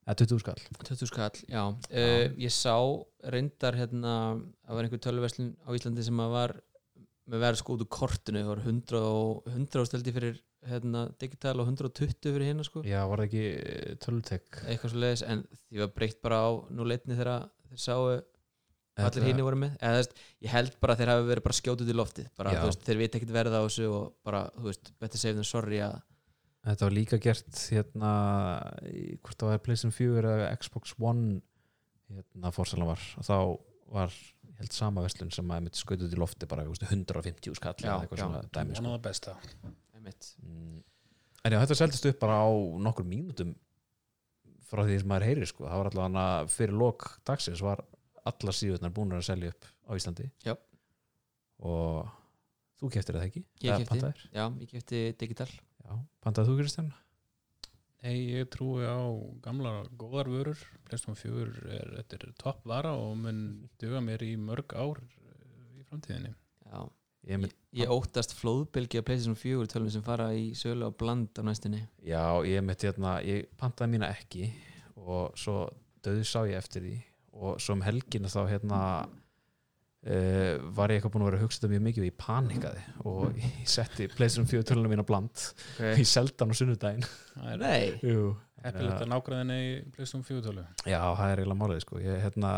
eða 0.07 0.17
20 0.23 0.41
skall. 0.43 0.61
20 0.89 1.07
skall, 1.11 1.43
já, 1.49 1.63
Uh, 1.93 2.27
ég 2.41 2.51
sá 2.51 2.75
reyndar 3.31 3.77
hérna 3.79 4.15
að 4.67 4.75
var 4.75 4.85
einhver 4.89 5.03
tölvuverslun 5.05 5.53
á 5.63 5.71
Íslandi 5.77 6.03
sem 6.03 6.17
að 6.25 6.31
var 6.33 6.55
með 7.31 7.39
verð 7.45 7.61
sko 7.61 7.77
út 7.77 7.85
úr 7.85 7.89
kortinu. 7.93 8.41
Það 8.43 8.51
var 8.51 8.63
100, 8.67 8.99
og- 8.99 9.45
100 9.47 9.87
steldi 9.87 10.13
fyrir 10.13 10.41
hérna, 10.67 11.05
digital 11.19 11.61
og 11.61 11.67
120 11.69 12.33
fyrir 12.33 12.49
hérna 12.51 12.65
sko. 12.65 12.83
Já, 12.83 13.07
var 13.07 13.19
það 13.19 13.29
ekki 13.29 13.99
tölutek 14.03 14.63
eitthvað 14.67 14.90
svo 14.90 14.99
leiðis 15.03 15.23
en 15.29 15.44
því 15.71 15.79
var 15.79 15.88
breytt 15.94 16.21
bara 16.23 16.37
á 16.42 16.51
nú 16.71 16.85
leitni 16.87 17.15
þegar 17.19 17.49
þeir 17.71 17.79
sáu 17.79 18.23
allir 19.01 19.25
hínni 19.31 19.45
voru 19.47 19.59
með 19.63 19.77
eða 19.81 20.01
veist, 20.03 20.19
ég 20.45 20.53
held 20.53 20.75
bara 20.83 20.95
að 20.95 21.03
þeir 21.03 21.13
hafi 21.13 21.29
verið 21.31 21.47
bara 21.47 21.59
skjótið 21.59 21.93
í 21.93 21.97
loftið 21.97 22.27
bara, 22.37 22.53
Já. 22.53 22.63
veist, 22.69 22.83
þeir 22.85 23.01
veit 23.01 23.17
ekkert 23.19 23.35
verða 23.35 23.63
á 23.63 23.65
þessu 23.65 23.87
og 23.88 24.03
bara, 24.27 24.43
þú 24.59 24.69
veist, 24.69 24.93
better 25.01 25.23
safe 25.23 25.38
than 25.38 25.49
sorry 25.49 25.83
að 25.85 26.01
Þetta 26.63 26.87
var 26.87 26.95
líka 26.95 27.19
gert 27.19 27.59
hérna, 27.73 28.11
hvort 29.25 29.40
það 29.40 29.49
var 29.51 29.63
PlayStation 29.65 29.95
4 29.97 30.35
eða 30.37 30.51
Xbox 30.61 30.93
One 31.03 31.40
hérna 32.13 32.53
fórsalan 32.55 32.93
var 32.93 33.03
og 33.19 33.27
þá 33.27 33.37
var 33.97 34.15
ég 34.15 34.61
held 34.61 34.77
sama 34.77 35.03
verslun 35.03 35.33
sem 35.35 35.51
að 35.51 35.65
mitt 35.67 35.81
skautuð 35.81 36.15
í 36.15 36.21
lofti 36.21 36.47
bara 36.47 36.69
veist, 36.69 36.85
150 36.87 37.59
skall 37.59 37.75
Já, 37.81 37.88
eða 37.88 38.05
eitthvað 38.05 38.21
já. 38.21 38.25
svona 38.29 38.45
dæmi 38.55 38.77
sko. 38.77 38.85
Vona 38.85 38.95
það 38.95 39.05
besta 39.09 39.35
einmitt. 39.97 40.31
Mm. 40.45 40.79
En 41.43 41.57
já, 41.57 41.59
þetta 41.65 41.79
seldist 41.81 42.09
upp 42.13 42.21
bara 42.23 42.38
á 42.47 42.51
nokkur 42.87 43.09
mínútum 43.11 43.57
frá 44.71 44.85
því 44.87 45.01
sem 45.03 45.11
maður 45.11 45.29
heyrir 45.29 45.51
sko. 45.51 45.67
það 45.67 45.83
var 45.83 45.90
allavega 45.90 46.53
fyrir 46.53 46.79
lok 46.79 47.09
dagsins 47.29 47.65
var 47.65 47.83
allar 48.29 48.56
síðurnar 48.56 48.94
búin 48.94 49.14
að 49.16 49.27
selja 49.29 49.52
upp 49.52 49.68
á 49.88 49.90
Íslandi. 49.98 50.29
Já. 50.46 50.54
og 51.62 52.10
þú 52.81 52.90
keftir 52.96 53.18
það 53.18 53.29
ekki? 53.29 53.44
Ég 53.62 53.87
pantaðir? 53.87 54.27
já, 54.35 54.44
ég 54.58 54.70
kefti 54.70 55.02
digital. 55.18 55.48
Já, 55.83 55.92
pantaði 56.25 56.50
þú 56.50 56.58
Kristján? 56.60 56.92
Nei, 58.02 58.16
ég 58.35 58.48
trúi 58.50 58.83
á 58.83 58.98
gamla 59.44 59.85
góðar 59.98 60.31
vörur. 60.31 60.62
Playstation 60.88 61.18
4 61.18 61.68
er, 61.77 61.92
þetta 62.00 62.18
er 62.18 62.33
topp 62.40 62.64
vara 62.66 62.96
og 62.98 63.14
mun 63.20 63.44
duga 63.79 64.00
mér 64.02 64.25
í 64.27 64.33
mörg 64.40 64.75
ár 64.75 64.98
eh, 64.98 65.79
í 65.79 65.85
framtíðinni. 65.87 66.33
Já, 66.66 66.81
ég 67.31 67.42
mynd, 67.44 67.54
ég 67.79 67.94
óttast 67.94 68.35
flóðbylgi 68.40 68.98
að 68.98 69.06
PlayStation 69.06 69.38
4 69.38 69.70
tölum 69.70 69.94
sem 69.94 70.02
fara 70.02 70.33
í 70.35 70.50
sölu 70.58 70.90
á 70.90 70.98
bland 70.98 71.38
á 71.38 71.46
næstunni. 71.46 71.85
Já, 72.02 72.42
ég 72.48 72.66
mynd 72.66 72.83
hérna 72.88 73.20
ég 73.23 73.46
pantaði 73.60 73.94
mína 73.94 74.10
ekki 74.10 74.50
og 74.98 75.38
svo 75.38 75.68
döðu 76.02 76.27
sá 76.27 76.40
ég 76.50 76.58
eftir 76.58 76.83
því 76.83 76.98
og 77.33 77.59
svo 77.63 77.77
um 77.79 77.83
helgina 77.87 78.31
þá 78.33 78.41
hérna 78.51 78.79
uh, 79.07 80.55
var 80.77 80.93
ég 80.93 80.99
eitthvað 81.01 81.15
búin 81.15 81.25
að 81.25 81.29
vera 81.31 81.41
að 81.41 81.45
hugsa 81.47 81.61
þetta 81.63 81.73
mjög 81.73 81.85
mikið 81.89 82.05
og 82.05 82.09
ég 82.09 82.17
panikaði 82.21 82.85
og 83.09 83.43
ég 83.43 83.69
setti 83.73 84.09
Playstation 84.13 84.49
4 84.51 84.67
tölunum 84.69 84.95
mína 84.95 85.07
bland 85.09 85.45
og 85.79 86.01
ég 86.01 86.09
seldi 86.09 86.43
hann 86.43 86.55
á 86.55 86.57
sunnudaginn. 86.59 87.07
Það 87.35 87.53
er 87.53 87.63
Nei, 87.63 87.85
Jú, 88.05 88.25
heppilegt 88.65 89.05
að 89.05 89.13
nágræðinni 89.13 89.59
í 89.63 89.71
Playstation 89.95 90.27
4 90.27 90.45
tölu 90.49 90.67
Já, 90.87 91.01
það 91.01 91.25
er 91.29 91.43
eiginlega 91.43 91.61
málið 91.63 91.85
sko. 91.87 92.03
ég, 92.03 92.19
hérna, 92.27 92.53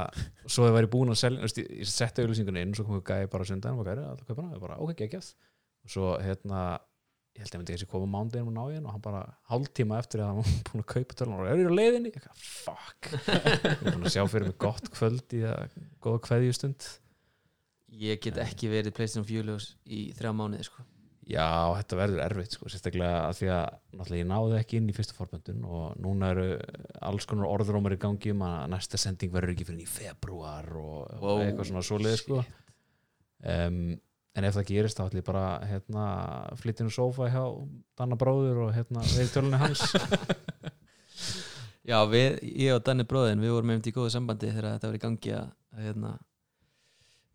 Svo 0.47 0.68
ég 0.70 0.77
væri 0.79 0.91
búin 0.97 1.14
að 1.14 1.20
selja 1.22 1.51
ég, 1.51 1.70
ég 1.85 1.93
setti 1.93 2.25
auðlýsingunni 2.25 2.64
inn 2.64 2.75
og 2.75 2.81
svo 2.81 2.89
kom 2.89 3.01
ég 3.01 3.07
gæði 3.12 3.31
bara 3.37 3.49
sundan 3.51 3.81
og 3.81 3.89
gæði 3.89 4.09
alltaf 4.09 4.43
ég 4.43 4.64
bara 4.64 4.81
ok, 4.81 4.97
geggjað. 5.05 5.31
Og 5.85 5.93
svo 5.93 6.14
hérna 6.25 6.64
ég 7.35 7.43
held 7.43 7.51
að 7.51 7.55
ég 7.57 7.61
myndi 7.64 7.74
ekki 7.76 7.89
koma 7.91 8.09
mándeginn 8.14 8.51
og 8.51 8.55
ná 8.55 8.62
í 8.70 8.76
hann 8.78 8.87
og 8.89 8.95
hann 8.95 9.05
bara 9.05 9.22
hálftíma 9.51 9.99
eftir 9.99 10.22
að 10.22 10.28
hann 10.30 10.43
var 10.45 10.59
búin 10.70 10.85
að 10.85 10.91
kaupa 10.95 11.16
tölun 11.18 11.37
og 11.41 11.49
er 11.51 11.62
ég 11.64 11.70
á 11.70 11.78
leiðinni? 11.80 12.12
Ég, 12.14 12.18
eitthvað, 12.20 12.45
fuck 12.64 13.09
ég 13.14 13.70
er 13.74 13.95
búin 13.97 14.07
að 14.09 14.14
sjá 14.14 14.24
fyrir 14.30 14.49
mig 14.53 14.59
gott 14.62 14.91
kvöld 14.95 15.35
í 15.35 15.43
að 15.51 15.78
góða 16.05 16.22
kveðjustund 16.28 16.89
ég 18.05 18.22
get 18.22 18.39
ekki 18.43 18.70
verið 18.72 18.95
PlayStation 18.97 19.26
4 19.28 19.47
ljós 19.51 19.68
í 19.87 20.09
þrjá 20.18 20.32
mánuði 20.35 20.66
sko. 20.66 20.82
Já, 21.24 21.45
þetta 21.78 21.97
verður 21.97 22.20
erfitt 22.20 22.53
sko, 22.53 22.66
sérstaklega 22.68 23.20
að 23.30 23.37
því 23.39 23.47
að 23.55 23.76
náttúrulega 23.97 24.20
ég 24.20 24.26
náði 24.28 24.57
ekki 24.59 24.76
inn 24.80 24.89
í 24.93 24.95
fyrstu 24.97 25.14
forböndun 25.16 25.62
og 25.64 25.95
núna 26.05 26.32
eru 26.35 26.49
alls 27.09 27.24
konar 27.30 27.49
orðrómar 27.49 27.95
í 27.97 28.01
gangi 28.03 28.35
um 28.35 28.43
að 28.45 28.59
næsta 28.74 29.01
sending 29.01 29.32
verður 29.32 29.55
ekki 29.55 29.64
fyrir 29.70 29.87
í 29.87 29.89
februar 29.89 30.68
og, 30.76 30.99
og 31.16 31.22
Wow. 31.24 31.41
eitthvað 31.47 31.70
svona 31.70 31.85
svoleið 31.89 32.18
sko. 32.20 32.43
um, 33.55 33.78
en 34.35 34.47
ef 34.49 34.57
það 34.57 34.70
gerist 34.70 34.99
þá 34.99 35.05
ætlum 35.07 35.20
ég 35.20 35.26
bara 35.28 35.45
hérna, 35.68 36.05
á 36.51 36.91
sofa 36.91 37.30
hjá 37.30 37.43
Danna 37.99 38.18
bróður 38.18 38.64
og 38.66 38.72
hérna, 38.74 39.05
við 39.14 39.30
tölunni 39.35 39.61
hans. 39.62 39.85
Já, 41.85 41.99
við, 42.09 42.39
ég 42.49 42.72
og 42.72 42.80
Danni 42.85 43.05
bróðin 43.05 43.43
við 43.45 43.53
vorum 43.53 43.74
einmitt 43.74 43.91
í 43.91 43.93
góðu 43.93 44.14
sambandi 44.14 44.49
þegar 44.49 44.78
þetta 44.78 44.89
var 44.89 44.97
í 44.97 45.03
gangi 45.03 45.35
að, 45.37 45.51
hérna, 45.85 46.12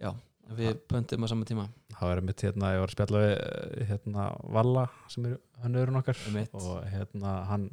já, 0.02 0.10
við 0.58 0.80
pöntum 0.90 1.26
á 1.26 1.28
sama 1.30 1.46
tíma. 1.46 1.68
Það 1.94 2.10
var 2.10 2.22
einmitt 2.24 2.44
hérna, 2.48 2.72
ég 2.74 2.82
var 2.82 2.90
að 2.90 2.96
spjalla 2.96 3.22
við 3.22 3.34
eh, 3.36 3.84
hérna, 3.92 4.26
Valla 4.58 4.88
sem 5.14 5.30
er 5.30 5.38
hönnurinn 5.62 6.02
okkar. 6.02 6.24
Einmitt. 6.32 6.58
og 6.58 6.82
hérna 6.90 7.36
hann 7.52 7.70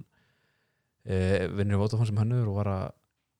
e, 1.07 1.17
vinnur 1.57 1.79
í 1.79 1.81
Vodafone 1.81 2.11
sem 2.11 2.21
hönnur 2.21 2.53
og 2.53 2.61
var 2.61 2.73
að 2.75 2.87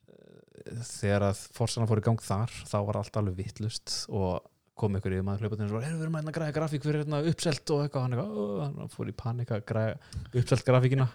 e, 0.09 0.81
þegar 0.95 1.29
að 1.29 1.45
forsana 1.61 1.91
fór 1.91 2.01
í 2.01 2.07
gang 2.09 2.25
þar 2.25 2.57
þá 2.73 2.77
var 2.89 3.03
allt 3.03 3.21
alveg 3.21 3.37
vittlust 3.43 3.99
og 4.09 4.41
kom 4.77 4.99
ykkur 4.99 5.17
í 5.17 5.23
maður 5.25 5.47
hljópaðin 5.47 5.71
og 5.73 5.83
erum 5.83 5.97
við 5.97 6.05
erum 6.07 6.17
að 6.19 6.21
hérna 6.23 6.35
græða 6.37 6.57
grafík 6.59 6.85
fyrir 6.85 7.03
hérna 7.03 7.23
uppselt 7.31 7.73
og 7.75 7.83
eitthvað. 7.85 8.03
Hann, 8.05 8.13
eitthvað, 8.17 8.31
"Ó", 8.37 8.45
hann 8.67 8.93
fór 8.93 9.09
í 9.09 9.17
panika 9.17 9.57
að 9.57 9.67
græða 9.71 9.95
uppselt 10.43 10.67
grafíkina. 10.69 11.09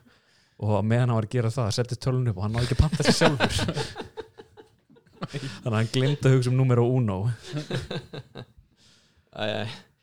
Og 0.61 0.73
meðan 0.85 1.09
hann 1.09 1.17
var 1.17 1.25
að 1.25 1.35
gera 1.35 1.49
það 1.53 1.71
setti 1.77 1.95
tölun 1.97 2.29
upp 2.29 2.37
og 2.37 2.43
hann 2.43 2.53
náði 2.53 2.65
ekki 2.67 2.77
að 2.77 2.83
panta 2.83 3.01
sér 3.05 3.17
sjálfur. 3.21 3.53
Þannig 5.31 5.71
að 5.71 5.79
hann 5.79 5.93
glemdi 5.93 6.25
að 6.27 6.35
hugsa 6.35 6.49
um 6.51 6.57
númer 6.57 6.81
og 6.81 6.95
uno. 6.97 7.17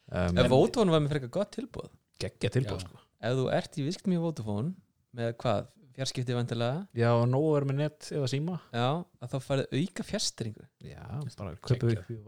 Um, 0.08 0.38
Ef 0.38 0.48
Vodafone 0.48 0.90
var 0.94 1.02
með 1.04 1.10
frekar 1.12 1.30
gott 1.30 1.50
tilbúð 1.52 1.90
geggja 2.22 2.50
tilbúð 2.52 2.82
sko. 2.82 3.00
Ef 3.22 3.34
þú 3.38 3.46
ert 3.54 3.78
í 3.78 3.84
visktum 3.86 4.14
í 4.14 4.20
Vodafone 4.22 4.74
með 5.18 5.34
hvað, 5.42 5.68
fjarskipti 5.98 6.36
vantilega 6.36 6.84
já 6.96 7.08
og 7.10 7.24
nóg 7.30 7.48
er 7.58 7.66
með 7.68 7.80
net 7.82 8.10
eða 8.14 8.28
síma. 8.30 8.58
Já, 8.74 8.86
að 9.22 9.32
þá 9.32 9.38
farið 9.44 9.74
auka 9.80 10.06
fjastringu 10.06 10.66
já, 10.86 11.02
bara 11.40 11.54
kaupið 11.64 11.94
upp 11.96 12.12
í 12.14 12.18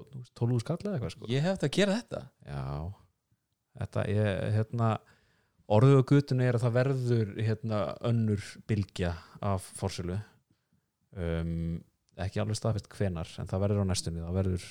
12 0.41 0.65
skall 0.65 0.79
eða 0.83 0.97
eitthvað 0.97 1.15
sko. 1.15 1.31
Ég 1.31 1.47
hef 1.47 1.57
þetta 1.57 1.71
að 1.71 1.77
gera 1.79 1.99
þetta. 2.01 2.23
Já, 2.51 2.65
þetta 3.81 4.07
ég, 4.11 4.31
hérna, 4.57 4.91
orðuð 5.79 6.03
á 6.03 6.09
gutunni 6.11 6.49
er 6.49 6.59
að 6.59 6.67
það 6.67 6.77
verður 6.81 7.33
hérna, 7.39 7.83
önnur 8.11 8.51
bylgja 8.71 9.15
af 9.53 9.71
fórsölu 9.79 10.19
um, 11.17 11.79
ekki 12.21 12.43
alveg 12.43 12.59
staðfest 12.59 12.91
hvenar 12.93 13.31
en 13.41 13.49
það 13.51 13.65
verður 13.67 13.87
á 13.87 13.91
næstunni, 13.91 14.25
það 14.27 14.41
verður 14.43 14.67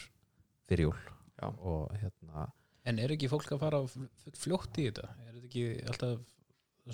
fyrir 0.69 0.89
jól. 0.89 0.99
Já. 1.39 1.47
og 1.63 1.93
hérna 1.95 2.49
En 2.89 2.99
er 2.99 3.13
ekki 3.13 3.29
fólk 3.31 3.47
að 3.53 3.61
fara 3.61 3.79
fljótt 4.39 4.77
í 4.81 4.89
þetta? 4.89 5.13
Er 5.23 5.33
þetta 5.35 5.47
ekki 5.47 5.63
alltaf 5.87 6.19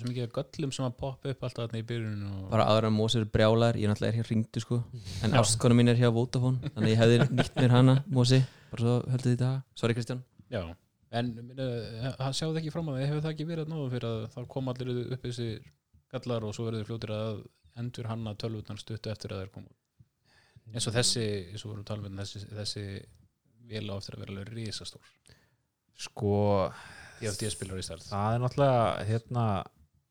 það 0.02 0.12
ekki 0.12 0.24
að 0.26 0.32
göllum 0.36 0.72
sem 0.76 0.86
að 0.86 0.96
poppa 1.00 1.32
upp 1.32 1.44
alltaf 1.46 1.62
þarna 1.62 1.80
í 1.80 1.86
byrjunum 1.90 2.32
og... 2.36 2.48
Bara 2.52 2.66
aðra 2.72 2.90
Mósi 2.94 3.20
eru 3.20 3.28
brjálar, 3.32 3.78
ég 3.80 3.90
náttúrulega 3.90 4.12
er 4.12 4.18
hér 4.20 4.30
ringdu 4.32 4.62
sko. 4.62 4.80
En 5.26 5.36
ástkona 5.40 5.78
mín 5.78 5.92
er 5.92 6.00
hér 6.00 6.12
á 6.12 6.16
Vodafone 6.16 6.72
Þannig 6.74 6.86
að 6.86 6.92
ég 6.92 7.00
hefði 7.02 7.38
nýtt 7.40 7.60
mér 7.60 7.74
hana, 7.76 7.96
Mósi 8.12 8.42
Bara 8.72 8.82
svo 8.82 8.96
höldið 9.14 9.36
í 9.36 9.40
dag. 9.40 9.64
Sorry 9.78 9.96
Kristján. 9.96 10.20
Já, 10.52 10.62
en 11.16 11.32
hann 12.20 12.36
sjáði 12.36 12.62
ekki 12.62 12.74
fram 12.74 12.92
að 12.92 13.00
það 13.00 13.10
hefur 13.10 13.24
það 13.24 13.32
ekki 13.32 13.48
verið 13.48 13.72
nógu 13.72 13.88
fyrir 13.94 14.08
að 14.10 14.28
þá 14.34 14.38
kom 14.52 14.70
allir 14.72 14.92
upp 15.16 15.26
þessi 15.26 15.48
gallar 16.12 16.46
og 16.46 16.54
svo 16.54 16.68
verður 16.68 16.88
fljótir 16.90 17.14
að 17.16 17.42
endur 17.80 18.10
hanna 18.10 18.34
tölvutnar 18.38 18.78
stuttu 18.80 19.12
eftir 19.12 19.34
að 19.34 19.40
það 19.40 19.46
er 19.46 19.52
komið 19.56 19.74
eins 20.74 20.88
og 20.88 20.96
þessi, 20.96 21.24
eins 21.52 21.64
og 21.64 21.72
vorum 21.72 21.86
talað 21.86 22.10
um 22.10 22.20
þessi, 22.20 22.42
þessi 22.50 22.84
vél 23.70 23.86
á 23.90 23.94
eftir 23.96 24.16
að 24.16 24.24
vera 24.24 24.34
alveg 24.34 24.52
risastór. 24.54 25.10
Sko 25.96 26.36
það 27.20 28.34
er 28.34 28.42
náttúrulega 28.42 29.04
hérna 29.08 29.44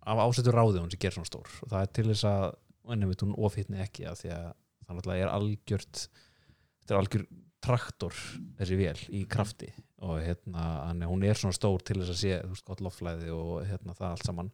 af 0.06 0.22
ásettur 0.26 0.58
ráði 0.58 0.82
hún 0.82 0.91
sem 0.93 1.01
ger 1.01 1.16
svona 1.16 1.30
stór. 1.30 1.49
Og 1.66 1.72
það 1.72 1.82
er 1.82 1.91
til 1.97 2.08
þess 2.12 2.28
að 2.30 2.45
ennum 2.93 3.12
við 3.12 3.26
hún 3.26 3.36
ofhittni 3.47 3.82
ekki 3.82 4.06
að 4.10 4.22
því 4.22 4.32
að 4.36 4.47
það 4.86 4.99
náttúrulega 4.99 5.26
er 5.26 5.34
algjört 5.34 6.01
þetta 6.06 6.93
er 6.93 6.99
algjör 7.01 7.28
traktor 7.66 8.18
þessi 8.60 8.80
vél 8.80 9.06
í 9.10 9.24
krafti. 9.30 9.72
Og 10.06 10.20
hérna 10.22 11.08
hún 11.10 11.26
er 11.26 11.39
svona 11.39 11.58
stór 11.58 11.82
til 11.86 11.97
þess 12.01 12.14
að 12.14 12.22
sé 12.22 12.36
þú 12.43 12.51
veist 12.53 12.68
gott 12.68 12.84
loftflæði 12.86 13.32
og 13.34 13.56
hérna 13.66 13.97
það 13.97 14.12
allt 14.12 14.30
saman. 14.30 14.51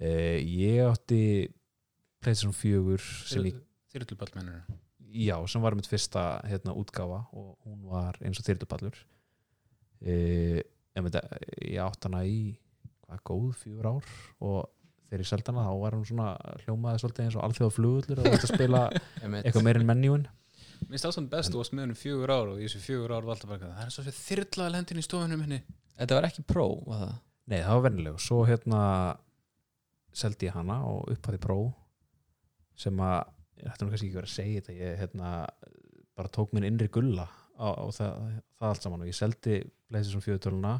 Eh, 0.00 0.38
ég 0.40 0.86
átti 0.86 1.20
PlayStation 2.22 2.54
4 2.56 2.96
sem 3.28 3.50
ég, 3.50 3.60
Þyrluball 3.92 4.32
mennur 4.38 4.62
já, 5.12 5.36
sem 5.48 5.62
var 5.62 5.76
mitt 5.76 5.88
fyrsta 5.90 6.40
hérna 6.48 6.74
útgáfa 6.78 7.26
og 7.36 7.56
hún 7.66 7.82
var 7.90 8.16
eins 8.24 8.40
og 8.40 8.46
þyrlupallur 8.46 8.96
eh, 10.00 10.62
en 10.96 11.06
veit, 11.06 11.18
ég 11.60 11.80
átti 11.84 12.08
hana 12.08 12.22
í 12.24 12.38
góð 13.28 13.50
fjör 13.62 13.88
ár 13.88 14.12
og 14.40 14.60
þegar 15.08 15.24
ég 15.24 15.28
seldi 15.28 15.52
hana 15.52 15.66
þá 15.68 15.74
var 15.82 15.96
hún 15.96 16.06
svona 16.08 16.28
hljómaði 16.64 17.02
svolítið 17.02 17.26
eins 17.26 17.36
og 17.36 17.44
alþjóða 17.46 17.74
flugullur 17.76 18.22
og 18.22 18.30
þetta 18.30 18.50
spila 18.52 18.84
eitthvað 19.42 19.66
meir 19.66 19.80
en 19.80 19.90
menjúin 19.90 20.30
Mér 20.82 20.96
finnst 20.96 21.06
það 21.06 21.14
svona 21.14 21.30
best, 21.32 21.52
þú 21.52 21.60
varst 21.60 21.74
með 21.76 21.84
henni 21.84 21.98
fjögur 21.98 22.32
ár 22.32 22.48
og 22.52 22.58
í 22.58 22.64
þessu 22.66 22.80
fjögur 22.82 23.12
ár 23.14 23.26
var 23.26 23.36
alltaf 23.36 23.50
bara 23.52 23.68
það 23.76 23.84
er 23.84 23.92
svo 23.94 24.02
fyrir 24.02 24.48
þyrlaði 24.48 24.72
lendin 24.74 24.98
í 24.98 25.04
stofunum 25.06 25.44
henni. 25.44 25.58
Þetta 25.98 26.16
var 26.18 26.26
ekki 26.26 26.42
pró, 26.48 26.64
var 26.88 27.02
það? 27.02 27.12
Nei, 27.52 27.58
það 27.60 27.76
var 27.76 27.84
vennileg 27.86 28.16
og 28.16 28.24
svo 28.24 28.38
hérna 28.48 28.80
seldi 30.22 30.48
ég 30.48 30.56
hana 30.56 30.78
og 30.88 31.12
upphæði 31.12 31.40
pró 31.42 31.58
sem 32.82 32.98
að 33.04 33.20
ætti 33.62 33.86
nú 33.86 33.92
kannski 33.92 34.08
ekki 34.08 34.18
verið 34.18 34.32
að 34.32 34.34
segja 34.34 34.64
þetta 34.64 34.76
ég 34.80 34.98
hérna 35.02 35.30
bara 36.18 36.32
tók 36.34 36.52
minn 36.52 36.66
innri 36.66 36.90
gulla 36.92 37.28
á, 37.56 37.68
á 37.78 37.86
það, 37.94 38.26
það 38.58 38.68
allt 38.72 38.86
saman. 38.88 39.04
Og 39.04 39.12
ég 39.12 39.18
seldi 39.18 39.60
PlayStation 39.86 40.24
4 40.24 40.42
töluna 40.42 40.74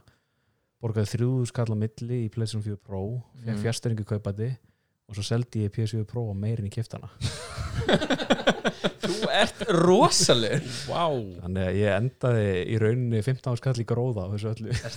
borgaði 0.82 1.12
þrjúðu 1.14 1.46
skall 1.52 1.70
á 1.72 1.76
milli 1.78 2.18
í 2.26 2.30
PlayStation 2.34 2.64
4 2.66 2.80
Pro 2.82 3.02
fekk 3.42 3.54
Mm. 3.54 3.62
fjasteringu 3.62 4.04
kaupati 4.08 4.50
og 5.08 5.16
svo 5.18 5.24
seldi 5.26 5.66
ég 5.66 5.72
PS4 5.74 6.04
Pro 6.08 6.26
á 6.30 6.34
meirin 6.34 6.66
í 6.66 6.72
kiftana. 6.72 7.08
Þú 9.02 9.28
ert 9.34 9.62
rosalegur. 9.74 10.62
Vá, 10.88 11.04
þannig 11.42 11.66
að 11.68 11.76
ég 11.78 11.96
endaði 11.96 12.46
í 12.72 12.78
rauninni 12.80 13.20
15 13.24 13.58
skall 13.60 13.74
í 13.82 13.86
gróða 13.88 14.26
á 14.26 14.32
þessu 14.32 14.50
öllu. 14.52 14.72
Er 14.72 14.96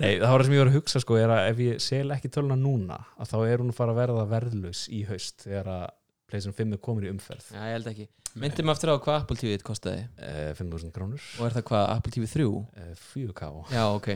Nei, 0.00 0.12
það 0.20 0.26
var 0.32 0.42
það 0.42 0.46
sem 0.48 0.56
ég 0.56 0.62
var 0.64 0.70
að 0.72 0.76
hugsa 0.78 1.02
sko 1.04 1.18
er 1.20 1.34
að 1.34 1.48
ef 1.52 1.62
ég 1.66 1.82
sel 1.84 2.06
ekki 2.16 2.32
töluna 2.34 2.58
núna 2.60 2.98
að 3.20 3.32
þá 3.32 3.38
er 3.46 3.62
hún 3.64 3.72
að 3.74 3.78
fara 3.80 3.94
að 3.94 4.00
verða 4.02 4.26
verðlaus 4.34 4.84
í 4.92 5.02
haust 5.10 5.44
þegar 5.46 5.70
að 5.76 5.84
PlayStation 6.30 6.56
5 6.60 6.76
er 6.76 6.82
komin 6.88 7.06
í 7.08 7.12
umferð. 7.12 7.46
Já, 7.54 7.62
ég 7.68 7.76
held 7.78 7.88
ekki. 7.92 8.08
Myndi 8.38 8.62
mig 8.62 8.76
aftur 8.76 8.92
á 8.94 9.02
hvað 9.02 9.16
Apple 9.24 9.36
TV 9.40 9.56
þitt 9.56 9.64
kostaði? 9.66 10.04
Eh, 10.22 10.52
5.000 10.54 10.92
krónur. 10.94 11.22
Og 11.40 11.48
er 11.48 11.56
það 11.56 11.64
hvað, 11.72 11.86
Apple 11.96 12.12
TV 12.14 12.28
3? 12.30 12.44
eh, 12.78 12.92
4K 13.10 13.48
Já, 13.74 13.82
ok 13.90 14.08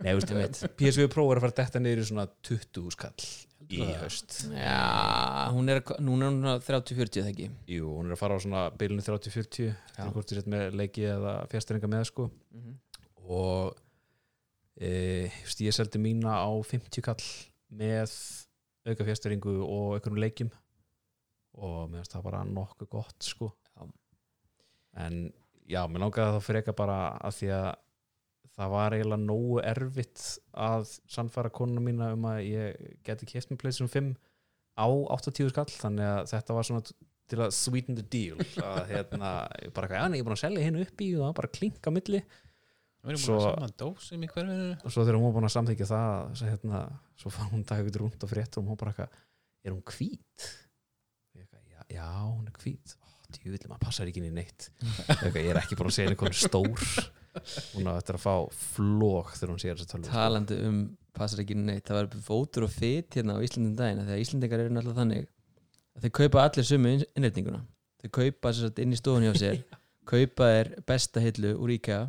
Nei, 0.00 0.14
veist, 0.16 0.64
PS4 0.80 1.10
Pro 1.12 1.26
er 1.28 1.38
að 1.38 1.44
fara 1.44 1.52
að 1.54 1.60
detta 1.60 1.80
niður 1.82 2.00
í 2.00 2.08
svona 2.08 2.26
20 2.46 2.92
skall 2.94 3.28
í 3.70 3.80
haust. 4.00 4.36
Já, 4.54 5.50
hún 5.54 5.70
er, 5.70 5.82
núna 6.02 6.30
er 6.30 6.34
hún 6.34 6.62
30-40 6.64 7.20
það 7.20 7.30
ekki? 7.30 7.48
Jú, 7.70 7.90
hún 7.98 8.08
er 8.08 8.16
að 8.16 8.22
fara 8.22 8.38
á 8.38 8.42
svona 8.42 8.62
bylunni 8.80 9.04
30-40 9.06 9.68
Já. 9.68 10.06
hvort 10.14 10.32
ég 10.32 10.40
sett 10.40 10.50
með 10.50 10.78
leiki 10.80 11.04
eða 11.10 11.34
fjasteringa 11.52 11.90
með 11.90 12.06
sko. 12.10 12.30
Mhm. 12.56 12.78
og 13.30 13.76
e, 14.80 15.28
veist, 15.44 15.60
ég 15.62 15.76
seldi 15.76 16.00
mína 16.02 16.40
á 16.42 16.50
50 16.50 17.04
kall 17.04 17.26
með 17.70 18.14
auka 18.88 19.06
fjasteringu 19.06 19.54
og 19.62 19.98
einhverjum 19.98 20.22
leikjum. 20.24 20.50
Og 21.60 21.90
mér 21.90 22.00
finnst 22.00 22.16
það 22.16 22.26
bara 22.26 22.42
nokkuð 22.48 22.90
gott 22.96 23.28
sko. 23.28 23.52
Já. 23.76 23.86
en 25.04 25.22
já, 25.70 25.84
mér 25.86 26.02
langaði 26.02 26.34
það 26.34 26.44
fyrir 26.46 26.62
eitthvað 26.62 26.80
bara 26.80 26.98
að 27.20 27.36
því 27.36 27.52
að 27.54 27.68
það 28.60 28.72
var 28.74 28.96
eiginlega 28.96 29.24
nógu 29.24 29.60
erfitt 29.64 30.24
að 30.60 30.88
sannfæra 31.10 31.52
konuna 31.54 31.80
mína 31.84 32.10
um 32.16 32.26
að 32.28 32.42
ég 32.44 32.90
geti 33.06 33.28
keft 33.30 33.52
með 33.52 33.62
PlayStation 33.62 33.90
5 33.92 34.10
á 34.80 34.86
80 35.16 35.50
skall 35.52 35.70
þannig 35.72 36.06
að 36.10 36.28
þetta 36.34 36.56
var 36.58 36.68
svona 36.68 36.84
til 37.30 37.38
að 37.44 37.52
sweeten 37.54 37.94
the 37.94 38.02
deal. 38.10 38.40
Að 38.66 38.88
hérna, 38.90 39.28
ég 39.62 39.70
bara 39.76 39.86
eitthvað, 39.86 40.00
já, 40.00 40.16
ég 40.16 40.22
er 40.22 40.26
búin 40.26 40.34
að 40.34 40.40
selja 40.42 40.64
hinn 40.66 40.78
upp 40.82 41.02
í 41.04 41.10
og 41.14 41.20
það 41.20 41.28
var 41.28 41.36
bara 41.38 41.50
klink 41.54 41.86
á 41.86 41.90
milli. 41.94 42.20
Svo- 43.22 43.36
og 44.82 44.90
svo 44.92 45.04
þegar 45.06 45.16
hún 45.20 45.26
var 45.28 45.36
búin 45.36 45.46
að 45.48 45.54
samþykja 45.54 45.86
það 45.92 46.34
svo, 46.40 46.48
hérna, 46.50 46.80
svo 47.22 47.30
fann 47.36 47.52
hún 47.52 47.62
dag 47.70 47.84
ykkur 47.86 48.02
rúnt 48.02 48.26
og 48.26 48.32
fréttur 48.32 48.64
og 48.64 48.72
hún 48.72 48.80
bara 48.82 48.92
eitthvað, 48.92 49.22
er 49.64 49.76
hún 49.76 49.84
hvít? 49.94 50.48
Eitthvað, 51.38 51.62
já, 51.70 51.80
já, 51.94 52.08
hún 52.26 52.50
er 52.50 52.58
hvít. 52.64 52.96
Djúvillig, 53.30 53.70
maður 53.70 53.84
passar 53.86 54.10
ekki 54.10 54.20
inn 54.24 54.32
í 54.32 54.34
neitt. 54.40 54.68
Eitthvað, 55.06 55.38
ég 55.38 55.52
er 55.54 55.62
ekki 55.62 55.78
búin 55.78 55.92
að 55.92 55.96
segja 56.00 56.10
einhvern 56.16 56.34
stór 56.42 56.88
hún 57.74 57.88
á 57.90 57.94
eftir 58.00 58.16
að 58.18 58.24
fá 58.24 58.34
flók 58.74 59.34
þegar 59.36 59.52
hún 59.54 59.60
sér 59.62 59.76
þess 59.78 59.86
að 59.86 59.92
tölvu 59.94 60.10
talandi 60.10 60.58
um 60.68 60.78
passar 61.16 61.42
ekki 61.42 61.56
neitt, 61.58 61.84
það 61.88 61.98
var 62.00 62.22
fótur 62.26 62.66
og 62.66 62.72
fit 62.74 63.16
hérna 63.18 63.34
á 63.38 63.42
Íslandin 63.44 63.76
daginn 63.78 64.00
af 64.02 64.06
því 64.08 64.14
að 64.16 64.22
Íslandingar 64.24 64.62
eru 64.64 64.74
náttúrulega 64.76 65.00
þannig 65.02 65.24
að 65.96 66.04
þeir 66.06 66.14
kaupa 66.20 66.44
allir 66.46 66.66
sömu 66.68 66.92
inn- 66.94 67.08
innréttinguna. 67.18 67.60
Þeir 68.00 68.12
kaupa 68.18 68.52
sér 68.54 68.68
satt 68.70 68.78
inn 68.84 68.94
í 68.94 68.98
stofun 69.00 69.26
hjá 69.26 69.34
sér 69.40 69.58
kaupa 70.10 70.46
er 70.60 70.70
besta 70.88 71.20
hillu 71.22 71.50
úr 71.60 71.74
IKEA 71.76 72.06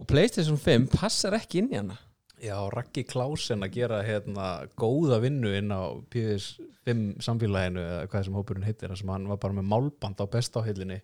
og 0.00 0.06
Playstation 0.08 0.56
5 0.60 0.86
passar 0.94 1.34
ekki 1.36 1.60
inn 1.60 1.72
í 1.74 1.76
hana. 1.80 1.96
Já, 2.40 2.56
Raggi 2.72 3.02
Klausen 3.04 3.60
að 3.66 3.74
gera 3.74 3.98
hérna 4.06 4.46
góða 4.80 5.18
vinnu 5.20 5.50
inn 5.58 5.72
á 5.76 5.92
PS5 6.12 7.02
samfélaginu 7.20 7.82
eða 7.84 8.06
hvað 8.08 8.24
sem 8.28 8.38
hópurinn 8.38 8.64
heitir 8.64 8.88
þar 8.88 9.00
sem 9.02 9.10
hann 9.12 9.26
var 9.28 9.40
bara 9.42 9.56
með 9.58 9.66
málband 9.68 10.22
á 10.24 10.26
bestáhillinni 10.32 11.00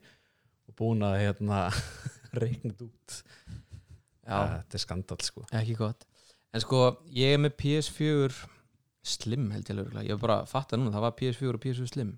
og 0.67 0.77
búin 0.79 1.05
að 1.07 1.21
hérna 1.23 1.63
reiknut 2.43 2.85
út. 2.89 3.17
Já. 4.27 4.37
Þetta 4.37 4.79
er 4.79 4.83
skandal 4.83 5.23
sko. 5.25 5.47
Ekki 5.55 5.79
gott. 5.79 6.07
En 6.55 6.63
sko, 6.63 6.83
ég 7.15 7.37
er 7.37 7.43
með 7.43 7.57
PS4 7.63 8.53
Slim 9.07 9.51
held 9.55 9.69
ég 9.71 9.77
alveg 9.77 10.09
ég 10.09 10.17
var 10.17 10.23
bara 10.25 10.37
að 10.43 10.49
fatta 10.51 10.79
núna, 10.79 10.91
það 10.95 11.05
var 11.05 11.13
PS4 11.21 11.55
og 11.55 11.63
PS4 11.63 11.91
Slim. 11.93 12.15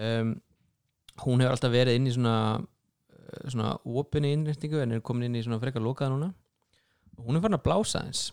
Um, 0.00 0.34
hún 1.26 1.42
hefur 1.42 1.56
alltaf 1.56 1.74
verið 1.74 1.98
inn 1.98 2.08
í 2.08 2.14
svona 2.14 2.36
eh, 2.56 3.48
svona 3.52 3.74
opinni 3.84 4.30
innrættingu 4.32 4.80
en 4.80 4.96
er 4.96 5.02
komin 5.04 5.28
inn 5.28 5.36
í 5.36 5.44
svona 5.44 5.60
frekar 5.60 5.84
lokaða 5.84 6.14
núna. 6.14 6.30
Og 7.18 7.26
hún 7.26 7.36
er 7.36 7.44
farin 7.44 7.58
að 7.58 7.66
blása 7.66 8.04
eins 8.06 8.30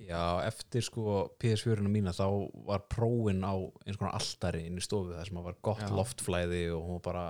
Já, 0.00 0.42
eftir 0.42 0.82
sko 0.82 1.28
PS4-una 1.40 1.90
mína 1.92 2.12
þá 2.16 2.26
var 2.66 2.82
prófin 2.90 3.44
á 3.46 3.54
eins 3.84 3.98
konar 4.00 4.16
altari 4.18 4.64
inn 4.66 4.80
í 4.80 4.84
stofu 4.84 5.14
þar 5.14 5.28
sem 5.28 5.40
var 5.44 5.58
gott 5.62 5.84
Já. 5.84 5.92
loftflæði 5.94 6.64
og 6.74 6.86
hún 6.86 6.98
var 6.98 7.04
bara 7.04 7.24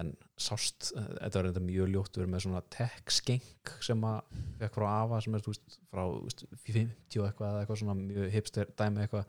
en 0.00 0.12
sást, 0.36 0.90
eh, 0.96 1.08
þetta 1.22 1.40
var 1.40 1.48
þetta 1.50 1.64
mjög 1.64 1.90
ljótt 1.92 2.16
við 2.18 2.24
erum 2.24 2.34
með 2.36 2.44
svona 2.46 2.62
tech-skenk 2.74 3.72
sem 3.84 4.04
að 4.08 4.36
fekk 4.60 4.76
frá 4.76 4.86
AFA 4.90 5.22
sem 5.24 5.38
er 5.38 5.46
veist, 5.46 5.78
frá 5.92 6.04
þú 6.04 6.20
veist, 6.26 6.44
50 6.66 7.22
og 7.22 7.28
eitthvað 7.30 7.48
eða 7.48 7.64
eitthvað 7.64 7.80
svona 7.82 7.96
mjög 8.02 8.30
hipster 8.36 8.70
dæmi 8.76 9.04
eitthvað 9.04 9.24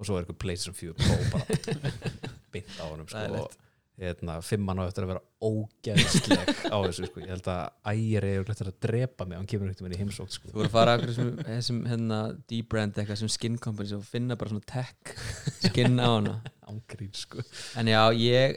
og 0.00 0.08
svo 0.08 0.16
er 0.16 0.24
eitthvað 0.24 0.40
PlayStation 0.44 0.76
4 0.76 0.94
Pro 1.00 1.18
bara 1.34 1.98
beint 2.52 2.78
á 2.80 2.84
honum 2.88 3.08
sko, 3.08 3.26
og 3.40 3.58
hérna, 4.00 4.38
fimmann 4.44 4.80
á 4.80 4.88
eftir 4.88 5.04
að 5.04 5.12
vera 5.12 5.22
ógeðsleg 5.44 6.52
á 6.72 6.76
þessu 6.86 7.08
sko. 7.08 7.20
ég 7.20 7.32
held 7.34 7.48
að 7.52 7.90
ægir 7.92 8.26
er 8.30 8.52
eftir 8.54 8.70
að 8.70 8.78
drepa 8.86 9.26
mig 9.28 9.36
á 9.36 9.40
hann 9.40 9.50
kemur 9.50 9.72
með 9.84 9.96
í 9.96 10.00
heimsókt 10.00 10.36
sko. 10.36 10.48
þú 10.48 10.56
voru 10.56 10.70
að 10.70 10.76
fara 10.76 10.94
okkur 10.96 11.12
þessum, 11.44 11.82
hérna, 11.90 12.20
D-brand 12.48 12.96
eitthvað 12.96 13.20
sem 13.20 13.32
skin 13.32 13.58
companies 13.60 13.92
og 13.96 14.06
finna 14.08 14.38
bara 14.40 14.54
svona 14.54 14.64
tech 14.68 15.14
skin 15.66 16.00
á 16.00 16.08
hana 16.08 16.38
ángrín 16.70 17.12
sko. 17.16 17.44
en 17.80 17.92
já, 17.92 18.00
ég 18.16 18.56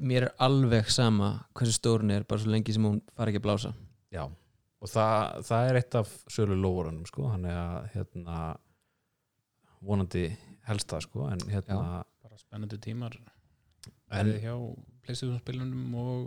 mér 0.00 0.28
er 0.28 0.34
alveg 0.46 0.90
sama 0.92 1.30
hversu 1.54 1.76
stór 1.76 2.04
hún 2.04 2.14
er 2.14 2.26
bara 2.28 2.42
svo 2.42 2.52
lengi 2.52 2.74
sem 2.74 2.86
hún 2.86 3.00
fari 3.16 3.32
ekki 3.32 3.42
að 3.42 3.46
blása. 3.46 3.72
Já, 4.14 4.24
og 4.26 4.90
það, 4.90 5.44
það 5.48 5.68
er 5.68 5.80
eitt 5.80 5.98
af 6.00 6.12
sölu 6.32 6.58
lóðurunum 6.58 7.06
sko, 7.10 7.28
hann 7.32 7.46
er 7.50 7.60
að 7.60 7.88
hérna, 7.94 8.40
vonandi 9.84 10.26
helst 10.68 10.90
það 10.92 11.06
sko, 11.08 11.28
en 11.32 11.46
hérna 11.50 11.80
bara 12.24 12.40
spennandi 12.40 12.80
tímar. 12.82 13.16
En, 14.14 14.30
hjá 14.40 14.54
Playstation 15.04 15.40
spilunum 15.42 15.98
og 16.00 16.20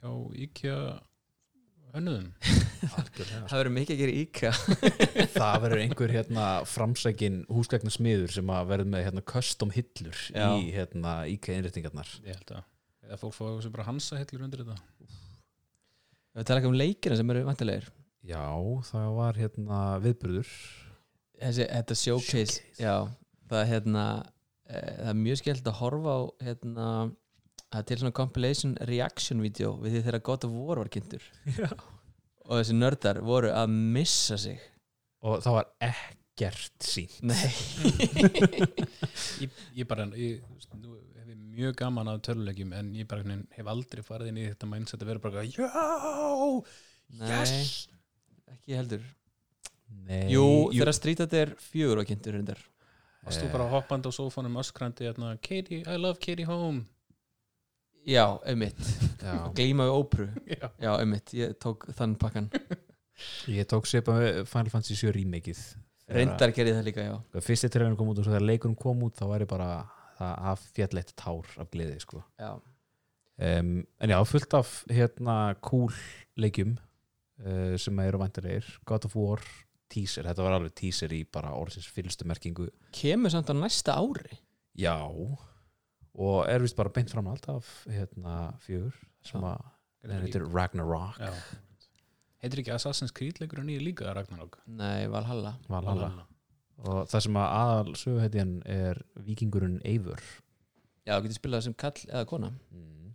hjá 0.00 0.12
IKEA 0.46 0.78
algjörlega, 2.98 3.46
það 3.46 3.60
verður 3.60 3.74
mikið 3.76 3.94
að 3.94 4.00
gera 4.00 4.14
íka 4.18 4.50
það 5.38 5.58
verður 5.62 5.82
einhver 5.84 6.14
hérna 6.16 6.46
framsækin 6.66 7.36
húsgagnar 7.54 7.94
smiður 7.94 8.34
sem 8.34 8.50
að 8.50 8.70
verður 8.72 8.90
með 8.94 9.04
hérna 9.06 9.24
custom 9.30 9.70
hillur 9.74 10.22
Já. 10.34 10.48
í 10.58 10.72
hérna 10.74 11.12
íkæða 11.30 11.60
innréttingarnar. 11.60 12.10
Ég 12.26 12.40
held 12.40 12.56
að 12.56 12.64
eða 13.08 13.18
fólk 13.20 13.34
fá 13.36 13.44
þessu 13.48 13.72
bara 13.74 13.86
hansa 13.88 14.18
hillur 14.20 14.46
undir 14.46 14.64
þetta? 14.64 14.78
Við 16.34 16.46
tala 16.48 16.60
ekki 16.62 16.70
um 16.72 16.78
leikina 16.78 17.18
sem 17.18 17.30
eru 17.34 17.44
vantilegir 17.46 17.90
Já, 18.24 18.40
það 18.88 19.10
var 19.18 19.36
hérna 19.36 19.78
viðburður. 20.00 20.50
Þessi, 21.42 21.66
þetta 21.68 21.96
showcase, 22.00 22.54
Showcase. 22.56 22.80
já 22.80 22.94
það 23.50 23.66
hérna 23.68 24.04
e, 24.64 24.78
það 24.78 25.10
er 25.10 25.18
mjög 25.20 25.40
skemmt 25.42 25.68
að 25.68 25.76
horfa 25.82 26.14
á 26.14 26.20
hérna 26.46 26.86
það 27.74 27.80
er 27.82 27.86
til 27.90 27.98
svona 28.00 28.16
compilation 28.16 28.72
reaction 28.88 29.42
video 29.44 29.74
við 29.82 29.98
því 29.98 30.02
þegar 30.06 30.24
God 30.30 30.46
of 30.48 30.54
War 30.56 30.80
var 30.80 30.90
kynntur. 30.94 31.26
Já. 31.60 31.68
og 32.48 32.60
þessi 32.60 32.76
nördar 32.78 33.20
voru 33.24 33.52
að 33.52 33.76
missa 33.98 34.38
sig. 34.40 34.62
Og 35.24 35.40
það 35.44 35.58
var 35.58 35.70
ekkert 35.90 36.84
sínt 36.88 37.20
nei. 37.24 37.44
Ég, 39.44 39.50
ég 39.76 39.88
bara, 39.88 40.06
ég, 40.16 40.40
ég 41.54 41.60
mjög 41.60 41.76
gaman 41.78 42.08
af 42.10 42.22
tölulegjum 42.26 42.72
en 42.74 42.94
ég 42.98 43.06
bara 43.10 43.36
hef 43.54 43.68
aldrei 43.70 44.02
farið 44.02 44.30
inn 44.32 44.40
í 44.42 44.46
þetta 44.48 44.68
mindset 44.70 45.02
að 45.02 45.10
vera 45.12 45.22
bara 45.22 45.44
já, 45.46 45.66
Nei. 47.14 47.28
yes! 47.30 47.88
ekki 48.50 48.78
heldur. 48.78 49.04
Nei, 50.04 50.32
jú, 50.32 50.46
þegar 50.72 50.96
Street 50.96 51.20
Fighter 51.22 51.52
4 51.60 51.98
var 52.00 52.08
kynntur 52.08 52.34
reyndar. 52.34 52.64
Varst 53.24 53.40
þú 53.40 53.52
bara 53.52 53.68
hoppandi 53.70 54.10
á 54.10 54.12
sófanum 54.12 54.58
öskrandi 54.60 55.06
hérna, 55.06 55.36
Katie, 55.40 55.84
I 55.86 55.96
love 56.00 56.18
Katie 56.20 56.48
home 56.48 56.84
já, 58.04 58.24
einmitt, 58.44 58.80
glíma 59.56 59.86
við 59.88 59.94
ópru 59.94 60.26
já, 60.44 60.66
já, 60.76 60.90
einmitt, 60.98 61.32
ég 61.36 61.54
tók 61.62 61.86
þann 61.96 62.18
pakkan 62.20 62.50
ég 63.54 63.64
tók 63.70 63.88
sér 63.88 64.04
Final 64.04 64.72
Fantasy 64.72 64.98
7 64.98 65.14
remakeið. 65.16 65.62
Reyndar 66.12 66.52
gerði 66.52 66.74
það 66.76 66.88
líka, 66.90 67.04
já. 67.06 67.14
fyrsti 67.46 67.70
trailerinn 67.72 67.96
kom 67.96 68.10
út 68.12 68.18
og 68.20 68.26
svo 68.26 68.34
þegar 68.34 68.48
leikurinn 68.50 68.76
kom 68.76 69.06
út 69.06 69.16
þá 69.16 69.24
væri 69.30 69.46
bara 69.48 69.68
það 70.18 70.48
að 70.52 70.64
fjall 70.76 71.00
eitt 71.00 71.12
tár 71.20 71.52
af 71.60 71.70
gleði 71.74 72.00
sko. 72.02 72.22
já, 72.40 72.52
um, 72.54 73.76
en 74.00 74.14
já, 74.14 74.18
fullt 74.30 74.58
af 74.60 74.74
hérna 74.90 75.36
cool 75.64 75.94
leikjum 76.40 76.76
uh, 76.76 77.74
sem 77.80 78.02
eru 78.04 78.22
vantilegir 78.22 78.68
God 78.88 79.08
of 79.08 79.16
War 79.18 79.42
teaser, 79.94 80.26
þetta 80.26 80.46
var 80.46 80.56
alveg 80.58 80.74
teaser 80.78 81.12
í 81.14 81.24
bara 81.30 81.52
orðsins 81.54 81.86
fylgstu 81.92 82.26
merkingu. 82.26 82.70
Kemur 82.94 83.30
samt 83.30 83.52
á 83.52 83.54
næsta 83.54 83.98
ári. 84.00 84.40
Já 84.74 84.96
og 86.14 86.46
er 86.50 86.62
vist 86.62 86.76
bara 86.78 86.92
beint 86.94 87.10
fram 87.10 87.28
alltaf 87.30 87.70
hérna 87.90 88.54
fjögur 88.62 88.94
sem 89.24 89.42
Já. 89.42 89.54
að 89.54 89.64
þetta 90.04 90.20
heitir 90.26 90.46
Ragnarok. 90.52 91.18
Já. 91.18 91.32
heitir 92.44 92.62
ekki 92.62 92.74
Assassin's 92.74 93.14
Creed 93.14 93.40
leikur 93.42 93.62
og 93.62 93.66
nýja 93.68 93.82
líka 93.82 94.14
Ragnarok? 94.14 94.60
Nei, 94.66 95.08
Valhalla. 95.10 95.56
Valhalla 95.68 96.26
og 96.82 97.04
það 97.10 97.26
sem 97.26 97.36
að 97.38 97.52
aðal 97.58 97.98
söguhetjan 98.00 98.56
er 98.66 99.04
vikingurinn 99.26 99.78
Eivur 99.86 100.22
já, 101.04 101.16
þú 101.16 101.26
getur 101.26 101.38
spilað 101.38 101.66
sem 101.66 101.76
kall 101.78 101.96
eða 102.08 102.24
kona. 102.28 102.50
Mm. 102.72 103.12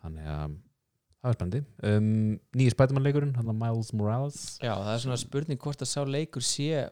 þannig 0.00 0.30
að 0.32 0.56
það 1.20 1.30
er 1.30 1.36
spennandi. 1.36 1.60
Um, 1.84 2.38
nýji 2.56 2.72
spætumannleikurinn, 2.74 3.34
hann 3.36 3.52
er 3.52 3.58
Miles 3.60 3.92
Morales. 3.96 4.40
Já, 4.62 4.72
það 4.72 4.94
er 4.94 5.04
svona 5.04 5.20
spurning 5.20 5.60
hvort 5.60 5.84
að 5.84 5.90
sá 5.90 6.00
leikur 6.08 6.44
sé 6.44 6.86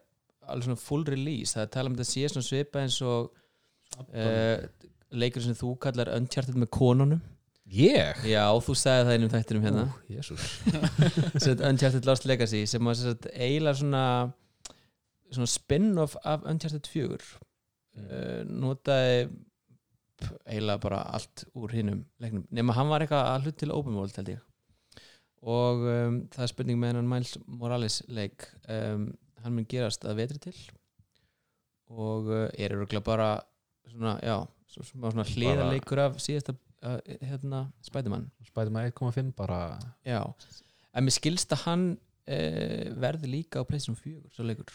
alveg 0.49 0.69
svona 0.69 0.83
full 0.83 1.07
release. 1.09 1.55
Það 1.55 1.65
er 1.65 1.73
tala 1.73 1.93
um 1.93 1.97
að 1.97 2.11
sé 2.11 2.29
svona 2.29 2.45
svipa 2.45 2.83
eins 2.85 2.99
og 3.05 3.33
uh, 4.13 4.85
leikur 5.17 5.45
sem 5.45 5.57
þú 5.57 5.75
kallar 5.81 6.13
Uncharted 6.17 6.61
með 6.61 6.73
konunum. 6.77 7.25
Ég? 7.69 8.21
já, 8.25 8.45
þú 8.65 8.75
sagði 8.81 9.05
það 9.05 9.15
einum 9.15 9.33
þættinum 9.33 9.65
hérna. 9.67 9.83
Ú, 9.85 10.13
Jésús 10.17 11.59
Uncharted 11.69 12.07
Lost 12.09 12.25
Legacy 12.25 12.63
sem 12.65 12.93
sagt 12.97 13.27
eiginlega 13.35 13.77
svona 13.83 14.05
spin-off 15.33 16.16
af 16.24 16.43
Uncharted 16.49 16.87
4 16.89 17.18
uh, 17.18 18.45
notaði 18.49 19.29
p- 20.18 20.35
eiginlega 20.47 20.79
bara 20.83 21.03
allt 21.14 21.45
úr 21.55 21.70
hinnum 21.76 22.05
leiknum, 22.20 22.47
nema 22.51 22.72
hann 22.74 22.89
var 22.89 23.01
eitthvað 23.05 23.26
að 23.35 23.43
hlut 23.47 23.57
til 23.61 23.72
open 23.74 23.95
world 23.99 24.16
held 24.16 24.29
ég. 24.29 24.41
Og 25.43 25.85
um, 25.87 26.16
það 26.35 26.43
er 26.43 26.51
spurning 26.51 26.79
með 26.81 26.89
hennan 26.95 27.09
Miles 27.12 27.37
Morales 27.47 28.01
leik 28.11 28.49
um, 28.68 29.05
hann 29.45 29.55
mun 29.55 29.66
gerast 29.70 30.03
að 30.09 30.16
vetri 30.18 30.39
til. 30.49 30.57
Og 31.95 32.26
uh, 32.33 32.49
er 32.59 32.74
örgulega 32.74 33.05
bara 33.07 33.29
svona, 33.89 34.16
já, 34.24 34.41
svo, 34.68 34.83
svona, 34.85 35.12
svona 35.14 35.24
hliðarleikur 35.31 36.03
af 36.03 36.18
síðasta 36.20 36.57
uh, 36.85 36.99
hérna, 37.22 37.62
Spiderman. 37.87 38.26
Spiderman 38.45 38.91
1.5 38.91 39.31
bara 39.39 39.79
Já, 40.05 40.20
en 40.93 41.07
mér 41.07 41.14
skilst 41.14 41.55
að 41.55 41.62
hann 41.68 41.87
uh, 41.95 42.91
verði 43.01 43.31
líka 43.39 43.62
á 43.62 43.68
PlayStation 43.68 43.97
4 43.97 44.35
svo 44.35 44.45
leikur 44.51 44.74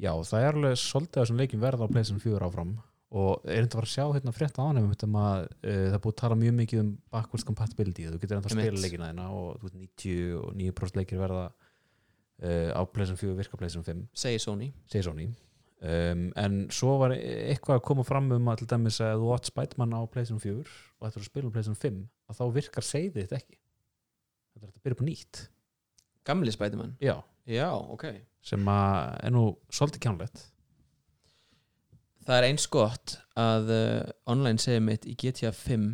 já, 0.00 0.12
það 0.28 0.46
er 0.46 0.58
alveg 0.58 0.80
svolítið 0.80 1.18
að 1.18 1.24
þessum 1.24 1.42
leikin 1.42 1.62
verða 1.62 1.86
á 1.88 1.92
PlayStation 1.92 2.22
4 2.22 2.48
áfram. 2.48 2.72
Og 3.12 3.42
er 3.44 3.66
þetta 3.66 3.76
að 3.76 3.78
fara 3.78 3.88
að 3.88 3.92
sjá 3.92 4.04
hérna 4.16 4.32
frétt 4.32 4.56
á 4.56 4.62
hann 4.64 4.78
um 4.80 5.16
að 5.20 5.42
uh, 5.44 5.88
það 5.92 5.98
búið 6.04 6.14
að 6.14 6.20
tala 6.22 6.38
mjög 6.40 6.54
mikið 6.62 6.80
um 6.80 6.92
backwards 7.12 7.44
compatibility, 7.44 8.06
þú 8.08 8.20
getur 8.22 8.38
enda 8.38 8.48
að 8.48 8.56
spila 8.56 8.84
leikina 8.86 9.10
þina 9.10 9.26
og 9.36 9.58
þú 9.60 9.68
veist 9.68 10.06
99% 10.06 11.00
leikir 11.00 11.20
verða 11.20 11.42
uh, 11.52 12.70
á 12.72 12.80
Playstation 12.88 13.20
4 13.20 13.36
virka 13.42 13.60
Playstation 13.60 13.84
5 13.84 14.06
segir 14.16 14.40
Sony. 14.40 14.70
Segir 14.88 15.04
Sony. 15.10 15.28
Um, 15.82 16.28
en 16.38 16.60
svo 16.70 16.94
var 17.00 17.16
eitthvað 17.16 17.80
að 17.80 17.86
koma 17.88 18.04
fram 18.06 18.30
um 18.36 18.50
að 18.52 18.62
til 18.62 18.68
dæmis 18.70 19.00
að 19.02 19.24
þú 19.24 19.32
átt 19.34 19.48
Spiderman 19.50 19.96
á 19.98 20.00
Playstation 20.06 20.40
4 20.40 20.62
og 20.62 21.08
er 21.08 21.18
að 21.18 21.26
spila 21.26 21.50
á 21.50 21.54
Playstation 21.56 21.80
5 21.84 22.00
að 22.30 22.38
þá 22.38 22.44
virkar 22.56 22.86
segðið 22.86 23.26
þetta 23.26 23.40
ekki. 23.42 23.58
Þetta 24.52 24.68
er 24.68 24.72
að 24.72 24.86
byrja 24.86 25.00
på 25.00 25.08
nýtt. 25.08 25.42
Gamli 26.28 26.54
Spiderman. 26.54 26.94
Já, 27.02 27.16
já, 27.46 27.68
ok. 27.72 28.04
sem 28.42 28.68
að 28.68 29.18
er 29.22 29.34
nú 29.34 29.44
svolítið 29.70 30.02
kjánlegt. 30.06 30.46
Það 32.22 32.36
er 32.38 32.46
eins 32.48 32.66
gott 32.70 33.16
að 33.38 33.70
uh, 33.74 34.10
online 34.30 34.62
segir 34.62 34.82
mitt 34.84 35.06
í 35.10 35.16
GTA 35.18 35.50
5 35.54 35.88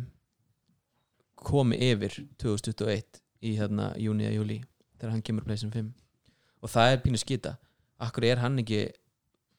komi 1.39 1.79
yfir 1.89 2.13
2021 2.41 3.21
í 3.47 3.55
hérna 3.57 3.93
júni 3.99 4.27
eða 4.27 4.37
júli 4.37 4.59
þegar 4.99 5.13
hann 5.13 5.25
kemur 5.25 5.45
pleysin 5.47 5.71
5 5.73 5.91
og 6.59 6.71
það 6.73 6.93
er 6.93 7.03
pínu 7.03 7.21
skita 7.21 7.55
akkur 8.03 8.27
er 8.27 8.41
hann 8.43 8.59
ekki 8.59 8.81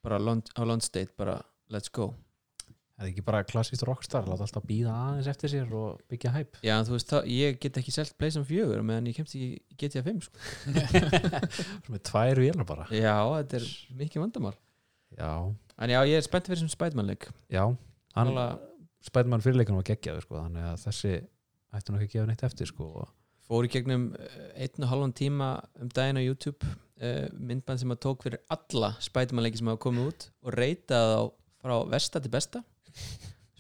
bara 0.05 0.21
á 0.21 0.63
launch 0.65 0.91
date 0.93 1.13
bara 1.17 1.41
let's 1.73 1.89
go 1.93 2.13
það 3.01 3.07
er 3.07 3.11
ekki 3.15 3.25
bara 3.25 3.41
klassíst 3.49 3.85
rockstar 3.89 4.27
láta 4.29 4.45
alltaf 4.45 4.65
býða 4.69 4.93
aðeins 4.93 5.29
eftir 5.33 5.53
sér 5.55 5.71
og 5.73 6.01
byggja 6.13 6.33
hæp 6.35 6.59
já 6.67 6.75
þú 6.85 6.97
veist 6.97 7.13
það, 7.15 7.29
ég 7.33 7.61
get 7.63 7.79
ekki 7.81 7.95
selt 7.97 8.13
pleysin 8.21 8.45
4 8.45 8.83
meðan 8.85 9.09
ég 9.09 9.17
kemst 9.17 9.37
ekki 9.39 9.79
GTA 9.81 10.03
5 10.05 10.27
sko. 10.27 10.43
sem 11.87 11.97
er 11.97 12.03
tvær 12.11 12.43
vélar 12.45 12.69
bara. 12.69 12.89
Já 12.93 13.17
þetta 13.39 13.61
er 13.63 13.71
mikið 14.03 14.25
vandamál. 14.27 14.57
Já, 15.17 15.31
en 15.81 15.95
já 15.95 16.01
ég 16.11 16.19
er 16.21 16.27
spennt 16.27 16.51
fyrir 16.51 16.61
sem 16.61 16.73
Spiderman 16.73 17.09
leik. 17.09 17.31
Já 17.49 17.65
Alveg- 18.21 18.67
Spiderman 19.09 19.41
fyrirleikunum 19.41 19.81
var 19.81 19.89
geggjaður 19.89 20.27
sko, 20.27 20.37
þannig 20.45 20.69
að 20.69 20.85
þessi 20.85 21.15
ætti 21.71 21.95
ekki 21.97 22.05
að 22.05 22.13
gefa 22.13 22.29
neitt 22.29 22.47
eftir 22.51 22.69
sko. 22.69 22.91
og 23.01 23.17
fór 23.51 23.67
í 23.67 23.71
gegnum 23.73 24.11
eh, 24.21 24.67
einn 24.67 24.85
og 24.85 24.91
halvan 24.93 25.17
tíma 25.17 25.51
um 25.81 25.89
daginn 25.91 26.21
á 26.21 26.23
YouTube 26.23 26.67
uh, 26.69 27.27
myndband 27.35 27.81
sem 27.83 27.91
að 27.95 28.03
tók 28.05 28.27
fyrir 28.27 28.43
alla 28.53 28.93
Spiderman-leiki 29.03 29.59
sem 29.59 29.71
hafa 29.73 29.83
komið 29.83 30.11
út 30.13 30.27
og 30.45 30.55
reytaði 30.55 31.17
þá 31.17 31.33
frá 31.61 31.75
versta 31.91 32.23
til 32.23 32.33
besta 32.33 32.63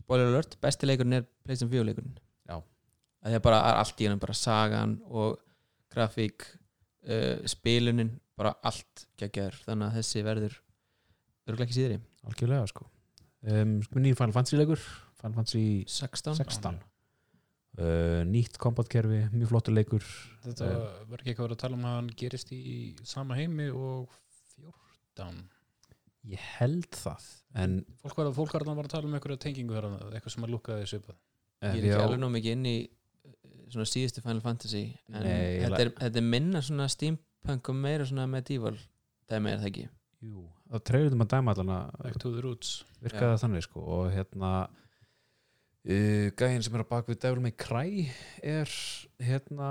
spoiler 0.00 0.30
alert, 0.30 0.56
besti 0.62 0.88
leikurinn 0.88 1.20
er 1.20 1.28
PlayStation 1.44 1.72
4 1.72 1.86
leikurinn. 1.90 2.18
Það 3.20 3.36
er 3.36 3.42
bara 3.44 3.60
er 3.68 3.78
allt 3.82 4.00
í 4.00 4.06
hennum 4.06 4.20
bara 4.22 4.36
sagan 4.36 4.96
og 5.12 5.40
grafík 5.92 6.46
uh, 7.04 7.42
spilunin, 7.48 8.14
bara 8.38 8.54
allt 8.64 9.04
geggjaður, 9.20 9.58
þannig 9.66 9.90
að 9.90 9.98
þessi 9.98 10.22
verður 10.24 10.54
verður 11.44 11.66
ekki 11.66 11.76
síðri 11.76 11.98
algjörlega 12.28 12.70
sko. 12.70 12.86
um, 13.44 13.74
sko, 13.84 14.00
nýjum 14.00 14.20
Final 14.20 14.36
Fantasy 14.36 14.60
leikur 14.60 14.80
Final 15.20 15.36
Fantasy 15.36 15.64
16, 15.84 16.38
16 16.40 16.80
uh, 16.80 18.22
nýtt 18.28 18.56
kombatkerfi, 18.62 19.26
mjög 19.34 19.52
flottur 19.52 19.76
leikur. 19.76 20.06
Þetta 20.46 20.72
var 21.10 21.20
ekki 21.20 21.34
eitthvað 21.34 21.56
að 21.56 21.62
tala 21.66 21.76
um 21.76 21.86
að 21.90 21.96
hann 21.98 22.12
gerist 22.22 22.52
í 22.56 22.62
sama 23.04 23.36
heimi 23.36 23.68
og 23.68 24.08
14 24.56 25.42
ég 26.28 26.40
held 26.58 26.88
það 26.92 27.26
en 27.60 27.80
Fólk 28.02 28.18
var, 28.18 28.30
fólk 28.36 28.54
var 28.54 28.66
að 28.84 28.92
tala 28.92 29.08
um 29.08 29.16
einhverja 29.16 29.40
tengingu 29.46 29.76
þar 29.76 29.88
eitthvað 30.12 30.34
sem 30.34 30.46
að 30.46 30.52
lúkaði 30.54 30.88
svipað. 30.90 31.16
Ég 31.60 31.78
er 31.80 31.86
ekki 31.90 32.02
alveg 32.04 32.20
nóg 32.20 32.34
mikið 32.36 32.56
inn 32.56 32.68
í 32.68 32.76
uh, 32.84 33.32
svona 33.72 33.88
síðustu 33.88 34.24
Final 34.24 34.44
Fantasy 34.44 34.84
en 35.10 35.24
Nei, 35.24 35.60
þetta, 35.64 35.80
er, 35.84 35.92
þetta 35.98 36.20
er 36.20 36.28
minna 36.34 36.62
svona 36.64 36.88
steampunk 36.92 37.72
og 37.72 37.80
meira 37.80 38.06
svona 38.08 38.28
medieval 38.30 38.76
dæmi 39.30 39.52
er 39.52 39.62
það 39.62 39.70
ekki? 39.70 39.88
Jú, 40.20 40.44
það 40.68 40.84
treyður 40.90 41.16
að 41.16 41.32
dæma 41.34 41.54
allan 41.54 41.74
að 41.76 41.98
Back 42.04 42.20
to 42.22 42.32
the 42.34 42.44
roots. 42.44 42.76
Virkaði 43.00 43.32
það 43.32 43.42
þannig 43.44 43.66
sko 43.66 43.84
og 43.96 44.10
hérna 44.12 44.50
uh, 44.68 46.26
gæðin 46.40 46.66
sem 46.66 46.76
er 46.76 46.84
á 46.84 46.92
bakvið 46.92 47.22
Devil 47.24 47.44
May 47.44 47.56
Cry 47.56 48.04
er 48.44 48.76
hérna 49.24 49.70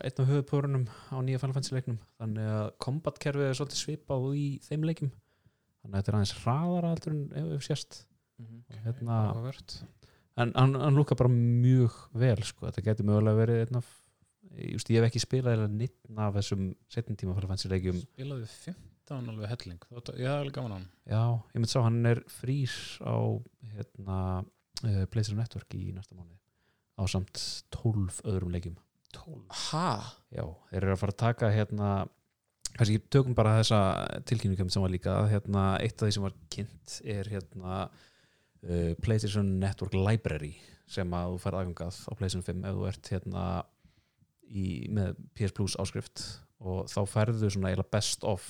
einn 0.00 0.22
af 0.24 0.30
höfupörunum 0.32 0.86
á 1.12 1.16
nýja 1.24 1.40
Final 1.40 1.56
Fantasy 1.56 1.76
leiknum. 1.76 2.00
Þannig 2.20 2.52
að 2.58 2.70
kombatkerfið 2.84 3.48
er 3.48 3.58
svolítið 3.60 3.82
svipað 3.84 4.30
í 4.36 4.46
þeim 4.68 4.88
leikum 4.88 5.12
þannig 5.80 5.94
að 5.94 6.00
þetta 6.00 6.12
er 6.12 6.18
aðeins 6.20 6.34
hraðara 6.44 6.92
heldur 6.94 7.12
en 7.16 7.54
ef 7.56 7.64
sérst 7.66 8.04
Mhm. 8.40 8.60
hérna, 8.84 9.16
Áhugavert. 9.34 9.82
en 10.38 10.52
hann, 10.56 10.74
hann 10.74 10.94
lúka 10.96 11.14
bara 11.16 11.28
mjög 11.28 11.92
vel 12.14 12.36
sko, 12.42 12.66
þetta 12.70 12.82
getur 12.86 13.04
mögulega 13.04 13.36
verið 13.46 13.66
einn 13.66 13.76
af 13.76 13.88
just, 14.56 14.88
ég 14.88 14.96
hef 15.02 15.10
ekki 15.12 15.20
spilað 15.20 15.58
eða 15.58 15.68
nýtt 15.68 16.18
af 16.18 16.34
þessum 16.34 16.74
setjum 16.88 17.16
tíma 17.16 17.34
Spilaði 17.36 18.46
15 18.48 19.28
alveg 19.28 19.48
helling. 19.48 19.78
Þótt- 19.90 20.16
Ég 20.18 20.26
hafði 20.26 20.40
alveg 20.40 20.52
gaman 20.52 20.72
á 20.72 20.76
hann 20.78 20.88
Já, 21.06 21.42
ég 21.52 21.60
myndi 21.60 21.68
sá 21.74 21.82
hann 21.82 22.06
er 22.06 22.20
frýr 22.32 22.72
á 23.04 23.42
hérna, 23.74 24.44
uh, 24.84 25.04
PlayStation 25.06 25.36
Network 25.38 25.68
í 25.74 25.92
næsta 25.92 26.14
mánuði 26.16 26.38
á 26.98 27.04
samt 27.06 27.64
12 27.70 28.22
öðrum 28.24 28.50
leikjum. 28.52 28.76
12 29.12 29.44
ha, 29.50 30.14
Já, 30.32 30.44
þeir 30.70 30.82
eru 30.82 30.92
að 30.94 30.98
fara 30.98 31.12
að 31.12 31.16
taka 31.18 31.50
hérna 31.50 32.08
kannski 32.76 33.00
tökum 33.12 33.34
bara 33.36 33.58
þessa 33.60 33.80
tilkynningum 34.28 34.70
sem 34.72 34.84
var 34.84 34.92
líka 34.92 35.16
hérna, 35.30 35.64
eitt 35.82 35.96
af 35.98 36.08
því 36.08 36.16
sem 36.16 36.26
var 36.26 36.36
kynnt 36.52 36.96
er 37.16 37.30
hérna 37.32 37.80
uh, 37.86 38.92
PlayStation 39.02 39.56
Network 39.62 39.96
Library 39.96 40.54
sem 40.90 41.12
að 41.14 41.34
þú 41.34 41.42
færð 41.44 41.60
aðgangað 41.60 42.00
á 42.06 42.12
PlayStation 42.18 42.46
5 42.46 42.66
ef 42.66 42.78
þú 42.78 42.88
ert 42.90 43.12
hérna 43.14 43.44
í, 44.50 44.66
með 44.92 45.18
PS 45.38 45.54
Plus 45.56 45.76
áskrift. 45.80 46.24
Og 46.60 46.84
þá 46.92 47.00
færðu 47.08 47.48
svona 47.48 47.70
eiginlega 47.70 47.94
best 47.94 48.26
of. 48.28 48.46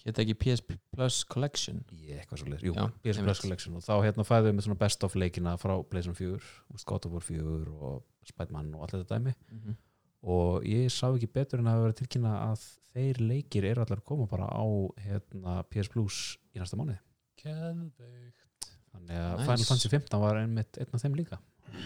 Hétt 0.00 0.20
ekki 0.22 0.36
PS 0.40 0.62
Plus 0.64 1.18
Collection? 1.28 1.82
Ég 1.92 2.22
eitthvað 2.22 2.40
svo 2.40 2.48
leir, 2.48 2.62
jú, 2.64 2.72
Já, 2.72 2.86
PS. 3.04 3.20
Plus 3.24 3.42
Collection. 3.42 3.76
Og 3.76 3.84
þá 3.84 3.94
hérna 4.06 4.24
fæðum 4.24 4.46
við 4.48 4.54
með 4.56 4.66
svona 4.68 4.80
best 4.80 5.04
of 5.04 5.16
leikina 5.18 5.56
frá 5.60 5.74
PlayStation 5.82 6.16
4, 6.16 6.38
þú 6.40 6.76
veist, 6.76 6.86
God 6.88 7.08
of 7.08 7.16
War 7.16 7.26
4 7.26 7.56
og 7.90 8.30
Spiderman 8.30 8.70
og 8.78 8.86
allt 8.86 8.96
þetta 8.96 9.18
dæmi. 9.18 9.36
Mm 9.52 9.78
og 10.22 10.64
ég 10.68 10.90
sá 10.92 11.06
ekki 11.14 11.30
betur 11.32 11.60
en 11.62 11.68
að 11.70 11.76
það 11.78 11.84
verið 11.86 11.98
tilkynna 12.02 12.32
að 12.50 12.64
þeir 12.94 13.20
leikir 13.22 13.64
eru 13.70 13.84
allar 13.84 14.00
að 14.02 14.08
koma 14.10 14.26
bara 14.30 14.48
á 14.50 14.64
hérna, 15.04 15.60
PS 15.70 15.88
Plus 15.92 16.20
í 16.54 16.60
næsta 16.60 16.76
mánuði. 16.76 16.98
Geðveikt. 17.40 18.46
Þannig 18.90 19.16
að 19.16 19.34
Nice. 19.38 19.46
Final 19.46 19.66
Fantasy 19.70 19.88
15 19.92 20.20
var 20.24 20.40
einmitt 20.40 20.78
einn 20.82 20.94
af 20.98 21.02
þeim 21.04 21.14
líka. 21.16 21.38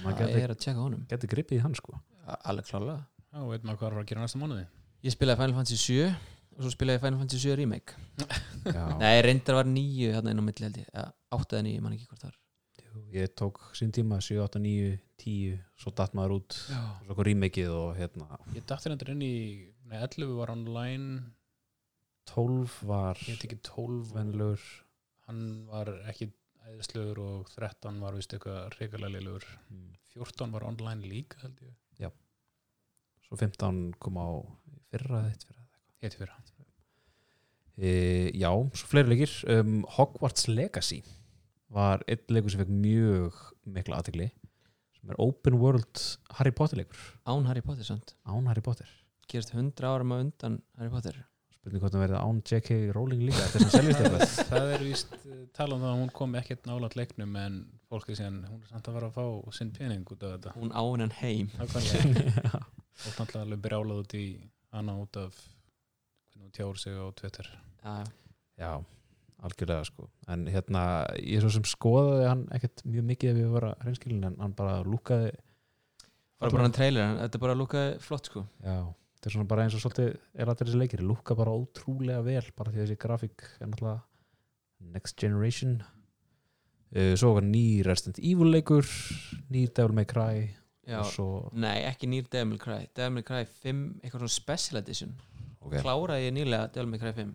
Það 0.05 0.22
er 0.41 0.55
að 0.55 0.61
tjekka 0.64 0.80
honum. 0.80 1.03
geti 1.11 1.28
gripið 1.28 1.59
í 1.59 1.62
hann 1.62 1.74
sko. 1.76 1.99
A- 2.26 2.39
alveg 2.51 2.64
klálega 2.70 3.03
Já, 3.35 3.43
veit 3.51 3.62
maður 3.66 3.78
hvað 3.82 3.91
er 3.93 3.99
að 4.01 4.07
gera 4.09 4.22
næsta 4.24 4.39
mánuði. 4.41 4.64
Ég 5.05 5.12
spilaði 5.12 5.41
Final 5.43 5.57
Fantasy 5.59 5.76
7 5.76 6.07
og 6.55 6.62
svo 6.64 6.70
spilaði 6.72 6.97
ég 6.97 7.03
Final 7.05 7.18
Fantasy 7.20 7.41
7 7.45 7.57
Remake. 7.61 7.97
Já, 8.64 8.85
nei, 9.03 9.20
reyndar 9.26 9.59
var 9.61 9.68
9 9.68 10.14
hérna 10.14 10.30
inn 10.32 10.41
á 10.41 10.45
milli 10.47 10.64
held 10.64 10.78
ég. 10.80 10.89
Ja, 10.95 11.05
8 11.37 11.59
eða 11.59 11.66
9, 11.66 11.74
ég 11.76 11.82
man 11.85 11.93
ekki 11.99 12.07
hvort 12.09 12.24
jú, 12.24 12.32
ég 13.14 13.32
tók 13.38 13.61
sín 13.76 13.92
tíma 13.95 14.20
7, 14.20 14.40
8, 14.45 14.61
9, 14.62 14.99
10 15.22 15.59
svo 15.80 15.92
datt 15.97 16.14
maður 16.16 16.38
út. 16.40 16.59
Já. 16.70 16.82
Svo 17.09 17.26
remakeið 17.28 17.72
og 17.74 17.90
hérna. 17.99 18.38
Ég 18.55 18.66
dætti 18.68 18.92
hendur 18.92 19.14
inn 19.14 19.24
í 19.24 19.36
Nei, 19.84 19.99
11 20.01 20.32
var 20.38 20.53
online. 20.55 21.20
12 22.30 22.78
var 22.88 23.20
Ég 23.28 23.36
ekki 23.36 23.59
12 23.61 24.14
venlugur 24.14 24.62
Hann 25.26 25.66
var 25.68 25.90
ekki 26.09 26.30
æðislegur 26.64 27.20
og 27.20 27.51
13 27.53 28.01
var 28.01 28.16
vist 28.16 28.32
eitthvað 28.32 28.70
reikalega 28.78 29.12
leilugur 29.12 29.45
14 30.14 30.55
var 30.55 30.64
online 30.64 31.05
líka 31.05 31.42
held 31.42 31.61
ég. 31.66 31.74
Svo 33.24 33.38
15 33.40 33.95
kom 34.01 34.18
á 34.20 34.28
fyrra 34.92 35.24
eitt 35.30 35.45
fyrra 35.49 35.64
Hétt 36.05 36.16
fyrir 36.18 36.32
e, 37.76 37.90
já, 38.36 38.51
svo 38.76 38.88
fleiri 38.90 39.14
leikir. 39.14 39.32
Um, 39.51 39.78
Hogwarts 39.97 40.47
Legacy 40.51 41.01
var 41.75 42.05
einn 42.11 42.35
leikur 42.37 42.55
sem 42.55 42.62
fekk 42.62 42.72
mjög 42.72 43.45
mikla 43.75 44.01
aðtegli 44.01 44.31
sem 44.95 45.12
er 45.12 45.20
Open 45.22 45.59
World 45.61 46.01
Harry 46.39 46.55
Potter 46.55 46.81
leikur. 46.81 47.01
Án 47.27 47.47
Harry 47.51 47.64
Potter 47.64 47.87
samt 47.87 48.14
án 48.25 48.49
Harry 48.49 48.64
Potter. 48.64 48.91
Gerist 49.31 49.55
100 49.55 49.89
árum 49.89 50.14
á 50.14 50.16
undan 50.22 50.61
Harry 50.79 50.93
Potter. 50.93 51.16
Spurning 51.64 51.81
hvort 51.81 51.95
það 51.95 52.03
verði 52.05 52.20
án 52.20 52.41
J.K. 52.45 52.79
Rowling 52.93 53.22
líka 53.25 53.41
þetta 53.41 53.59
er 53.59 53.62
sem 53.64 53.72
seljast 53.72 54.01
eitthvað. 54.05 54.33
Það 54.51 54.72
er 54.75 54.83
víst 54.85 55.14
uh, 55.16 55.37
tala 55.57 55.79
um 55.79 55.85
það 55.85 55.93
að 55.95 56.01
hún 56.03 56.11
kom 56.18 56.35
ekkert 56.37 56.66
nálat 56.68 56.97
leiknum 56.99 57.39
en 57.41 57.55
fólk 57.89 58.11
er 58.12 58.18
síðan 58.18 58.43
hún 58.51 58.59
er 58.59 58.68
samt 58.68 58.91
að 58.91 58.99
fara 58.99 59.09
að 59.09 59.16
fá 59.16 59.55
sinn 59.57 59.70
pening 59.72 60.03
út 60.05 60.27
af 60.29 60.35
þetta. 60.35 60.53
Hún 60.59 60.75
á 60.77 60.83
hennan 60.85 61.14
heim. 61.22 61.49
Og 61.57 61.72
náttúrulega 63.16 63.47
alveg 63.47 63.62
brjálað 63.64 64.03
út 64.05 64.16
í 64.20 64.27
hana 64.77 64.99
út 65.01 65.20
af 65.22 65.41
hvernig 65.41 66.45
hún 66.45 66.53
tjáur 66.59 66.83
sig 66.85 67.01
á 67.01 67.07
Twitter. 67.16 67.49
Ja, 67.81 67.97
já, 68.61 68.72
algjörlega 69.45 69.86
sko. 69.88 70.09
En 70.30 70.47
hérna, 70.51 70.82
ég 71.20 71.42
svo 71.42 71.53
sem 71.53 71.66
skoðaði 71.68 72.28
hann 72.30 72.45
ekkert 72.57 72.84
mjög 72.88 73.09
mikið 73.11 73.32
ef 73.32 73.40
ég 73.42 73.55
var 73.55 73.68
að 73.70 73.86
reynskilin 73.88 74.28
en 74.30 74.38
hann 74.40 74.57
bara 74.57 74.78
lúkaði 74.86 75.32
bara 76.40 76.55
bara 76.55 76.66
hann 76.66 76.76
trailer 76.76 77.07
en 77.07 77.20
þetta 77.22 77.42
bara 77.42 77.57
lúkaði 77.59 77.95
flott 78.05 78.30
sko. 78.30 78.45
Já, 78.64 78.78
þetta 79.16 79.30
er 79.30 79.36
svona 79.36 79.51
bara 79.53 79.66
eins 79.66 79.76
og 79.76 79.84
svolítið 79.84 80.11
er 80.14 80.51
allir 80.53 80.70
þessi 80.70 80.80
leikir, 80.80 81.05
lúka 81.05 81.36
bara 81.38 81.55
ótrúlega 81.55 82.24
vel 82.26 82.45
bara 82.57 82.72
því 82.72 82.80
að 82.80 82.86
þessi 82.86 83.01
grafík 83.05 83.47
er 83.59 83.70
náttúrulega 83.70 84.92
next 84.95 85.20
generation. 85.20 85.78
Uh, 86.95 87.14
svo 87.18 87.32
var 87.38 87.47
ný 87.47 87.82
Resident 87.86 88.20
Evil 88.22 88.53
leikur 88.55 88.86
ný 89.51 89.64
Devil 89.66 89.97
May 89.97 90.07
Cry 90.07 90.45
Já, 90.86 91.01
svo 91.09 91.49
nei, 91.57 91.80
ekki 91.88 92.07
nýr 92.07 92.28
Devil 92.30 92.53
May 92.53 92.61
Cry 92.61 92.90
Devil 92.95 93.16
May 93.16 93.24
Cry 93.26 93.49
5, 93.64 93.80
eitthvað 94.05 94.20
svona 94.22 94.34
special 94.34 94.78
edition. 94.78 95.16
Okay. 95.64 95.80
kláraði 95.80 96.28
ég 96.28 96.34
nýlega 96.36 96.68
Devil 96.74 96.92
May 96.92 97.01
Cry 97.01 97.14
5 97.16 97.32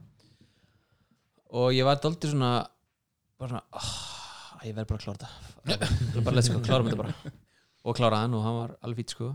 og 1.50 1.74
ég 1.74 1.88
var 1.88 2.00
daldið 2.02 2.34
svona 2.34 2.54
bara 3.40 3.52
svona 3.54 3.80
oh, 3.80 4.66
ég 4.68 4.76
verð 4.76 4.90
bara 4.92 5.00
að 5.00 5.06
klára 5.06 5.20
þetta. 5.20 6.20
Bara 6.26 6.36
let's 6.36 6.50
go, 6.52 6.60
klára 6.64 6.86
þetta 6.86 7.00
bara. 7.00 7.34
Og 7.88 7.96
klára 7.98 8.24
hann 8.24 8.36
og 8.36 8.44
hann 8.44 8.58
var 8.58 8.74
alveg 8.84 9.04
fít 9.04 9.16
sko. 9.16 9.30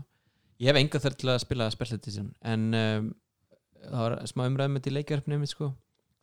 Ég 0.61 0.69
hef 0.69 0.79
enga 0.79 1.01
þörf 1.01 1.17
til 1.19 1.31
að 1.33 1.41
spila 1.43 1.69
Special 1.73 1.99
Edition 1.99 2.29
en 2.45 2.65
um, 2.77 3.09
það 3.81 4.03
var 4.03 4.15
smá 4.31 4.45
umræðum 4.45 4.77
með 4.77 4.85
til 4.85 4.95
leikjarfnið 4.95 5.41
mitt 5.41 5.51
sko. 5.51 5.71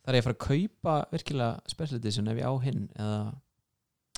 Þar 0.03 0.13
er 0.13 0.19
ég 0.19 0.23
að 0.23 0.27
fara 0.29 0.37
að 0.37 0.45
kaupa 0.47 0.95
virkilega 1.11 1.73
Special 1.73 1.99
Edition 1.99 2.31
ef 2.31 2.39
ég 2.41 2.49
á 2.49 2.53
hinn 2.63 2.87
eða? 2.95 3.19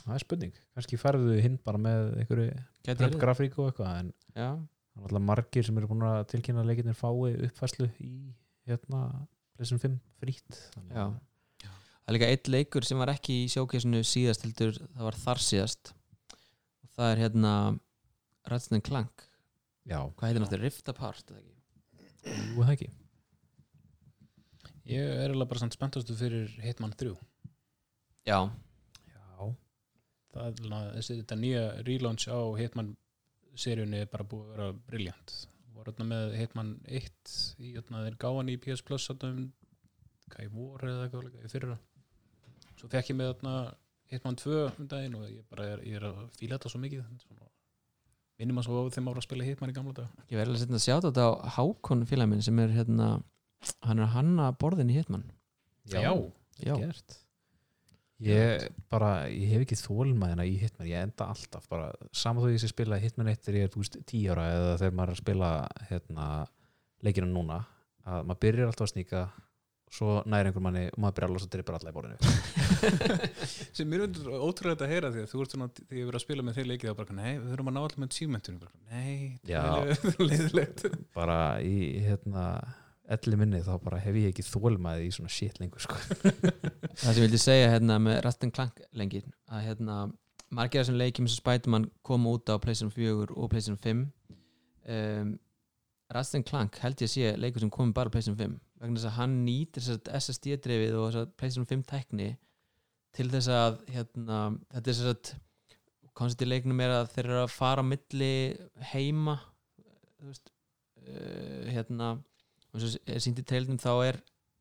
Það 0.06 0.16
er 0.16 0.22
spurning, 0.22 0.58
kannski 0.78 1.02
færðu 1.02 1.36
hinn 1.42 1.60
bara 1.66 1.82
með 1.82 2.12
einhverju 2.22 3.14
grafík 3.18 3.56
og 3.58 3.72
eitthvað 3.72 4.02
en 4.04 4.12
já, 4.38 4.52
það 4.54 5.00
er 5.00 5.08
alltaf 5.08 5.24
margir 5.32 5.66
sem 5.66 5.80
eru 5.82 5.90
búin 5.90 6.06
að 6.06 6.20
tilkynna 6.30 6.62
að 6.62 6.70
leikirnir 6.70 6.98
fái 7.00 7.32
uppfæslu 7.48 7.88
í 8.06 8.12
hérna 8.70 9.00
PlayStation 9.58 9.82
5 9.82 9.96
frýtt 10.22 10.60
já 10.94 11.08
það 12.06 12.12
er 12.12 12.18
líka 12.20 12.30
eitt 12.32 12.48
leikur 12.54 12.86
sem 12.86 13.00
var 13.02 13.12
ekki 13.16 13.36
í 13.44 13.48
sjókesinu 13.52 14.02
síðast 14.06 14.46
heldur, 14.46 14.76
það 14.94 15.08
var 15.10 15.18
þar 15.24 15.42
síðast. 15.42 15.94
Og 16.86 16.92
það 17.00 17.12
er 17.16 17.22
hérna 17.26 17.54
and 18.46 18.84
Clank, 18.86 19.24
já, 19.90 19.98
hvað 20.14 20.28
heitir 20.30 20.44
náttúrulega? 20.44 20.68
Rift 20.70 20.90
Apart 20.94 21.32
eða 21.34 21.42
ekki? 21.42 21.56
jú 22.56 22.62
það 22.62 22.74
ekki. 22.76 22.90
Ég 24.86 25.02
er 25.02 25.24
eiginlega 25.32 25.50
bara 25.50 25.62
samt 25.64 25.74
spenntastu 25.74 26.14
fyrir 26.18 26.52
Hitman 26.62 26.94
3 26.94 27.16
já, 28.30 28.38
já, 29.10 29.48
Það 30.36 30.46
er 30.46 30.60
alveg- 30.62 30.94
þessi 31.00 31.18
þetta 31.24 31.38
nýja 31.42 31.64
relaunch 31.88 32.28
á 32.30 32.38
Hitman 32.60 32.92
seríunni 33.58 34.04
er 34.04 34.10
bara 34.12 34.28
búið 34.30 34.46
að 34.46 34.54
vera 34.54 34.70
briljant 34.92 35.34
voru 35.76 35.92
þarna 35.96 36.08
með 36.12 36.36
Hitman 36.38 36.70
1 36.86 37.36
í 37.66 37.74
þarna 37.80 38.04
þeir 38.06 38.18
gáðan 38.26 38.52
í 38.54 38.58
PS 38.62 38.86
Plus 38.86 39.08
þarna 39.10 39.32
um 39.34 39.46
hvað 40.30 40.46
í 40.46 40.52
voru 40.54 40.92
eða 40.94 41.08
eitthvað 41.08 41.50
í 41.50 41.52
fyrra 41.56 41.78
svo 42.86 42.94
fekk 42.94 43.12
ég 43.12 43.18
með 43.18 43.34
þarna 43.34 43.56
Hitman 44.14 44.38
2 44.38 44.58
um 44.70 44.88
daginn 44.90 45.18
og 45.18 45.26
ég 45.26 45.44
bara 45.50 45.68
er, 45.74 45.84
ég 45.90 45.98
er 45.98 46.06
að 46.12 46.20
fíla 46.38 46.60
þetta 46.60 46.70
svo 46.70 46.82
mikið. 46.84 47.06
Minnum 48.38 48.60
að 48.62 48.68
svo 48.68 48.84
á 48.86 48.94
þeim 48.94 49.10
ára 49.10 49.22
að 49.22 49.26
spila 49.26 49.48
Hitman 49.48 49.72
í 49.72 49.76
gamla 49.76 49.96
dag 49.96 50.26
ég 50.30 50.38
verði 50.38 50.60
setja 50.62 50.78
að 50.78 50.84
sjáta 50.84 51.10
þetta 51.10 51.26
á 51.26 51.34
Hákon 51.56 52.06
félag 52.06 52.30
minn 52.30 52.44
sem 52.46 52.60
er 52.62 52.74
hérna 52.76 53.08
hann 53.88 54.02
er 54.04 54.12
hanna 54.14 54.50
borðin 54.60 54.92
í 54.94 54.98
Hitman. 55.00 55.24
Já, 55.90 56.12
já, 56.62 56.76
gert. 56.78 57.22
Ég 58.26 58.68
bara, 58.92 59.26
ég 59.28 59.50
hef 59.52 59.66
ekki 59.66 59.78
þólmaðina 59.80 60.46
í 60.48 60.54
Hitman, 60.62 60.88
ég 60.88 61.08
enda 61.08 61.28
alltaf 61.34 61.66
bara, 61.72 61.90
sama 62.16 62.44
þó 62.44 62.54
ég 62.54 62.62
sé 62.62 62.70
spila 62.72 63.00
Hitman 63.02 63.32
1 63.32 63.42
þegar 63.44 63.58
ég 63.58 63.68
er, 63.68 63.74
þú 63.74 63.82
veist, 63.82 63.98
10 64.12 64.30
ára 64.32 64.46
eða 64.54 64.78
þegar 64.84 64.96
maður 65.00 65.10
er 65.10 65.16
að 65.16 65.24
spila 65.24 65.50
hérna, 65.90 66.28
leikina 67.04 67.32
núna 67.32 67.58
að 68.06 68.30
maður 68.30 68.42
byrjar 68.46 68.72
alltaf 68.72 68.88
að 68.88 68.94
sníka 68.94 69.24
svo 69.94 70.22
næri 70.30 70.50
einhver 70.50 70.64
manni 70.66 70.86
og 70.92 71.02
maður 71.02 71.18
byrjar 71.18 71.32
alveg 71.32 71.46
að 71.46 71.52
drepa 71.56 71.76
alla 71.80 71.92
í 71.92 71.96
borðinu. 71.96 72.32
Sem 73.78 73.92
mér 73.92 74.06
finnst 74.06 74.30
ótrúlega 74.30 74.88
að 74.88 74.94
heyra 74.96 75.12
því 75.14 75.26
að 75.26 75.30
þú 75.32 75.44
ert 75.44 75.56
svona, 75.56 75.70
þegar 75.82 76.00
ég 76.00 76.10
verið 76.10 76.20
að 76.20 76.26
spila 76.26 76.46
með 76.48 76.58
þeir 76.60 76.70
leikið 76.72 76.90
þá 76.90 76.98
bara, 77.02 77.18
nei, 77.20 77.30
við 77.36 77.52
þurfum 77.54 77.72
að 77.72 77.78
ná 77.78 77.82
allir 77.84 78.02
með 78.04 78.16
tímentunum. 78.18 78.74
Nei, 78.92 79.14
það 79.46 79.94
er 79.94 80.26
leiðilegt 80.32 80.86
bara 81.16 81.40
í 81.64 81.78
hérna 82.06 82.48
elli 83.16 83.38
minni 83.38 83.62
þá 83.62 83.74
bara 83.84 84.02
hef 84.02 84.18
ég 84.18 84.32
ekki 84.32 84.46
þólmaði 84.48 85.08
í 85.08 85.14
svona 85.14 85.32
shit 85.32 85.60
lengur 85.62 85.84
sko. 85.84 85.98
það 87.00 87.06
sem 87.06 87.20
ég 87.20 87.26
vildi 87.28 87.42
segja 87.42 87.74
hérna 87.76 88.00
með 88.02 88.22
Ratchet 88.26 88.48
and 88.48 88.56
Clank 88.56 88.86
lengir 88.98 89.28
að 89.52 89.68
hérna 89.68 89.98
margir 90.56 90.82
af 90.82 90.86
þessum 90.86 91.00
leikjum 91.02 91.30
sem 91.30 91.40
Spiderman 91.40 91.90
kom 92.06 92.26
út 92.32 92.50
á 92.50 92.58
PlayStation 92.62 92.94
4 92.94 93.30
og 93.36 93.52
PlayStation 93.52 93.78
5 93.82 94.06
um, 94.96 95.36
Ratchet 96.14 96.40
and 96.40 96.48
Clank 96.48 96.78
held 96.84 97.02
ég 97.02 97.10
að 97.10 97.14
sé 97.16 97.32
leikur 97.42 97.64
sem 97.64 97.72
kom 97.74 97.94
bara 97.96 98.12
á 98.12 98.14
PlayStation 98.14 98.38
5 98.38 98.58
vegna 98.82 99.00
þess 99.00 99.10
að 99.10 99.18
hann 99.20 99.36
nýtir 99.46 99.82
þess 99.86 99.96
að 99.96 100.12
SSD 100.20 100.58
drifið 100.66 100.98
og 101.00 101.18
PlayStation 101.40 101.70
5 101.72 101.86
tækni 101.90 102.30
til 103.16 103.28
þess 103.32 103.50
að 103.50 103.80
hérna, 103.96 104.40
þetta 104.74 104.92
er 104.92 105.00
þess 105.00 105.12
að 105.12 105.34
koncept 106.16 106.46
í 106.46 106.50
leiknum 106.50 106.82
er 106.84 106.94
að 107.00 107.12
þeir 107.16 107.26
eru 107.26 107.42
að 107.42 107.54
fara 107.56 107.84
á 107.84 107.90
milli 107.90 108.34
heima 108.92 109.36
þú 110.20 110.30
veist 110.30 110.52
uh, 110.52 111.68
hérna 111.72 112.16
er 112.76 113.24
sínt 113.24 113.40
í 113.40 113.48
treilnum 113.48 113.80
þá 113.82 113.92
er 114.12 114.20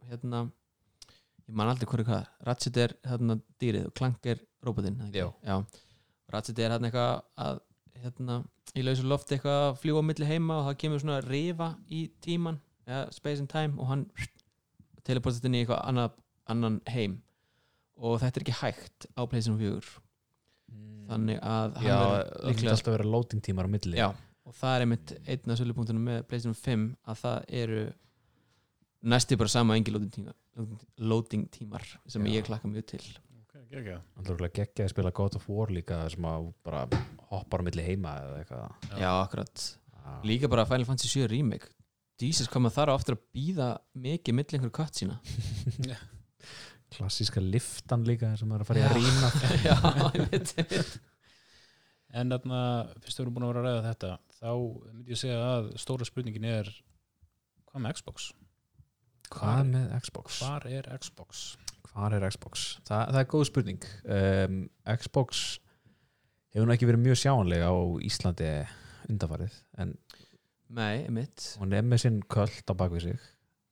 hérna 0.08 0.44
ég 1.44 1.56
man 1.58 1.70
aldrei 1.70 1.88
hverju 1.90 2.08
hvað 2.08 2.28
Ratchet 2.48 2.80
er 2.80 2.96
hérna 3.04 3.38
dýrið 3.60 3.90
og 3.90 3.96
Clank 3.98 4.30
er 4.32 4.40
robotinn. 4.64 5.00
Ratchet 6.32 6.60
er 6.62 6.74
hérna 6.74 6.88
eitthvað 6.88 7.22
að 7.46 7.63
hérna, 8.04 8.38
í 8.76 8.84
lausu 8.84 9.06
lofti 9.08 9.36
eitthvað 9.36 9.60
að 9.68 9.80
fljúa 9.82 10.04
á 10.04 10.08
milli 10.08 10.28
heima 10.28 10.60
og 10.60 10.68
það 10.68 10.78
kemur 10.84 11.02
svona 11.02 11.20
rifa 11.24 11.70
í 11.88 12.06
tíman 12.24 12.60
ja, 12.88 13.04
space 13.14 13.42
and 13.42 13.50
time 13.52 13.80
og 13.80 13.90
hann 13.90 14.06
teleportast 15.08 15.44
inn 15.48 15.56
í 15.56 15.64
eitthvað 15.64 15.82
annað, 15.90 16.16
annan 16.52 16.80
heim. 16.92 17.18
Og 17.94 18.18
þetta 18.22 18.40
er 18.40 18.46
ekki 18.46 18.58
hægt 18.60 19.08
á 19.14 19.22
PlayStation 19.22 19.60
4 19.60 20.00
þannig 21.08 21.40
að 21.44 21.74
já, 21.84 21.96
það 21.98 22.46
myndi 22.48 22.70
alltaf 22.72 22.94
vera 22.96 23.08
loading 23.08 23.44
tímar 23.44 23.68
á 23.68 23.70
milli. 23.70 23.98
Já, 23.98 24.08
og 24.44 24.56
það 24.56 24.76
er 24.76 24.84
einmitt 24.86 25.12
einn 25.20 25.52
af 25.52 25.60
sölupunktunum 25.60 26.08
með 26.08 26.24
PlayStation 26.30 26.56
5 26.58 26.86
að 27.12 27.20
það 27.20 27.52
eru 27.60 27.82
næstu 29.14 29.38
bara 29.40 29.52
sama 29.52 29.76
engi 29.78 29.92
loading, 29.92 30.14
tíma, 30.14 30.34
loading 30.98 31.46
tímar 31.52 31.84
sem 32.08 32.24
Já. 32.24 32.38
ég 32.38 32.48
klakka 32.48 32.70
mjög 32.70 32.86
til 32.94 33.04
okay, 33.80 33.94
okay. 33.94 33.98
Alltaf 34.20 34.56
geggja 34.58 34.86
að 34.86 34.92
spila 34.92 35.12
God 35.14 35.38
of 35.38 35.46
War 35.50 35.72
líka 35.74 36.00
sem 36.12 36.26
að 36.28 36.50
bara 36.66 36.84
hoppar 37.30 37.64
á 37.64 37.66
milli 37.66 37.86
heima 37.86 38.16
eða 38.22 38.42
eitthvað 38.42 38.64
Já. 38.90 38.98
Já, 39.02 39.10
akkurat 39.20 39.64
Já. 39.64 40.10
Líka 40.30 40.50
bara 40.52 40.66
Final 40.68 40.88
Fantasy 40.88 41.10
7 41.14 41.30
remake 41.32 41.70
Jesus, 42.22 42.48
hvað 42.48 42.66
maður 42.66 42.76
þarf 42.78 42.98
aftur 42.98 43.16
að 43.16 43.24
býða 43.34 43.70
mikið 44.06 44.36
milli 44.38 44.58
einhverju 44.58 44.76
kött 44.78 45.00
sína 45.00 45.18
klassíska 46.94 47.42
liftan 47.42 48.04
líka 48.06 48.30
sem 48.38 48.52
er 48.54 48.62
að 48.62 48.68
fara 48.70 48.84
í 48.84 48.86
að 48.86 48.96
rýna 49.00 49.32
Já, 49.66 49.74
ég 50.14 50.30
veit, 50.30 50.54
ég 50.60 50.70
veit 50.70 50.94
En 52.14 52.30
þarna, 52.30 52.58
fyrst 53.02 53.18
við 53.18 53.24
erum 53.24 53.34
búin 53.34 53.46
að 53.48 53.50
vera 53.50 53.60
að 53.60 53.66
ræða 53.66 53.86
þetta 53.88 54.10
þá 54.38 54.50
myndi 54.94 55.14
ég 55.16 55.18
segja 55.18 55.38
að 55.48 55.70
stóra 55.82 56.06
spurningin 56.06 56.46
er 56.46 56.70
hvað 57.66 57.82
með 57.82 57.96
Xbox? 57.98 58.28
Hvað 59.34 59.70
með 59.72 59.94
Xbox? 60.04 60.38
Hvar 60.44 60.68
er 60.70 60.90
Xbox? 61.02 61.42
Hvar 61.94 62.14
er 62.16 62.24
Xbox? 62.30 62.64
Þa, 62.88 63.04
það 63.14 63.20
er 63.20 63.28
góð 63.30 63.44
spurning. 63.48 63.84
Um, 64.10 64.56
Xbox 64.98 65.44
hefur 66.54 66.66
nú 66.66 66.74
ekki 66.74 66.88
verið 66.90 67.04
mjög 67.04 67.20
sjáanlega 67.22 67.68
á 67.70 67.76
Íslandi 68.06 68.48
undanfarið 69.10 69.54
en 69.82 69.92
Nei, 70.74 71.04
einmitt. 71.06 71.52
hún 71.60 71.74
er 71.76 71.84
með 71.86 72.02
sinn 72.02 72.22
köld 72.32 72.66
á 72.66 72.74
bakvið 72.74 73.04
sig. 73.08 73.28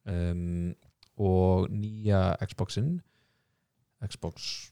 Um, 0.06 0.74
og 1.18 1.68
nýja 1.70 2.36
Xboxin 2.46 3.00
Xbox 4.02 4.70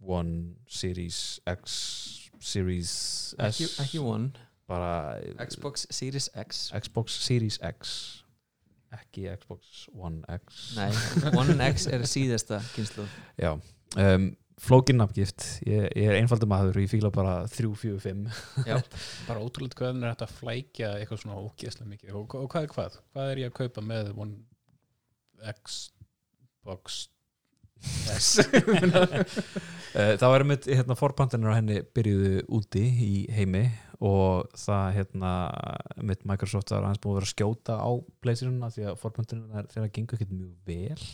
One 0.00 0.54
Series 0.68 1.40
X 1.48 1.76
Series 2.40 2.90
S. 3.34 3.40
Ekki, 3.48 3.68
ekki 3.84 4.00
One, 4.04 4.30
bara 4.68 5.18
Xbox 5.48 5.86
Series 5.90 6.28
X. 6.38 6.68
Xbox 6.76 7.16
Series 7.24 7.58
X 7.64 8.24
ekki 8.96 9.26
Xbox 9.36 9.86
One 9.92 10.22
X. 10.38 10.60
Nei, 10.78 10.88
One 11.36 11.56
X 11.72 11.88
er 11.92 12.04
síðasta 12.08 12.60
kynslu 12.74 13.04
Já, 13.44 13.52
um, 14.00 14.28
flókin 14.62 14.98
nafngift. 15.00 15.44
Ég, 15.68 15.88
ég 15.92 16.08
er 16.08 16.18
einfaldur 16.20 16.50
maður 16.50 16.80
og 16.80 16.86
ég 16.86 16.92
fíla 16.92 17.12
bara 17.14 17.40
3, 17.52 17.72
4, 17.82 18.00
5 18.06 18.24
Bara 19.28 19.44
ótrúlega 19.44 19.84
hvernig 19.84 20.06
er 20.06 20.14
þetta 20.14 20.28
að 20.28 20.38
flækja 20.40 20.94
eitthvað 20.96 21.22
svona 21.24 21.42
ógeðslega 21.44 21.92
mikið. 21.92 22.16
Og, 22.16 22.38
og 22.40 22.50
hvað 22.54 22.66
er 22.66 22.74
hvað? 22.74 22.98
Hvað 23.12 23.34
er 23.34 23.44
ég 23.44 23.52
að 23.52 23.58
kaupa 23.60 23.86
með 23.92 24.10
One 24.16 25.52
Xbox 25.60 27.04
S? 27.04 27.17
Eh, 29.96 30.18
Það 30.20 30.30
var 30.30 30.42
einmitt 30.44 30.66
hérna 30.68 30.94
forpantanir 30.98 31.48
á 31.48 31.56
henni 31.56 31.78
byrjuðu 31.96 32.42
úti 32.54 32.82
í 32.84 33.12
heimi 33.32 33.62
og 34.04 34.50
það 34.60 34.90
hérna 34.98 35.30
mitt 36.04 36.26
Microsoft 36.28 36.70
var 36.74 36.84
aðeins 36.84 37.00
búið 37.02 37.14
að 37.14 37.16
vera 37.18 37.28
að 37.28 37.32
skjóta 37.32 37.78
á 37.80 37.90
pleysiruna 38.22 38.68
því 38.74 38.84
að 38.90 38.98
forpantanir 39.00 39.70
þeirra 39.72 39.90
gengur 39.96 40.18
ekkert 40.18 40.34
mjög 40.36 40.52
vel. 40.68 41.06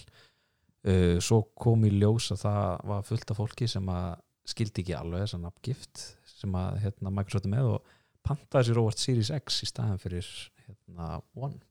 Uh, 0.84 1.16
svo 1.22 1.38
kom 1.56 1.86
í 1.86 1.92
ljós 1.94 2.26
að 2.34 2.42
það 2.42 2.66
var 2.90 3.06
fullt 3.08 3.30
af 3.32 3.40
fólki 3.40 3.70
sem 3.70 3.86
að 3.94 4.10
skildi 4.52 4.82
ekki 4.82 4.96
alveg 4.98 5.22
þessa 5.22 5.40
nafngift 5.46 6.02
sem 6.34 6.58
að 6.60 6.82
hérna, 6.82 7.14
Microsoft 7.14 7.46
er 7.48 7.54
með 7.54 7.70
og 7.76 7.94
pantaði 8.26 8.68
sér 8.72 8.82
óvart 8.82 9.00
Series 9.00 9.30
X 9.38 9.62
í 9.64 9.70
staðan 9.70 10.02
fyrir 10.02 10.28
hérna, 10.66 11.22
One 11.38 11.62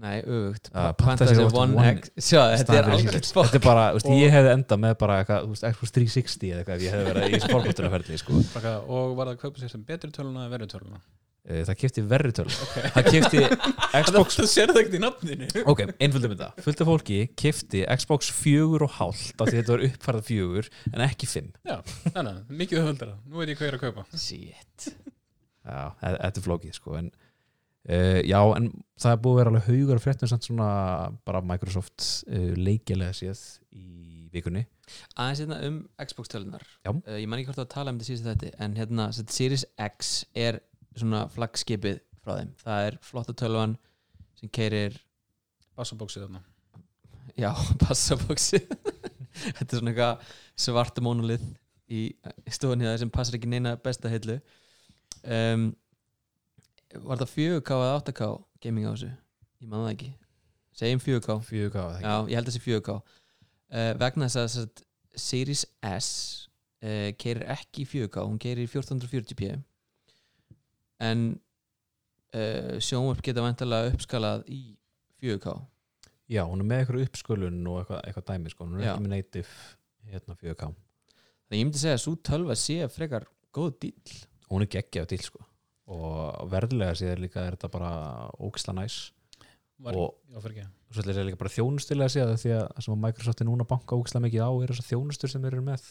Nei, 0.00 0.20
öfugt. 0.22 0.70
Uh, 0.70 0.92
Fantasy 1.02 1.34
Fantasy 1.34 1.56
One 1.58 1.74
One 1.76 1.90
X 1.98 2.12
Sjá, 2.30 2.44
þetta 2.56 2.76
er 2.78 2.86
fokk 2.90 3.50
þetta 3.50 3.58
er 3.58 3.64
bara, 3.64 3.86
þú 3.90 3.98
veist, 3.98 4.10
ég 4.22 4.34
hefði 4.36 4.52
endað 4.54 4.82
með 4.86 4.94
bara 5.02 5.16
Xbox 5.26 5.94
360 5.96 6.52
eða 6.54 6.60
eitthvað 6.62 6.76
ef 6.76 6.84
ég 6.86 6.94
hefði 6.94 7.08
verið 7.10 7.26
í 7.26 7.32
þessu 7.34 7.50
forpantunarferðli 7.56 8.20
sko. 8.22 8.42
Bara, 8.54 8.76
og 8.86 9.16
var 9.18 9.32
það 9.32 9.34
að 9.34 9.42
kaupa 9.42 9.64
sér 9.64 9.72
sem 9.74 9.82
betri 9.90 10.12
töluna 10.14 10.46
eða 10.46 10.54
verri 10.54 10.70
töluna? 10.70 11.02
Eh, 11.50 11.62
það 11.64 11.76
kefti 11.80 12.02
verri 12.04 12.32
töl 12.36 12.48
það 12.52 13.06
kefti 13.06 13.38
Xbox 14.04 14.36
Það 14.36 14.48
sér 14.52 14.72
það 14.72 14.80
ekkert 14.82 14.96
í 14.98 15.00
nafninu. 15.00 15.46
Ok, 15.72 15.80
einföldum 15.96 16.34
þetta, 16.34 16.48
fullt 16.66 16.82
af 16.84 16.90
fólki 16.90 17.20
kefti 17.40 17.80
Xbox 17.96 18.28
4 18.42 18.84
og 18.84 18.92
hálft 18.98 19.40
af 19.40 19.48
því 19.48 19.56
þetta 19.62 19.72
var 19.74 19.84
uppfærað 19.88 20.26
4 20.28 20.66
en 20.92 21.04
ekki 21.06 21.28
5 21.32 21.48
Þannig, 21.64 22.28
að, 22.34 22.42
mikið 22.60 22.82
höfaldara 22.82 23.16
Nú 23.24 23.40
veit 23.40 23.54
ég 23.54 23.56
hvað 23.56 23.70
ég 23.70 23.72
er 23.72 23.78
að 23.80 23.86
kaupa. 23.88 24.04
Shit. 24.20 24.90
Já, 25.64 25.80
e- 25.96 26.14
þetta 26.20 26.40
er 26.42 26.46
flókið 26.46 26.76
sko 26.76 26.98
en 27.00 27.10
uh, 27.88 28.20
já, 28.26 28.40
en 28.56 28.68
það 29.00 29.14
er 29.14 29.22
búið 29.24 29.32
að 29.32 29.40
vera 29.40 29.52
alveg 29.52 29.68
haugur 29.68 30.00
af 30.00 30.04
fréttum 30.04 30.30
samt 30.30 30.48
svona 30.48 30.68
bara 31.28 31.42
Microsoft 31.44 32.06
uh, 32.28 32.52
leikilega 32.58 33.16
séð 33.16 33.42
í 33.72 34.28
vikunni. 34.34 34.66
Aðeins 35.14 35.44
hérna 35.44 35.60
um 35.68 35.76
Xbox 36.02 36.30
tölunar 36.32 36.64
Já. 36.82 36.90
uh, 36.90 37.16
ég 37.16 37.28
man 37.30 37.38
ekki 37.38 37.52
hvort 37.52 37.62
að 37.62 37.72
tala 37.74 37.94
um 37.94 38.00
þetta 38.00 38.10
síðast 38.10 38.42
þetta 38.42 38.64
en 38.66 38.76
hérna 38.78 39.08
sem 39.10 39.22
sagt, 39.22 39.36
Series 39.36 39.66
X 39.86 40.12
er 40.34 40.60
svona 40.96 41.24
flagskipið 41.30 42.02
frá 42.20 42.36
þeim. 42.40 42.52
Það 42.60 42.88
er 42.88 43.00
flotta 43.06 43.36
tölvan 43.38 43.76
sem 44.40 44.50
keirir 44.52 44.98
bassabóksið 45.78 46.26
þarna. 46.26 46.44
Já, 47.38 47.52
passabóksi 47.84 48.62
þetta 49.56 49.68
er 49.68 49.78
svona 49.78 49.94
eitthvað 49.94 50.32
svarta 50.58 51.04
mónulið 51.04 51.44
í 51.90 52.08
í 52.46 52.54
stofunni 52.54 52.86
það 52.86 52.98
sem 53.02 53.12
passar 53.14 53.38
ekki 53.38 53.50
neina 53.50 53.76
besta 53.82 54.10
hillu 54.12 54.36
um, 55.24 55.70
var 56.94 57.20
það 57.20 57.34
4K 57.36 57.76
eða 57.76 57.98
8K 58.00 58.30
gaming 58.64 58.88
á 58.88 58.92
þessu? 58.94 59.10
Ég 59.60 59.68
man 59.70 59.84
það 59.84 59.92
ekki. 59.94 60.10
Segjum 60.80 61.02
4K 61.04 61.36
fjögur 61.44 61.72
gáða 61.74 61.98
Já, 62.00 62.12
ég 62.30 62.38
held 62.38 62.46
að 62.48 62.54
þessi 62.54 62.62
4K 62.66 62.94
uh, 62.96 63.92
vegna 64.00 64.28
þess 64.28 64.40
að 64.40 64.48
satt, 64.54 64.82
Series 65.18 65.64
S 65.84 66.10
uh, 66.84 67.10
keirir 67.20 67.44
ekki 67.50 67.84
í 67.84 67.88
4K 67.90 68.24
hún 68.24 68.38
keirir 68.40 68.64
í 68.64 68.70
1440p 68.70 69.50
en 71.10 71.26
uh, 71.34 72.78
sjónvarp 72.82 73.22
geta 73.26 73.44
vantilega 73.44 73.90
uppskalað 73.94 74.46
í 74.52 74.62
4K 75.20 75.58
Já, 76.30 76.44
hún 76.46 76.62
er 76.62 76.68
með 76.70 76.84
eitthvað 76.84 77.04
uppskölun 77.08 77.60
og 77.66 77.80
eitthvað, 77.82 78.02
eitthvað 78.06 78.28
dæmi 78.30 78.52
sko. 78.52 78.68
hún 78.68 78.78
er 78.78 78.86
Já. 78.86 78.92
ekki 78.94 79.04
með 79.04 79.14
native 79.16 80.10
hérna 80.14 80.38
4K 80.38 80.70
þannig 80.70 81.60
ég 81.60 81.66
myndi 81.66 81.82
segja 81.82 81.98
að 81.98 82.04
svo 82.06 82.16
tölva 82.30 82.56
sé 82.58 82.78
frekar 82.94 83.26
góð 83.52 83.72
dýl 83.82 84.18
hún 84.50 84.64
er 84.64 84.70
geggjað 84.70 85.10
til 85.10 85.22
sko. 85.26 85.42
Og 85.90 86.50
verðlega 86.52 86.94
séð 87.00 87.22
líka 87.24 87.42
er 87.48 87.56
þetta 87.56 87.70
bara 87.74 87.90
ógisla 88.38 88.74
næs. 88.78 88.98
Var, 89.80 89.96
Og- 89.96 90.14
já, 90.30 90.38
fyrir 90.44 90.56
ekki. 90.60 90.66
Og 90.90 90.94
svo 90.94 91.00
ætla 91.02 91.10
ég 91.10 91.14
að 91.14 91.18
segja 91.20 91.28
líka 91.30 91.40
bara 91.40 91.54
þjónustilega 91.54 92.12
séð 92.12 92.30
því 92.42 92.50
að 92.56 92.62
það 92.74 92.84
sem 92.84 92.94
að 92.94 93.02
Microsoft 93.06 93.40
er 93.40 93.46
núna 93.48 93.64
að 93.64 93.70
banka 93.72 93.96
ógisla 93.96 94.20
mikið 94.24 94.44
á 94.44 94.50
er 94.62 94.72
þessar 94.74 94.88
þjónustur 94.90 95.30
sem 95.32 95.42
þeir 95.46 95.54
eru 95.56 95.64
með. 95.70 95.84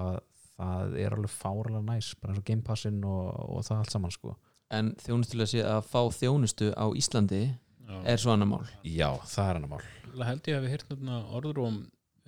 Að 0.00 0.20
það 0.60 0.96
er 1.04 1.16
alveg 1.16 1.32
fáralega 1.32 1.84
næs 1.86 2.08
bara 2.20 2.32
eins 2.34 2.40
og 2.42 2.44
Game 2.50 2.62
Passin 2.66 2.98
og, 3.04 3.28
og 3.56 3.62
það 3.64 3.78
allt 3.84 3.94
saman 3.94 4.10
sko. 4.16 4.36
en 4.70 4.92
þjónustulega 5.02 5.50
sé 5.50 5.62
að 5.66 5.80
fá 5.90 6.00
þjónustu 6.14 6.68
á 6.78 6.86
Íslandi 6.94 7.40
Já. 7.88 7.96
er 8.06 8.20
svo 8.22 8.32
annar 8.34 8.46
mál. 8.46 8.66
Já, 8.86 9.08
það 9.26 9.48
er 9.48 9.54
hann 9.58 9.64
að 9.66 9.72
mál. 9.72 9.80
Það 10.10 10.26
held 10.28 10.42
ég 10.50 10.56
að 10.58 10.62
við 10.66 10.70
heyrt 10.74 10.88
hérna 10.90 11.16
orðrúm 11.38 11.78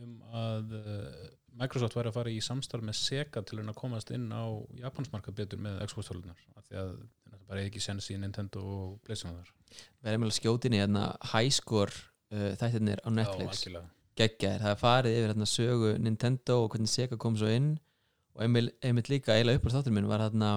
um 0.02 0.14
að 0.32 0.72
uh, 0.78 1.28
Microsoft 1.60 1.96
væri 1.96 2.10
að 2.10 2.16
fara 2.16 2.32
í 2.32 2.40
samstarf 2.44 2.84
með 2.84 2.96
Sega 2.98 3.42
til 3.44 3.58
að 3.60 3.74
komast 3.76 4.12
inn 4.14 4.30
á 4.32 4.44
Japansmarka 4.80 5.34
betur 5.36 5.60
með 5.60 5.82
Xbox 5.88 6.08
tölunar 6.08 6.38
af 6.56 6.64
því 6.68 6.78
að 6.80 6.92
það 7.28 7.42
bara 7.48 7.60
er 7.60 7.68
ekki 7.68 7.82
sens 7.84 8.08
í 8.12 8.16
Nintendo 8.20 8.62
og 8.62 8.94
Playstation 9.04 9.38
þar. 9.38 9.52
Við 10.02 10.12
erum 10.12 10.26
alveg 10.26 10.38
skjótinni 10.38 10.80
hérna 10.80 11.04
highscore 11.32 11.92
uh, 12.32 12.52
þættirnir 12.60 13.04
á 13.04 13.08
Netflix. 13.12 13.64
Geggjaðir, 14.18 14.64
það 14.64 14.80
farið 14.80 15.18
yfir 15.18 15.32
hérna 15.32 15.48
sögu 15.48 15.94
Nintendo 16.00 16.58
og 16.64 16.72
hvernig 16.72 16.92
Sega 16.92 17.20
kom 17.20 17.38
svo 17.40 17.52
inn. 17.52 17.72
Og 18.32 18.44
einmitt, 18.44 19.08
líka 19.12 19.36
eiginlega 19.36 19.60
upp 19.60 19.68
á 19.68 19.74
þáttur 19.76 19.96
minn 19.96 20.08
var 20.08 20.24
hérna 20.24 20.52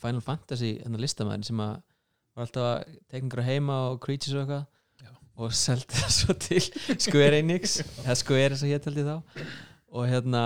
Final 0.00 0.24
Fantasy 0.24 0.78
hérna 0.80 1.00
listamæðin 1.00 1.48
sem 1.50 1.64
að 1.64 1.80
var 2.36 2.46
alltaf 2.46 2.68
að 2.68 3.00
tekningra 3.12 3.44
heima 3.44 3.80
og 3.90 3.98
creatures 4.04 4.36
og 4.36 4.44
eitthvað. 4.44 4.68
Og 5.40 5.54
seldi 5.56 5.96
það 5.96 6.10
svo 6.12 6.34
til 6.36 6.60
Square 7.00 7.40
Enix. 7.40 7.78
Eða 8.04 8.16
Square 8.20 8.54
eins 8.54 8.64
og 8.64 8.68
hér 8.68 8.98
ég 9.00 9.06
þá 9.06 9.16
og 9.90 10.06
hérna 10.10 10.42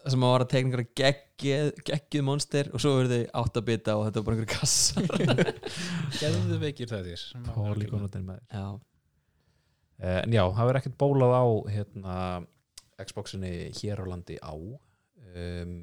það 0.00 0.14
sem 0.14 0.24
að 0.26 0.32
var 0.34 0.44
að 0.44 0.50
tekningra 0.54 0.84
geggjuð, 1.00 1.70
geggjuð 1.90 2.24
monster 2.24 2.70
og 2.72 2.82
svo 2.82 2.94
verði 2.98 3.18
áttabita 3.36 3.96
og 3.98 4.06
þetta 4.06 4.20
var 4.22 4.28
bara 4.28 4.38
einhverju 4.38 4.52
kassar. 4.54 5.58
Geðu 6.20 6.60
veikir 6.62 6.90
það. 6.92 7.10
Þér 7.10 7.50
Polygonatin 7.54 8.26
með 8.30 8.40
Já, 8.48 8.64
Eh, 10.00 10.22
En 10.24 10.32
já, 10.32 10.46
það 10.48 10.64
verður 10.70 10.80
ekkert 10.80 10.98
bólað 11.00 11.34
á 11.36 11.44
hérna, 11.74 12.12
Xboxinni 13.04 13.50
hér 13.76 14.00
á 14.00 14.04
landi 14.08 14.38
á. 14.40 14.56
Um, 14.56 15.74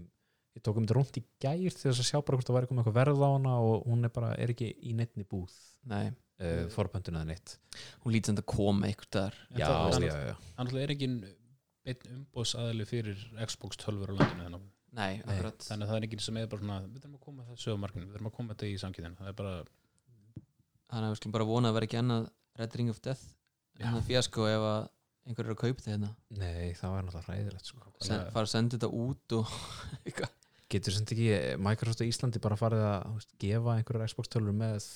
Ég 0.58 0.64
tók 0.66 0.80
um 0.80 0.88
þetta 0.88 0.96
rúnt 0.98 1.18
í 1.20 1.22
gær 1.38 1.60
til 1.70 1.70
þess 1.92 2.00
að 2.02 2.08
sjá 2.08 2.18
bara 2.26 2.40
hvort 2.40 2.48
það 2.50 2.56
væri 2.58 2.68
komið 2.72 2.82
eitthvað 2.82 2.96
verð 2.98 3.20
á 3.22 3.30
hana 3.30 3.52
og 3.62 3.84
hún 3.86 4.08
er 4.08 4.12
bara, 4.16 4.32
er 4.42 4.50
ekki 4.56 4.72
í 4.90 4.96
neittni 4.98 5.22
búð. 5.30 5.54
Nei, 5.86 6.08
uh, 6.42 6.64
forböndun 6.74 7.20
eða 7.20 7.28
neitt. 7.30 7.54
Hún 8.02 8.16
lítið 8.16 8.32
sem 8.32 8.40
þetta 8.40 8.56
koma 8.56 8.90
eitthvað 8.90 9.12
þar 9.20 9.38
Já, 9.54 9.68
það, 9.70 10.08
já, 10.08 10.16
já. 10.32 10.34
Þannig 10.58 10.80
er 10.82 10.94
ekki 10.96 11.10
einn 11.88 12.18
umbóðsaðili 12.18 12.88
fyrir 12.90 13.24
Xbox 13.48 13.80
12 13.84 14.04
á 14.04 14.16
landinu 14.18 14.46
þannig. 14.48 14.68
Nei, 14.98 15.20
akkurat 15.22 15.66
þannig 15.68 15.86
að 15.86 15.92
það 15.92 15.98
er 16.00 16.06
ekki 16.08 16.20
sem 16.24 16.38
er 16.40 16.48
bara 16.52 16.64
svona 16.64 16.78
við 16.84 17.02
þurfum 17.04 17.18
að 17.18 17.26
koma 17.28 17.48
það 17.48 17.64
sögumarkinu, 17.64 18.08
við 18.08 18.16
þurfum 18.16 18.30
að 18.30 18.36
koma 18.38 18.56
þetta 18.56 18.70
í 18.70 18.78
samkýðin 18.82 19.18
það 19.20 19.32
er 19.32 19.36
bara, 19.38 19.56
Þannig 20.88 21.08
að 21.08 21.12
við 21.12 21.20
skulum 21.20 21.36
bara 21.36 21.48
vona 21.50 21.70
að 21.70 21.78
vera 21.78 21.88
ekki 21.90 22.00
annað 22.00 22.30
Red 22.58 22.78
Ring 22.80 22.92
of 22.94 23.02
Death 23.04 23.26
en 23.78 23.98
það 23.98 24.08
fjasko 24.08 24.48
ef 24.48 24.66
að 24.72 24.80
einhver 25.28 25.48
er 25.48 25.54
að 25.54 25.60
kaupa 25.62 25.84
þetta 25.84 25.94
hérna 25.94 26.10
Nei, 26.40 26.74
það 26.80 26.94
var 26.94 27.06
náttúrulega 27.06 27.28
hræðilegt 27.28 27.70
sko. 27.70 27.94
Sen, 28.00 28.28
fara 28.34 28.48
að 28.48 28.54
senda 28.54 28.78
þetta 28.78 28.90
út 29.04 29.38
og. 29.38 29.56
Getur 30.68 30.92
sem 30.92 31.06
ekki 31.08 31.28
Microsoft 31.64 32.02
á 32.04 32.10
Íslandi 32.10 32.40
bara 32.44 32.58
farið 32.60 32.82
að 32.84 33.12
veist, 33.16 33.30
gefa 33.40 33.76
einhverjar 33.78 34.10
Xbox 34.12 34.32
tölur 34.34 34.56
með 34.56 34.88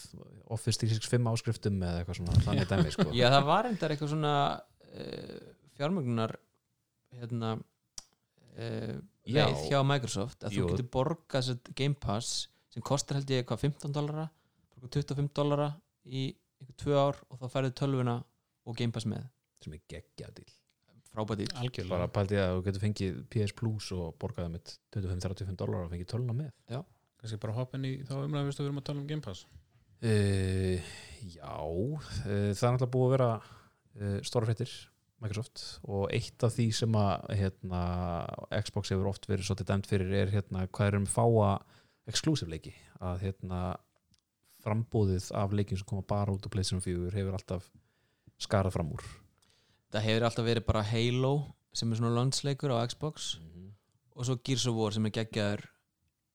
Office 0.52 0.82
365 0.82 1.30
áskriftum 1.32 1.78
eða 1.80 2.02
eitthvað 2.02 2.18
svona 2.18 2.42
þannig 2.44 2.72
dæmi 2.72 2.92
sko. 2.92 3.06
Já, 3.16 3.28
það 3.32 3.46
var 3.48 3.70
endar 3.70 3.94
eitthvað 3.94 4.12
svona 4.12 4.34
uh, 4.58 5.38
fjármögnunar 5.80 6.36
hérna 7.20 7.56
uh, 7.58 8.96
Já. 9.28 9.46
leið 9.48 9.66
hjá 9.70 9.80
Microsoft 9.88 10.46
að 10.48 10.58
Jú. 10.58 10.66
þú 10.66 10.76
getur 10.76 10.90
borgað 10.96 11.48
sér 11.50 11.74
Game 11.78 11.98
Pass 12.00 12.48
sem 12.72 12.84
kostar 12.86 13.20
held 13.20 13.34
ég 13.34 13.44
eitthvað 13.44 13.66
15 13.68 13.96
dollara 13.96 14.30
25 14.82 15.30
dollara 15.38 15.70
í 16.06 16.32
eitthvað 16.62 16.80
tvö 16.82 16.98
ár 16.98 17.22
og 17.30 17.42
þá 17.42 17.46
færðu 17.54 17.76
tölvuna 17.78 18.18
og 18.66 18.78
Game 18.78 18.94
Pass 18.94 19.08
með. 19.10 19.28
Sem 19.62 19.76
er 19.78 19.84
geggjadíl 19.90 20.50
frábært 21.12 21.44
í 21.44 21.86
bara 21.90 22.08
pældi 22.08 22.38
ég 22.38 22.46
að 22.46 22.54
þú 22.56 22.66
getur 22.68 22.84
fengið 22.86 23.18
PS 23.34 23.54
Plus 23.58 23.90
og 23.98 24.14
borgaði 24.22 24.54
með 24.54 24.76
25-35 24.96 25.58
dólar 25.60 25.86
og 25.86 25.92
fengið 25.92 26.10
töluna 26.14 26.36
með. 26.38 26.52
Kannski 27.20 27.40
bara 27.42 27.56
hoppin 27.58 27.86
í 27.86 27.92
þá 28.08 28.14
umræðum 28.24 28.52
við 28.52 28.62
erum 28.66 28.80
að 28.80 28.86
tala 28.88 29.02
um 29.04 29.10
Game 29.10 29.26
Pass. 29.26 29.44
Uh, 30.02 30.80
Já 31.36 31.52
uh, 31.52 32.00
það 32.08 32.64
er 32.66 32.74
náttúrulega 32.74 32.94
búið 32.96 33.08
að 33.08 33.14
vera 33.14 33.30
uh, 33.36 34.16
stóra 34.26 34.48
fréttir 34.50 34.72
Microsoft 35.22 35.62
og 35.86 36.08
eitt 36.14 36.44
af 36.44 36.56
því 36.56 36.68
sem 36.74 36.98
að 36.98 37.28
hérna, 37.38 37.82
Xbox 38.66 38.94
hefur 38.94 39.12
oft 39.12 39.28
verið 39.30 39.48
svolítið 39.48 39.70
dæmt 39.70 39.90
fyrir 39.90 40.16
er 40.18 40.34
hérna, 40.34 40.66
hvað 40.74 40.90
er 40.90 41.00
um 41.02 41.08
fáa 41.10 41.52
exclusive 42.10 42.50
leiki. 42.50 42.74
Að 43.02 43.28
hérna, 43.28 43.62
frambúðið 44.62 45.30
af 45.38 45.54
leikin 45.58 45.80
sem 45.80 45.90
koma 45.90 46.06
bara 46.08 46.34
út 46.34 46.46
á 46.46 46.54
PlayStation 46.54 46.84
4 46.84 47.14
hefur 47.18 47.38
alltaf 47.38 47.70
skarað 48.42 48.76
fram 48.78 48.94
úr. 48.96 49.06
Það 49.94 50.08
hefur 50.08 50.28
alltaf 50.28 50.48
verið 50.48 50.68
bara 50.68 50.86
Halo 50.88 51.34
sem 51.76 51.92
er 51.92 52.00
svona 52.00 52.16
landsleikur 52.18 52.74
á 52.74 52.86
Xbox 52.90 53.36
og 54.16 54.28
svo 54.28 54.38
Gears 54.44 54.68
of 54.70 54.78
War 54.78 54.94
sem 54.96 55.08
er 55.08 55.16
geggjaður 55.16 55.66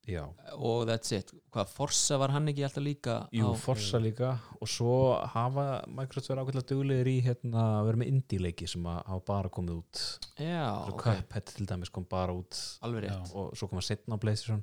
Já, 0.07 0.23
og 0.55 0.85
that's 0.87 1.11
it. 1.17 1.33
Hvað 1.51 1.71
Forza 1.75 2.19
var 2.23 2.31
hann 2.31 2.47
ekki 2.53 2.63
alltaf 2.63 2.85
líka 2.85 3.17
Jú, 3.35 3.49
á, 3.51 3.59
Forza 3.59 3.99
líka. 3.99 4.37
Og 4.61 4.71
svo 4.71 4.93
hafa 5.33 5.65
Microsoft 5.91 6.31
verið 6.31 6.45
ákveðlega 6.45 6.69
duglegir 6.71 7.11
í 7.11 7.17
hérna, 7.27 7.65
að 7.81 7.89
vera 7.89 8.01
með 8.03 8.13
indie 8.13 8.43
leiki 8.45 8.69
sem 8.71 8.87
að 8.87 9.01
hafa 9.11 9.25
bara 9.33 9.51
komið 9.57 9.81
út. 9.81 10.05
Já, 10.39 10.63
Svo 10.87 10.95
ok, 10.95 11.03
Cuphead 11.09 11.51
til 11.51 11.67
dæmis 11.73 11.91
kom 11.91 12.07
bara 12.11 12.37
út. 12.39 12.61
Alveg 12.87 13.09
Já. 13.09 13.17
rétt 13.17 13.35
og 13.35 13.59
svo 13.59 13.71
kom 13.73 13.83
að 13.83 13.89
setna 13.89 14.15
á 14.15 14.23
PlayStation. 14.23 14.63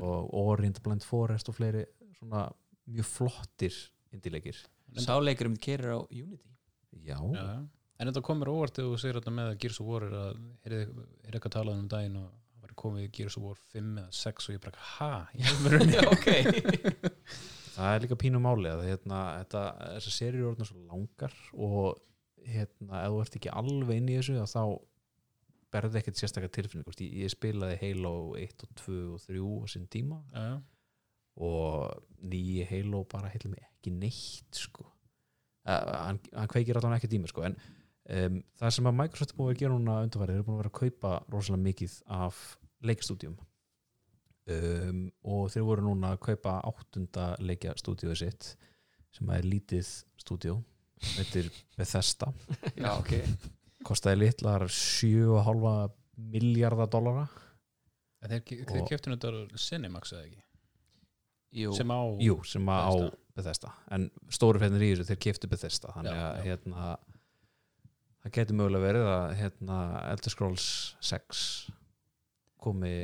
Og 0.00 0.34
Ori 0.34 0.66
and 0.66 0.74
the 0.74 0.82
Blind 0.82 1.06
Forest 1.06 1.48
og 1.48 1.54
fleiri 1.56 1.86
svona 2.18 2.48
mjög 2.90 3.06
flottir 3.06 3.74
indie 4.10 4.32
leikir 4.34 4.58
sá 4.98 5.14
leikur 5.22 5.46
um 5.50 5.56
keirir 5.56 5.94
á 5.94 5.98
Unity. 6.10 6.50
Já, 7.06 7.18
Já, 7.34 7.62
en 8.00 8.10
þetta 8.10 8.22
komur 8.26 8.50
óvart 8.50 8.74
þegar 8.74 8.90
þú 8.90 8.98
segir 8.98 9.18
þetta 9.20 9.34
með 9.36 9.50
að 9.52 9.58
Gears 9.62 9.80
of 9.80 9.86
War 9.86 10.06
er 10.06 10.16
að 10.18 10.40
er 10.66 10.74
er 10.80 11.36
eitthvað 11.36 11.54
talað 11.54 11.78
um 11.78 11.88
daginn 11.90 12.16
og 12.18 12.30
komið 12.80 13.08
Gears 13.16 13.38
of 13.38 13.46
War 13.46 13.62
5 13.74 13.96
eða 14.02 14.18
6 14.20 14.50
og 14.50 14.56
ég 14.56 14.62
bara, 14.64 14.84
ha, 14.96 15.10
í 15.38 15.46
alvörunni 15.52 16.04
ok 16.10 16.28
það 17.74 17.94
er 17.94 18.04
líka 18.04 18.20
pínu 18.20 18.42
máli 18.42 18.70
að 18.70 18.86
hérna, 18.88 19.24
þetta, 19.40 19.64
þessar 19.96 20.16
serjur 20.16 20.40
eru 20.40 20.52
orðnar 20.52 20.70
svo 20.70 20.84
langar 20.84 21.36
og 21.54 22.00
hérna, 22.48 23.02
ef 23.04 23.12
þú 23.12 23.20
ert 23.24 23.36
ekki 23.40 23.52
alveg 23.62 24.00
inn 24.00 24.10
í 24.10 24.16
þessu 24.18 24.38
að 24.40 24.52
þá 24.54 24.62
berði 25.70 26.00
ekkert 26.00 26.20
sérstaklega 26.20 26.54
tilfinning 26.56 27.02
ég, 27.04 27.16
ég 27.24 27.32
spilaði 27.32 27.78
Halo 27.80 28.14
1 28.38 28.64
og 28.66 28.70
2 28.82 29.00
og 29.14 29.24
3 29.26 29.42
á 29.46 29.66
sinn 29.70 29.90
tíma 29.92 30.20
já. 30.34 30.46
og 31.40 32.24
nýji 32.26 32.66
Halo 32.70 33.04
bara 33.10 33.30
heilum 33.32 33.54
ekki 33.58 33.92
neitt 33.94 34.56
sko. 34.56 34.86
uh, 35.68 35.92
hann, 36.06 36.20
hann 36.34 36.50
kveikir 36.50 36.80
allan 36.80 36.96
ekki 36.98 37.12
tíma 37.12 37.30
sko. 37.30 37.44
en 37.46 37.58
um, 38.10 38.40
það 38.58 38.74
sem 38.76 38.90
að 38.90 38.98
Microsoft 39.02 39.34
er 39.34 39.38
búin 39.38 39.54
að 39.54 39.62
gera 39.62 39.76
núna 39.76 40.00
undanfarið, 40.06 40.34
þeir 40.34 40.42
eru 40.42 40.48
búin 40.48 40.58
að 40.58 40.62
vera 40.64 40.72
að 40.72 40.80
kaupa 40.80 41.14
rosalega 41.30 41.66
mikið 41.68 41.96
af 42.18 42.42
leikstúdíum. 42.86 43.36
Um, 44.50 45.04
og 45.22 45.50
þeir 45.52 45.66
voru 45.68 45.84
núna 45.84 46.14
að 46.14 46.22
kaupa 46.30 46.56
áttunda 46.66 47.34
leikjastúdíu 47.44 48.16
sitt 48.18 48.54
sem 49.14 49.30
er 49.34 49.46
lítið 49.46 49.86
stúdíu 50.18 50.56
þetta 51.00 51.42
er 51.42 51.48
Bethesda. 51.78 52.30
Já, 52.80 52.90
ok. 52.96 53.14
Kostaði 53.86 54.24
litlar 54.24 54.66
7,5 54.68 55.94
miljardar 56.30 56.90
dollara. 56.92 57.26
En 58.20 58.34
þeir, 58.34 58.64
þeir 58.68 58.86
keftu 58.88 59.14
þetta 59.14 59.60
Cinemax 59.60 60.12
eða 60.12 60.26
ekki? 60.26 60.42
Jú. 61.60 61.72
sem 61.74 61.90
á 61.90 62.00
Jú, 62.22 62.36
sem 62.46 62.68
á 62.68 62.90
Bethesda. 62.92 63.16
Bethesda. 63.40 63.70
En 63.96 64.10
stóru 64.30 64.60
fennir 64.62 64.84
í 64.84 64.90
þessu, 64.92 65.08
þeir 65.08 65.22
keftu 65.24 65.50
Bethesda. 65.50 65.94
Þannig 65.96 66.14
Já, 66.18 66.20
að 66.26 66.36
já. 66.36 66.42
hérna 66.50 66.90
það 68.20 68.34
getur 68.36 68.58
mögulega 68.60 68.84
verið 68.84 69.08
að 69.14 69.34
hérna, 69.40 69.78
Elder 70.12 70.34
Scrolls 70.34 70.66
6 71.00 71.44
komi 72.62 72.94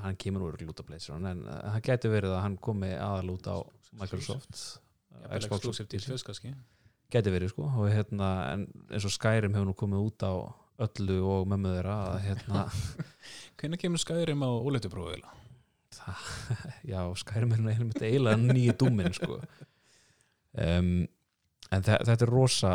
hann 0.00 0.18
kemur 0.20 0.46
úr 0.46 0.60
út 0.70 0.82
á 0.82 0.84
PlayStation 0.86 1.26
en 1.30 1.42
uh, 1.46 1.60
það 1.76 1.86
getur 1.88 2.14
verið 2.14 2.36
að 2.36 2.44
hann 2.46 2.58
komi 2.62 2.92
aðal 2.94 3.34
út 3.34 3.50
á 3.50 3.56
Microsoft 4.00 4.62
fyrst 5.20 6.26
kannski 6.26 6.54
getur 7.10 7.34
verið 7.34 7.52
sko 7.52 7.66
og 7.66 7.90
hérna 7.90 8.30
en 8.52 8.66
eins 8.88 9.06
og 9.06 9.14
Skyrim 9.14 9.56
hefur 9.56 9.70
nú 9.72 9.76
komið 9.78 10.06
út 10.06 10.26
á 10.26 10.32
öllu 10.86 11.18
og 11.28 11.48
mömmu 11.50 11.74
þeirra 11.76 12.00
hérna 12.24 12.66
Hvernig 13.60 13.82
kemur 13.82 14.00
Skyrim 14.00 14.40
á 14.46 14.48
óleituprófið? 14.48 15.26
það, 15.94 16.28
já, 16.92 17.00
Skyrim 17.22 17.56
er 17.56 17.66
einmitt 17.74 18.02
eiginlega 18.02 18.38
nýju 18.40 18.76
dúmin 18.80 19.12
sko. 19.16 19.40
um, 20.54 20.94
en 21.70 21.84
þe 21.86 21.98
þetta 22.06 22.26
er 22.26 22.32
rosa 22.32 22.72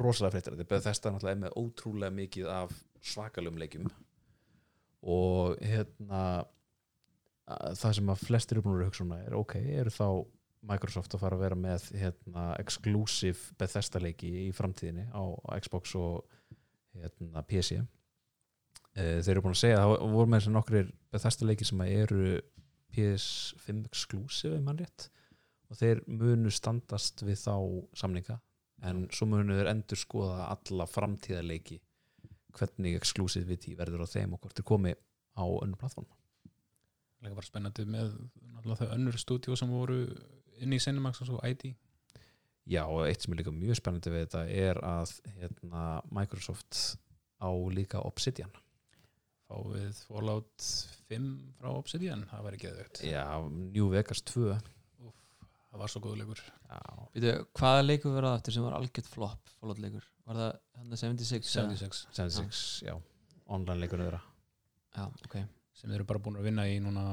rosalega 0.00 0.36
fréttir, 0.36 0.56
þetta 0.60 0.76
er 0.76 0.84
þess 0.84 1.02
að 1.02 1.14
náttúrulega 1.16 1.36
er 1.36 1.42
með 1.44 1.56
ótrúlega 1.60 2.16
mikið 2.16 2.52
af 2.54 2.76
svakalum 3.02 3.58
leikjum 3.60 3.88
og 5.02 5.60
hérna 5.64 6.24
að 7.50 7.78
það 7.80 7.96
sem 7.98 8.12
að 8.12 8.26
flestir 8.26 8.58
eru 8.58 8.66
búin 8.66 8.82
að 8.82 8.90
hugsa 8.90 9.06
um 9.06 9.14
er 9.16 9.38
ok, 9.38 9.56
eru 9.80 9.94
þá 9.94 10.06
Microsoft 10.70 11.14
að 11.16 11.22
fara 11.22 11.38
að 11.38 11.44
vera 11.46 11.56
með 11.56 11.86
hérna, 11.96 12.50
exclusive 12.60 13.56
Bethesda 13.58 14.02
leiki 14.02 14.28
í 14.42 14.50
framtíðinni 14.52 15.06
á, 15.08 15.24
Xbox 15.56 15.94
og 15.96 16.26
hérna, 16.92 17.42
PC 17.48 17.80
Eh, 18.98 19.20
þeir 19.22 19.36
eru 19.36 19.44
búin 19.44 19.54
að 19.54 19.62
segja 19.62 19.78
að 19.78 19.92
það 19.92 20.14
voru 20.16 20.32
með 20.32 20.46
nokkrir 20.50 20.88
Bethesda 21.14 21.46
leiki 21.46 21.66
sem 21.68 21.82
eru 21.84 22.22
PS5 22.90 23.84
exclusive 23.86 24.56
ef 24.58 24.64
mann 24.66 24.80
rétt. 24.80 25.06
Og 25.70 25.78
þeir 25.78 26.00
munu 26.10 26.50
standast 26.50 27.22
við 27.22 27.38
þá 27.38 27.54
samninga 28.00 28.40
en 28.88 29.04
svo 29.14 29.28
munu 29.30 29.54
þeir 29.54 29.70
endur 29.70 30.00
skoða 30.00 30.48
alla 30.50 30.86
framtíðarleiki 30.90 31.78
hvernig 32.56 32.96
exclusivity 32.98 33.76
verður 33.78 34.04
á 34.04 34.12
þeim 34.12 34.34
og 34.36 34.42
hvort 34.42 34.58
þeir 34.58 34.68
komi 34.72 34.94
á 35.36 35.44
önnur 35.44 35.80
plattform 35.80 36.08
Lega 37.20 37.36
bara 37.36 37.46
spennandi 37.46 37.84
með 37.84 38.14
náttúrulega 38.54 38.86
þau 38.86 38.94
önnur 38.96 39.20
stúdíu 39.20 39.56
sem 39.58 39.70
voru 39.72 40.02
inn 40.60 40.72
í 40.72 40.80
Cinemax 40.80 41.20
og 41.24 41.30
svo 41.30 41.40
ID 41.44 41.74
Já, 42.70 42.84
og 42.86 43.06
eitt 43.08 43.24
sem 43.24 43.32
er 43.34 43.40
líka 43.40 43.52
mjög 43.54 43.78
spennandi 43.80 44.12
við 44.12 44.26
þetta 44.26 44.42
er 44.52 44.78
að 44.84 45.14
hérna, 45.40 45.84
Microsoft 46.14 46.76
á 47.40 47.50
líka 47.72 48.02
Obsidian. 48.04 48.52
Fáið 49.48 50.02
Fallout 50.06 50.66
5 51.10 51.30
frá 51.58 51.70
Obsidian, 51.72 52.26
það 52.30 52.44
væri 52.46 52.60
geðvegt 52.62 53.00
Já, 53.08 53.24
New 53.50 53.88
Vegas 53.90 54.22
2 54.30 54.52
Úf, 54.52 55.16
það 55.72 55.82
var 55.82 55.90
svo 55.90 56.04
góð 56.04 56.20
leikur. 56.20 56.44
Já, 56.68 56.80
Býtu, 57.16 57.32
hvaða 57.58 57.86
leikur 57.88 58.14
verða 58.14 58.36
aftur 58.38 58.54
sem 58.54 58.68
var 58.68 58.76
algjört 58.78 59.10
flop 59.10 59.54
Fallout 59.56 59.82
leikur? 59.82 60.06
Var 60.30 60.38
það 60.38 60.50
hann 60.78 60.96
76? 61.00 61.48
eða? 61.58 61.74
76 61.74 62.04
76, 62.14 62.60
já, 62.86 62.94
online 63.50 63.82
leikur 63.82 63.98
þeirra. 64.04 64.20
Já, 64.94 65.04
ok. 65.26 65.36
Sem 65.74 65.90
þeir 65.90 65.96
eru 66.00 66.06
bara 66.12 66.22
búin 66.22 66.38
að 66.38 66.46
vinna 66.46 66.66
í 66.70 66.76
núna 66.82 67.04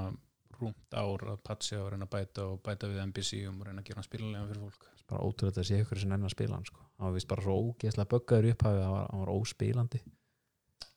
rúmt 0.57 0.93
ár 0.97 1.23
að 1.31 1.39
patcha 1.45 1.79
og 1.81 1.89
reyna 1.93 2.05
að 2.05 2.13
bæta 2.13 2.45
og 2.51 2.59
bæta 2.65 2.89
við 2.89 3.01
NPC 3.07 3.39
og 3.49 3.63
reyna 3.65 3.81
að 3.81 3.89
gera 3.89 3.99
hann 4.01 4.05
spilalega 4.07 4.49
fyrir 4.51 4.63
fólk. 4.67 4.85
Bara 5.07 5.23
ótrúlega 5.25 5.63
að 5.63 5.69
sé 5.69 5.79
ykkur 5.81 6.01
sem 6.01 6.13
enn 6.13 6.27
að 6.27 6.33
spila 6.33 6.57
hann 6.57 6.67
sko. 6.67 6.81
hann 6.97 7.07
var 7.07 7.15
vist 7.15 7.29
bara 7.31 7.45
svo 7.45 7.55
ógeðslega 7.61 8.11
böggaður 8.13 8.47
í 8.49 8.53
upphafi 8.53 8.81
hann 8.83 8.93
var, 8.95 9.09
hann 9.11 9.21
var 9.23 9.33
óspilandi. 9.33 10.01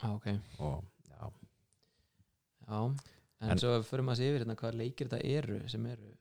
Já, 0.00 0.08
ok. 0.14 0.28
Og 0.58 0.84
já, 1.08 1.30
Já, 2.70 2.80
en, 3.40 3.50
En- 3.50 3.58
svo 3.58 3.72
fyrir 3.82 4.04
maður 4.06 4.20
sér 4.20 4.30
yfir 4.30 4.44
hérna 4.44 4.56
hvað 4.60 4.78
leikir 4.80 5.08
þetta 5.08 5.24
eru 5.38 5.68
sem 5.68 5.86
eru 5.86 6.16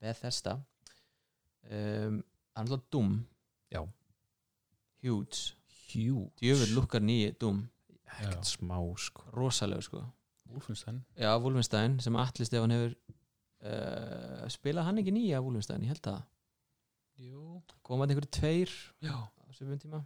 Bethesda. 0.00 0.56
Um, 1.66 2.22
Það 2.56 2.62
er 2.62 2.62
alltaf 2.62 2.84
Doom. 2.90 3.16
Já. 3.72 3.80
Huge. 5.04 5.56
Huge. 5.90 6.30
Djöfull 6.40 6.74
lukkar 6.76 7.04
nýji 7.04 7.34
Doom 7.40 7.64
ekkert 8.06 8.48
smá 8.48 8.78
sko. 9.00 9.26
Rosalega 9.34 9.84
sko. 9.84 10.02
Wolfenstein. 10.50 11.02
Já, 11.18 11.34
Wolfenstein 11.42 11.98
sem 12.00 12.16
Atli 12.16 12.46
Stefán 12.46 12.72
hefur 12.74 12.94
uh, 13.66 14.46
spilað 14.52 14.88
hann 14.88 15.02
ekki 15.02 15.14
nýja 15.14 15.42
Wolfenstein, 15.44 15.84
ég 15.84 15.94
held 15.94 16.10
að 16.12 16.24
Jú, 17.16 17.62
komað 17.86 18.12
einhverju 18.12 18.32
tveir 18.36 18.72
já, 19.00 19.14
á 19.16 19.44
svipum 19.56 19.78
tíma. 19.80 20.02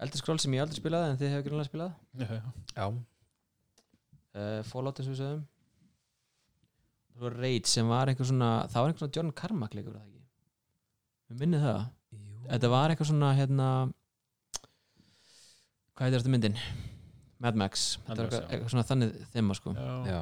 Eldur 0.00 0.20
skról 0.20 0.40
sem 0.40 0.52
ég 0.56 0.62
aldrei 0.64 0.80
spilaði 0.80 1.12
en 1.12 1.20
þið 1.20 1.32
hefur 1.34 1.46
grunlega 1.48 1.70
spilað. 1.70 1.94
Já, 2.20 2.28
já. 2.36 2.42
já, 2.76 2.86
uh, 4.36 4.60
Fallout 4.68 5.00
eins 5.00 5.08
og 5.08 5.14
við 5.14 5.22
sögum 5.22 5.48
Raid 7.20 7.68
sem 7.68 7.88
var 7.88 8.08
einhver 8.08 8.24
svona 8.24 8.50
það 8.70 8.80
var 8.80 8.90
einhver 8.90 9.02
svona 9.02 9.16
John 9.16 9.32
Carmack 9.36 9.74
leikur 9.76 9.92
var 9.92 10.04
það 10.04 10.12
ekki? 10.14 10.22
Við 11.30 11.42
minnið 11.42 11.64
það. 11.66 11.80
Þetta 12.50 12.70
var 12.72 12.92
eitthvað 12.92 13.10
svona 13.12 13.32
hérna 13.38 13.66
hvað 15.94 16.06
heitir 16.08 16.22
þetta 16.22 16.32
myndin? 16.32 16.60
Mad 17.40 17.58
Max. 17.60 17.98
Mad 18.06 18.16
var 18.16 18.26
Max, 18.26 18.36
eitthvað, 18.36 18.52
eitthvað 18.54 18.72
svona 18.74 18.86
þannig 18.88 19.18
þema 19.34 19.56
sko. 19.56 19.74
Já. 19.76 19.90
já. 20.08 20.20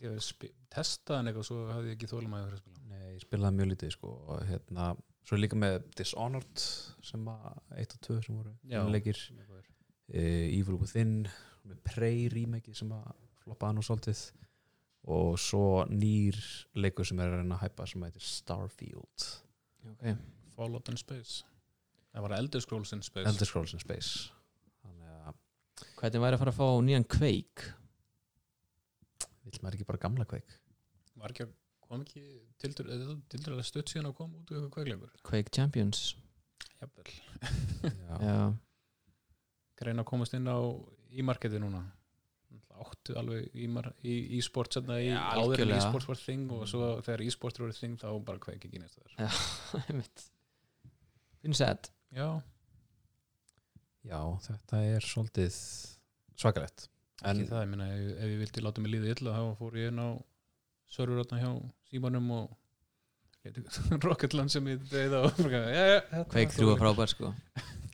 Ég 0.00 0.14
hef 0.14 0.24
spi- 0.24 0.52
testað 0.72 1.18
hann 1.18 1.30
eitthvað 1.30 1.46
svo 1.50 1.60
hafði 1.70 1.92
ég 1.92 1.98
ekki 1.98 2.10
þólum 2.10 2.36
að 2.38 2.56
spila. 2.60 2.82
Nei, 2.90 3.06
ég 3.12 3.22
spilaði 3.24 3.58
mjög 3.58 3.70
lítið 3.72 3.94
sko. 3.94 4.12
og 4.32 4.42
hérna, 4.48 4.88
svo 5.28 5.38
líka 5.38 5.58
með 5.60 5.76
Dishonored 5.98 6.64
sem 7.10 7.30
að 7.30 7.48
1 7.84 7.96
og 7.96 8.04
2 8.08 8.18
sem 8.26 8.40
voru 8.40 8.90
leikir 8.94 9.22
uh, 9.30 10.14
Evil 10.14 10.80
Within 10.80 11.14
með 11.68 11.82
Prey 11.86 12.28
remake 12.32 12.74
sem 12.74 12.90
að 12.96 13.12
floppaði 13.44 13.78
nú 13.78 13.86
svolítið. 13.86 14.24
Og 15.10 15.38
svo 15.40 15.84
nýr 15.88 16.36
leikur 16.76 17.06
sem 17.08 17.20
er 17.22 17.30
að 17.30 17.40
reyna 17.40 17.56
að 17.56 17.64
hæpa 17.68 17.86
sem 17.88 18.02
heitir 18.04 18.24
Starfield. 18.24 19.30
Okay. 19.94 20.18
Fallout 20.56 20.90
in 20.92 20.98
Space 21.00 21.40
Það 22.10 22.24
var 22.26 22.36
Elder 22.36 22.64
Scrolls 22.64 22.92
in 22.96 23.02
Space. 23.06 23.28
Elder 23.30 23.48
Scrolls 23.48 23.74
in 23.76 23.82
Space. 23.82 24.30
Þannig 24.82 25.12
að 25.14 25.84
hvernig 26.00 26.24
væri 26.24 26.38
að 26.38 26.42
fara 26.42 26.54
að 26.54 26.58
fá 26.58 26.68
nýjan 26.86 27.06
Quake? 27.10 27.68
Vill 29.46 29.60
maður 29.62 29.78
ekki 29.78 29.88
bara 29.88 30.00
gamla 30.02 30.26
kveik 30.28 30.56
Var 31.20 31.32
ekki 31.32 31.46
að 31.46 31.54
kom 31.90 32.02
ekki 32.04 32.20
tildur, 32.62 32.90
að 33.56 33.62
stutt 33.66 33.90
síðan 33.90 34.10
að 34.12 34.18
koma 34.20 34.38
út 34.38 34.50
úr 34.52 34.60
eitthvað 34.60 34.74
kveikleikur 34.76 35.22
Quake 35.26 35.54
Champions. 35.54 36.02
Jafnvel. 36.80 37.14
Já, 38.20 38.36
Greina 39.80 40.04
að 40.04 40.10
komast 40.12 40.36
inn 40.36 40.46
á 40.46 40.58
í 41.10 41.24
marketi 41.26 41.58
núna 41.62 41.82
áttu 42.80 43.16
alveg 43.18 43.50
í, 43.58 43.66
mar, 43.68 43.90
í, 44.06 44.14
í 44.36 44.40
sport 44.44 44.76
setna 44.76 44.96
í 45.02 45.10
Já, 45.10 45.18
áður 45.18 45.34
en 45.34 45.42
algjörlega. 45.44 45.80
e-sport 45.82 46.06
var 46.08 46.20
þing 46.20 46.52
og 46.56 46.62
svo 46.70 46.86
þegar 47.04 47.22
e-sport 47.26 47.60
voru 47.60 47.76
þing 47.76 47.98
þá 48.00 48.08
bara 48.24 48.40
kveik 48.40 48.66
ekki 48.68 48.80
næsta 48.80 49.02
þar. 49.04 49.40
Einmitt. 49.90 50.24
Finn 51.42 51.56
sett 51.56 51.90
Já, 52.10 52.28
já, 54.02 54.18
þetta 54.46 54.80
er 54.96 55.04
svolítið 55.06 55.58
svakalegt. 56.40 56.88
En 57.20 57.36
ekki 57.36 57.50
það, 57.50 57.62
ég 57.62 57.70
minna 57.74 57.86
ef, 57.94 58.06
ef 58.16 58.32
ég 58.32 58.40
vildi 58.40 58.64
láta 58.64 58.82
mig 58.82 58.94
líða 58.94 59.12
illa 59.14 59.36
þá 59.36 59.58
fór 59.60 59.76
ég 59.78 59.92
inn 59.92 60.00
á 60.00 60.08
serverotna 60.90 61.38
hjá 61.42 61.50
símanum 61.90 62.30
og 62.38 62.56
Rocketland 64.04 64.52
sem 64.52 64.66
ég 64.68 64.82
þetta 64.90 65.20
Quake 65.30 65.60
var 66.10 66.26
3 66.32 66.44
var 66.44 66.56
góður. 66.56 66.80
frábær. 66.82 67.12
sko. 67.12 67.32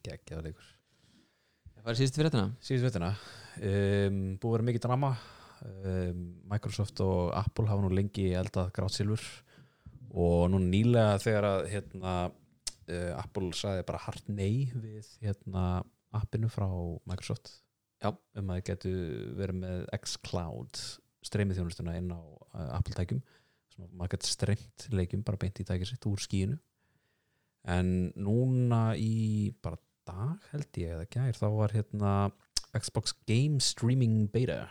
Geggjaða 0.06 0.46
leikur. 0.48 0.70
Það 1.74 1.88
var 1.90 1.98
síðustu 2.00 2.20
fyrir 2.20 2.32
þetta 2.32 2.46
síðust 2.66 2.86
veituna 2.88 3.10
um, 3.12 4.22
búið 4.40 4.48
að 4.48 4.56
vera 4.56 4.68
mikið 4.70 4.86
drama. 4.86 5.10
Um, 5.66 6.24
Microsoft 6.50 7.00
og 7.04 7.30
Apple 7.36 7.68
hafa 7.70 7.84
nú 7.84 7.92
lengi 7.94 8.30
eldað 8.38 8.72
grátt 8.76 8.96
silfur 8.96 9.22
og 10.16 10.48
nú 10.52 10.60
nýlega 10.62 11.16
þegar 11.22 11.46
að 11.48 11.62
hérna, 11.72 12.16
uh, 12.92 13.12
Apple 13.20 13.52
sagði 13.56 13.86
bara 13.88 14.02
hart 14.06 14.28
nei 14.28 14.68
við 14.74 15.08
hérna, 15.22 15.82
appinu 16.16 16.50
frá 16.52 16.68
Microsoft. 17.08 17.60
Já. 18.02 18.10
um 18.12 18.50
að 18.52 18.58
það 18.58 18.66
getu 18.68 18.90
verið 19.38 19.60
með 19.62 19.84
xCloud 19.96 20.80
streymið 21.24 21.60
þjónustuna 21.60 21.96
inn 21.96 22.10
á 22.12 22.20
uh, 22.20 22.70
Apple 22.76 22.96
tækjum 22.96 23.22
sem 23.72 23.86
að 23.86 23.94
maður 23.96 24.12
getur 24.16 24.32
streymt 24.32 24.86
leikjum 24.92 25.24
bara 25.26 25.40
beint 25.40 25.60
í 25.62 25.66
tækið 25.66 25.90
sitt 25.90 26.08
úr 26.08 26.20
skíinu 26.22 26.58
en 27.72 27.92
núna 28.14 28.82
í 29.00 29.50
bara 29.64 29.80
dag 30.06 30.44
held 30.52 30.80
ég 30.80 30.94
eða 30.94 31.08
gær 31.10 31.40
þá 31.40 31.46
var 31.56 31.74
hérna 31.74 32.12
Xbox 32.76 33.16
Game 33.26 33.62
Streaming 33.64 34.28
Beta 34.32 34.66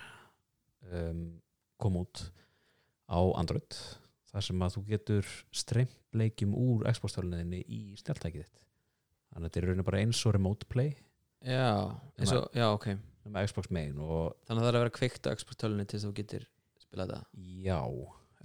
um, 0.94 1.42
kom 1.82 2.00
út 2.04 2.28
á 3.10 3.20
Android 3.36 3.82
þar 4.36 4.46
sem 4.50 4.64
að 4.66 4.76
þú 4.76 4.84
getur 4.90 5.34
streymt 5.56 5.98
leikjum 6.16 6.56
úr 6.60 6.86
Xbox 6.92 7.16
töluninni 7.16 7.62
í 7.64 7.82
snjáltækið 8.02 8.44
þitt. 8.44 8.62
Þannig 9.32 9.42
að 9.42 9.48
þetta 9.48 9.60
er 9.60 9.66
í 9.66 9.70
rauninu 9.70 9.88
bara 9.88 10.02
eins 10.04 10.22
og 10.28 10.36
remote 10.36 10.68
play. 10.72 10.92
Já, 11.46 11.96
eins 12.20 12.34
og, 12.36 12.50
já 12.56 12.66
ok. 12.68 12.90
Með 13.32 13.48
Xbox 13.50 13.72
main 13.74 13.98
og 14.04 14.36
þannig 14.46 14.60
að 14.60 14.66
það 14.66 14.70
er 14.70 14.78
að 14.78 14.84
vera 14.84 14.96
kveikt 15.00 15.28
á 15.28 15.34
export-tölunni 15.34 15.88
til 15.88 15.98
þess 15.98 16.06
að 16.06 16.12
þú 16.12 16.18
getur 16.20 16.48
spilað 16.84 17.14
þetta 17.14 17.46
já 17.66 17.80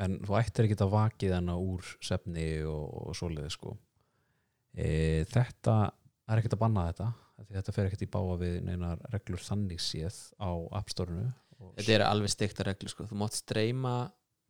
en 0.00 0.16
þú 0.24 0.36
ættir 0.38 0.66
ekki 0.66 0.78
að 0.80 0.92
vakið 0.94 1.34
hana 1.36 1.56
úr 1.60 1.88
sefni 2.04 2.46
og, 2.64 2.86
og 3.10 3.18
svoleiði 3.18 3.52
sko. 3.52 3.74
E, 4.72 4.86
þetta 5.28 5.74
er 6.30 6.40
ekkert 6.40 6.56
að 6.56 6.62
banna 6.62 6.86
þetta 6.88 7.10
þetta 7.50 7.74
fer 7.74 7.88
ekkert 7.88 8.04
í 8.06 8.10
báa 8.12 8.36
við 8.40 8.56
neinar 8.66 9.00
reglur 9.12 9.42
þannig 9.42 9.82
séð 9.82 10.16
á 10.40 10.50
App 10.76 10.92
Store-unu 10.92 11.26
og 11.60 11.74
þetta 11.76 11.96
er 11.96 12.06
alveg 12.06 12.32
stikta 12.32 12.64
reglu 12.66 12.88
sko. 12.92 13.06
Þú 13.08 13.20
mátt 13.20 13.36
streyma 13.36 13.94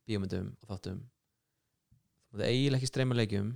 bíómyndum 0.06 0.52
og 0.62 0.74
þáttum 0.74 1.00
þú 2.30 2.38
mátt 2.38 2.46
eiginlega 2.50 2.80
ekki 2.80 2.90
streyma 2.90 3.18
leikjum. 3.18 3.50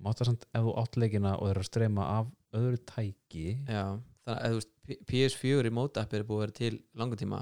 Máta 0.00 0.24
samt 0.26 0.46
ef 0.56 0.64
þú 0.64 0.74
átt 0.80 0.96
leikina 1.00 1.34
og 1.36 1.46
þeir 1.46 1.54
eru 1.56 1.64
að 1.64 1.68
streyma 1.70 2.06
af 2.18 2.28
öðru 2.56 2.80
tæki. 2.88 3.46
Já, 3.68 3.84
þannig 4.24 4.44
að 4.46 4.58
veist 4.60 4.70
P- 4.90 5.00
PS4 5.10 5.70
í 5.70 5.74
móta 5.76 6.02
app 6.02 6.14
er 6.16 6.24
búið 6.26 6.40
að 6.40 6.44
vera 6.46 6.56
til 6.56 6.78
langur 6.98 7.20
tíma. 7.20 7.40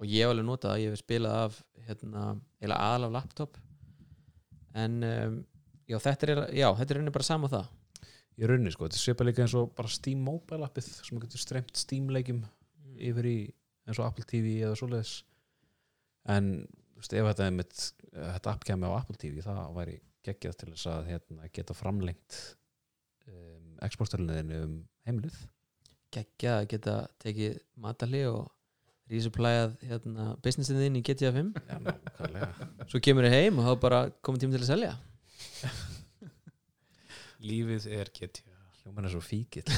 Og 0.00 0.08
ég 0.10 0.24
hef 0.24 0.32
alveg 0.32 0.46
notað 0.48 0.72
það, 0.72 0.80
ég 0.82 0.94
hef 0.94 1.02
spilað 1.02 1.36
af 1.44 1.58
hérna, 1.86 2.22
eða 2.64 2.78
aðal 2.86 3.06
af 3.08 3.14
laptop. 3.14 3.58
En 4.76 4.96
um, 5.06 5.36
já, 5.88 5.98
þetta 6.02 6.26
er, 6.32 6.40
já, 6.56 6.66
þetta 6.80 6.96
er 6.96 7.12
bara 7.14 7.28
sama 7.28 7.52
það. 7.52 7.68
Í 8.36 8.48
rauninni 8.50 8.72
sko, 8.74 8.88
þetta 8.88 8.98
er 8.98 9.04
svipað 9.04 9.30
líka 9.30 9.44
eins 9.46 9.54
og 9.56 9.70
bara 9.76 9.92
Steam 9.92 10.24
mobile 10.26 10.66
appið 10.66 10.88
sem 11.06 11.20
getur 11.22 11.40
streymt 11.40 11.78
Steam 11.80 12.10
leikjum 12.12 12.42
yfir 12.96 13.28
í 13.30 13.36
eins 13.86 14.00
og 14.00 14.08
Apple 14.08 14.26
TV 14.28 14.58
eða 14.66 14.76
svoleiðis. 14.76 15.14
En 16.32 16.50
veist, 16.96 17.12
ef 17.16 17.28
þetta, 17.30 17.48
einmitt, 17.48 17.82
þetta 18.12 18.52
app 18.52 18.66
kemur 18.66 18.94
á 18.94 18.98
Apple 19.00 19.18
TV 19.20 19.42
það 19.44 19.74
væri 19.76 19.98
geggjað 20.26 20.56
til 20.60 20.70
þess 20.72 20.88
að 20.90 21.10
hérna, 21.12 21.50
geta 21.54 21.76
framlengt 21.76 22.40
um, 23.28 23.76
exportörlinniðinu 23.86 24.62
um 24.64 24.80
heimilið 25.06 25.38
geggja 26.16 26.60
að 26.60 26.68
geta 26.72 26.94
tekið 27.22 27.58
matali 27.82 28.22
og 28.30 28.44
resupplæðað 29.10 29.76
hérna, 29.86 30.24
businessin 30.42 30.80
þinn 30.80 30.98
í 30.98 31.04
GTA 31.06 31.30
5 31.34 31.52
Já, 31.60 31.76
nákvæmlega. 31.84 32.48
Svo 32.90 32.98
kemur 33.04 33.26
þið 33.28 33.36
heim 33.36 33.60
og 33.60 33.66
þá 33.66 33.70
er 33.72 33.80
bara 33.84 34.00
komið 34.26 34.42
tíma 34.42 34.56
til 34.56 34.64
að 34.64 34.72
selja. 34.72 34.92
Lífið 37.46 37.82
er 37.94 38.10
getja 38.16 38.56
Hljóman 38.86 39.06
er 39.08 39.12
svo 39.16 39.22
fíkill. 39.22 39.66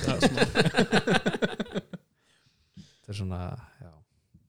Þetta 2.68 3.08
er 3.08 3.16
svona 3.16 3.40
já, 3.80 3.92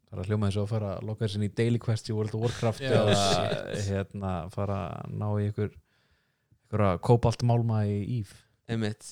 það 0.10 0.18
er 0.18 0.24
að 0.24 0.32
hljóma 0.32 0.50
eins 0.50 0.58
og 0.58 0.66
að 0.66 0.74
fara 0.74 0.92
að 0.98 1.08
loka 1.10 1.26
þessin 1.26 1.46
í 1.46 1.52
Daily 1.60 1.80
Quest 1.82 2.10
í 2.10 2.16
World 2.18 2.36
of 2.36 2.44
Warcraft 2.46 2.84
Já, 2.84 2.92
eða 2.98 3.86
hérna 3.86 4.34
fara 4.54 4.82
að 5.00 5.16
ná 5.22 5.28
í 5.38 5.48
ykkur 5.52 5.72
ykkur 5.74 6.86
að 6.90 7.02
kópalt 7.06 7.46
málma 7.46 7.84
í 7.90 7.98
Ív 8.20 8.34
einmitt, 8.70 9.06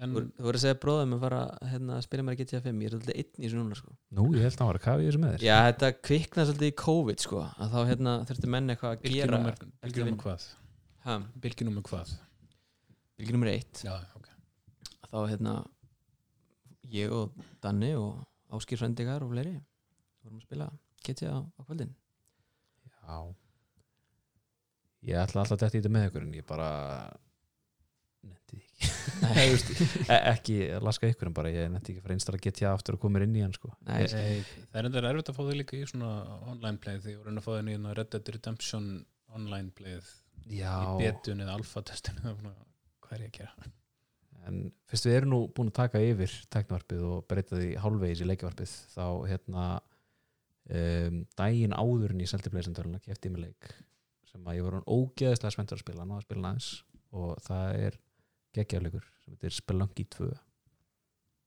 en 0.00 0.14
þú 0.16 0.44
voru 0.44 0.58
að 0.58 0.64
segja 0.64 0.78
bróðum 0.80 1.14
að 1.16 1.22
fara 1.24 1.42
hérna, 1.70 1.98
að 1.98 2.06
spila 2.06 2.24
mér 2.26 2.36
að 2.36 2.42
GTA 2.42 2.62
5 2.66 2.82
ég 2.84 2.90
er 2.90 2.96
alltaf 2.98 3.14
einn 3.14 3.30
í 3.30 3.44
þessu 3.46 3.60
núna 3.60 3.78
sko. 3.78 3.94
Nú, 4.16 4.26
ég 4.36 4.44
held 4.44 4.54
að 4.54 4.60
hann 4.60 4.70
var 4.70 4.78
að 4.80 4.84
kafa 4.86 5.04
í 5.04 5.06
þessu 5.08 5.22
með 5.22 5.34
þér. 5.34 5.44
Já, 5.46 5.56
þetta 5.68 5.90
kviknaði 6.08 6.50
svolítið 6.50 6.70
í 6.70 6.74
COVID 6.82 7.24
sko, 7.24 7.44
að 7.56 7.74
þá 7.74 7.78
hérna, 7.90 8.16
þurftu 8.28 8.50
menn 8.56 8.74
eitthvað 8.74 8.96
að 8.96 9.06
gera. 9.16 9.40
bylginúmer 9.86 10.20
hvað? 10.24 10.46
Ha, 11.06 11.16
bylginúmer 11.46 11.86
hvað? 11.88 12.12
Bylgi 13.20 13.36
nummer 13.36 13.52
eitt. 13.52 13.82
Já, 13.84 13.92
ok. 14.16 14.28
Þá 15.10 15.18
hérna 15.28 15.54
ég 16.92 17.12
og 17.12 17.42
Danni 17.64 17.92
og 18.00 18.20
Áskir 18.56 18.80
Svendikar 18.80 19.24
og 19.24 19.32
fleiri 19.34 19.58
vorum 20.30 20.42
að 20.42 20.46
spila 20.48 20.70
GTA 21.06 21.32
á, 21.34 21.40
á 21.42 21.60
kvöldin. 21.66 21.92
Já. 23.00 23.16
Ég 25.10 25.16
ætla 25.16 25.42
alltaf 25.42 25.56
að 25.56 25.62
detta 25.64 25.78
í 25.78 25.80
þetta 25.80 25.92
með 25.96 26.06
ykkur 26.10 26.24
en 26.26 26.34
ég 26.36 26.46
bara 26.48 26.70
netti 28.28 28.58
því 28.58 28.64
ekki. 28.68 28.90
Nei, 29.20 29.32
þú 29.40 29.54
veist, 29.54 29.70
e 30.12 30.18
ekki 30.34 30.56
laska 30.84 31.08
ykkur 31.10 31.30
en 31.30 31.36
bara 31.38 31.52
ég 31.54 31.70
netti 31.72 31.94
ekki 31.94 32.02
að 32.02 32.06
fara 32.06 32.16
einstara 32.18 32.42
GTA 32.44 32.74
aftur 32.76 32.98
og 32.98 33.04
koma 33.06 33.22
inn 33.24 33.38
í 33.38 33.44
hann 33.44 33.56
sko. 33.56 33.72
Nei, 33.88 34.02
Ég- 34.04 34.16
Nei, 34.16 34.44
það 34.68 34.80
er 34.82 34.90
enda 34.90 35.04
erfitt 35.10 35.32
að 35.32 35.38
fá 35.38 35.42
þig 35.48 35.58
líka 35.62 35.78
í 35.80 35.86
svona 35.88 36.10
online 36.52 36.82
play 36.84 37.00
því 37.00 37.16
voru 37.20 37.34
að 37.36 37.46
fá 37.46 37.52
þig 37.56 37.72
í 37.72 37.94
Red 38.00 38.12
Dead 38.14 38.32
Redemption 38.36 38.90
online 39.36 39.72
playð 39.78 40.14
Já, 40.50 40.74
í 40.98 41.04
betun 41.04 41.44
eða 41.44 41.56
alfa 41.58 41.82
testinu 41.86 42.34
hvað 42.34 43.12
er 43.16 43.24
ég 43.26 43.30
að 43.32 43.38
gera? 43.40 43.70
En 44.48 44.60
fyrst 44.88 45.06
við 45.06 45.16
erum 45.18 45.32
nú 45.34 45.40
búin 45.52 45.68
að 45.70 45.76
taka 45.82 46.00
yfir 46.02 46.32
teknvarpið 46.52 47.02
og 47.04 47.24
breyta 47.28 47.58
því 47.60 47.72
hálfvegis 47.82 48.22
í 48.24 48.28
leikvarpið 48.30 48.72
þá 48.94 49.04
hérna 49.28 49.64
um, 50.70 51.22
daginn 51.38 51.76
áður 51.76 52.14
en 52.14 52.22
ég 52.24 52.30
seldi 52.30 52.52
pleysendörluna 52.52 53.02
kefti 53.04 53.30
ég 53.30 53.36
mig 53.36 53.48
leik 53.48 53.72
sem 54.30 54.46
að 54.46 54.60
ég 54.60 54.66
var 54.66 54.76
hann 54.78 54.86
ógeðislega 54.86 55.54
spenntur 55.54 55.78
að 55.78 55.84
spila, 55.84 56.06
náða 56.06 56.20
að 56.20 56.26
spila 56.28 56.50
aðeins. 56.50 56.70
Og 57.18 57.30
það 57.42 57.80
er 57.86 57.96
geggjarleikur 58.54 59.06
sem 59.24 59.34
heitir 59.34 59.56
Spelunky 59.56 60.06
2 60.14 60.28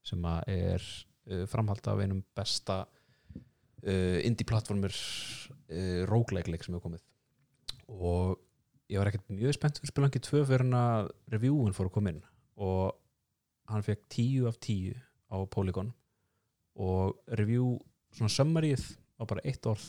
sem 0.03 0.25
að 0.27 0.49
er 0.51 0.83
uh, 0.83 1.45
framhald 1.47 1.87
af 1.87 2.01
einum 2.03 2.23
besta 2.35 2.81
uh, 2.83 4.19
indie 4.27 4.47
platformur 4.47 4.91
uh, 4.91 6.01
roguelike-leik 6.09 6.65
sem 6.65 6.75
hefur 6.75 6.89
komið. 6.89 7.05
Og 7.87 8.35
ég 8.91 8.99
var 8.99 9.11
ekkert 9.11 9.31
mjög 9.31 9.55
spennt 9.55 9.79
fyrir 9.79 9.93
Spelunky 9.93 10.23
2 10.23 10.43
fyrir 10.49 10.65
hann 10.65 10.75
að 10.79 11.13
reviewin 11.31 11.75
fór 11.75 11.87
að 11.87 11.95
koma 11.95 12.11
inn. 12.11 12.23
Og 12.59 12.91
hann 13.71 13.85
fekk 13.85 14.03
10 14.11 14.49
af 14.51 14.59
10 14.59 14.99
á 15.31 15.37
Polygon. 15.47 15.93
Og 16.83 17.15
review 17.39 17.77
svona 18.13 18.33
summaryð 18.33 18.83
á 19.19 19.23
bara 19.29 19.43
eitt 19.47 19.65
orð 19.69 19.85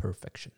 perfection. 0.00 0.54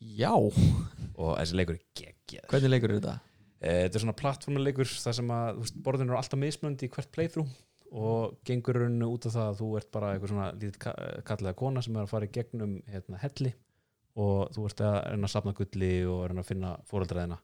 Já, 0.00 0.32
og 0.34 1.30
þessi 1.38 1.56
leikur 1.56 1.78
er 1.78 1.84
geggjað. 1.96 2.48
Hvernig 2.50 2.72
leikur 2.72 2.92
eru 2.92 3.00
þetta? 3.00 3.18
Eh, 3.64 3.84
þetta 3.86 3.96
er 3.96 4.02
svona 4.02 4.18
plattformuleikur 4.18 4.90
þar 4.90 5.16
sem 5.16 5.30
að 5.32 5.46
þú 5.54 5.62
veist, 5.64 5.78
borðin 5.86 6.10
eru 6.10 6.18
alltaf 6.18 6.40
mismunandi 6.40 6.88
í 6.88 6.92
hvert 6.92 7.12
playthrough 7.14 7.54
og 7.94 8.34
gengur 8.44 8.80
rauninu 8.82 9.08
út 9.14 9.28
af 9.28 9.36
það 9.36 9.48
að 9.48 9.60
þú 9.60 9.68
ert 9.78 9.90
bara 9.94 10.10
eitthvað 10.12 10.32
svona 10.32 10.48
lítið 10.58 10.78
kallega 11.28 11.58
kona 11.60 11.82
sem 11.84 11.96
er 11.96 12.02
að 12.02 12.10
fara 12.10 12.26
í 12.26 12.32
gegnum 12.34 12.74
hérna, 12.90 13.20
helli 13.22 13.52
og 14.20 14.50
þú 14.54 14.66
ert 14.68 14.82
að 14.82 14.96
reyna 15.12 15.28
að 15.28 15.32
safna 15.32 15.54
gulli 15.58 15.92
og 16.10 16.24
reyna 16.28 16.42
að 16.42 16.50
finna 16.50 16.72
fóreldræðina 16.90 17.38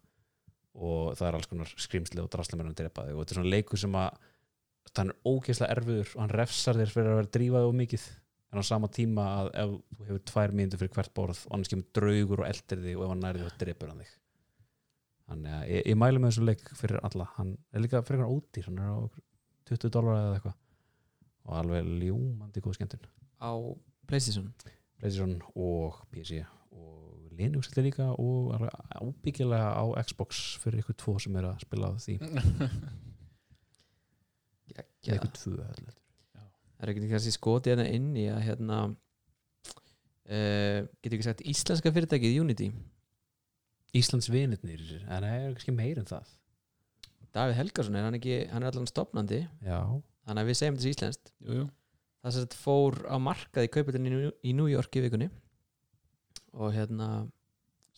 og 0.80 1.14
það 1.18 1.28
er 1.28 1.38
alls 1.38 1.50
konar 1.50 1.72
skrimsli 1.86 2.22
og 2.22 2.30
drasla 2.32 2.58
með 2.58 2.68
hann 2.68 2.78
drepa 2.80 3.06
þig 3.06 3.14
og 3.14 3.22
þetta 3.22 3.34
er 3.34 3.40
svona 3.40 3.54
leikur 3.54 3.82
sem 3.82 3.96
að 4.00 4.20
hann 4.98 5.12
er 5.12 5.30
ógeðslega 5.30 5.76
erfiður 5.76 6.12
og 6.14 6.22
hann 6.24 6.34
refsar 6.34 6.78
þér 6.80 6.92
fyrir 6.94 7.10
að 7.12 7.18
vera 7.20 7.32
drífaði 7.36 7.70
og 7.70 7.78
mikið 7.80 8.06
en 8.50 8.58
á 8.58 8.64
sama 8.66 8.90
tíma 8.90 9.26
að 9.40 9.50
ef 9.62 9.74
þú 9.74 10.06
hefur 10.08 10.24
tvær 10.30 10.54
mínútur 10.58 10.80
fyrir 10.82 10.94
hvert 10.96 11.12
borð 11.14 11.44
og 11.46 11.54
annars 11.54 11.70
kemur 11.70 11.90
draugur 11.96 12.42
og 12.42 12.48
eldir 12.50 12.82
þig 12.84 12.96
og 12.98 13.04
ef 13.04 13.12
hann 13.12 13.22
nærði 13.24 13.46
þá 13.46 13.60
drepur 13.62 13.92
hann 13.92 14.02
þig. 14.02 14.14
Þannig 15.30 15.54
að 15.54 15.64
ég, 15.70 15.84
ég 15.92 16.00
mælu 16.02 16.22
með 16.22 16.32
þessu 16.32 16.46
leik 16.48 16.64
fyrir 16.80 17.02
alla. 17.06 17.28
Hann 17.36 17.52
er 17.70 17.84
líka 17.84 18.02
fyrir 18.02 18.24
eitthvað 18.24 18.34
ódýr 18.40 18.66
hann 18.66 18.80
er 18.82 18.90
á 18.90 18.96
okkur 18.98 19.26
20 19.70 19.94
dólar 19.94 20.18
eða 20.18 20.32
eitthvað. 20.38 20.56
Og 21.46 21.56
alveg 21.60 21.92
ljúmandi 22.02 22.64
góð 22.64 22.78
skemmtun. 22.80 23.06
Á 23.38 23.52
Playstation? 24.10 24.50
PlayStation 24.98 25.38
og 25.54 26.02
PC 26.10 26.42
og 26.74 27.30
Linux 27.38 27.70
þetta 27.70 27.84
líka 27.86 28.08
og 28.18 28.66
ábyggilega 28.98 29.70
á 29.78 29.84
Xbox 30.02 30.42
fyrir 30.60 30.82
ykkur 30.82 30.98
tvo 30.98 31.14
sem 31.22 31.38
er 31.38 31.46
að 31.52 31.62
spila 31.62 31.94
á 31.94 31.96
því. 31.96 32.18
Ykkur 34.70 35.62
heldur. 35.64 35.99
Það 36.80 36.86
er 36.88 36.92
ekki 36.94 37.10
kannski 37.12 37.32
skotið 37.36 37.74
hérna 37.74 37.86
inn 37.92 38.08
í 38.16 38.24
að 38.32 38.40
hérna 38.48 38.78
uh, 38.88 40.80
getur 41.02 41.16
ekki 41.18 41.26
sagt 41.28 41.42
íslenska 41.52 41.92
fyrirtækið 41.94 42.38
Unity? 42.42 42.70
Íslands 44.00 44.30
vinirnir 44.30 44.82
en 45.02 45.08
það 45.10 45.26
er 45.34 45.50
kannski 45.56 45.74
meir 45.74 45.98
en 46.00 46.06
það. 46.08 46.28
Davíð 47.34 47.58
Helgason 47.58 47.96
er 47.98 48.06
hann 48.06 48.16
ekki, 48.18 48.36
hann 48.50 48.62
er 48.64 48.70
allan 48.72 48.88
stopnandi 48.90 49.40
já, 49.66 49.78
þannig 50.26 50.42
að 50.44 50.48
við 50.50 50.58
segjum 50.60 50.78
þessi 50.78 50.92
íslenskt. 50.94 51.32
Jú, 51.46 51.56
jú. 51.60 51.66
það 52.22 52.34
sem 52.36 52.44
þetta 52.46 52.60
fór 52.64 52.96
á 53.06 53.16
markað 53.22 53.66
í 53.66 53.72
kaupitinn 53.76 54.06
í, 54.08 54.12
New- 54.14 54.32
í 54.46 54.54
New 54.58 54.70
York 54.70 54.98
í 54.98 55.02
vikunni 55.04 55.28
og 56.58 56.72
hérna 56.74 57.10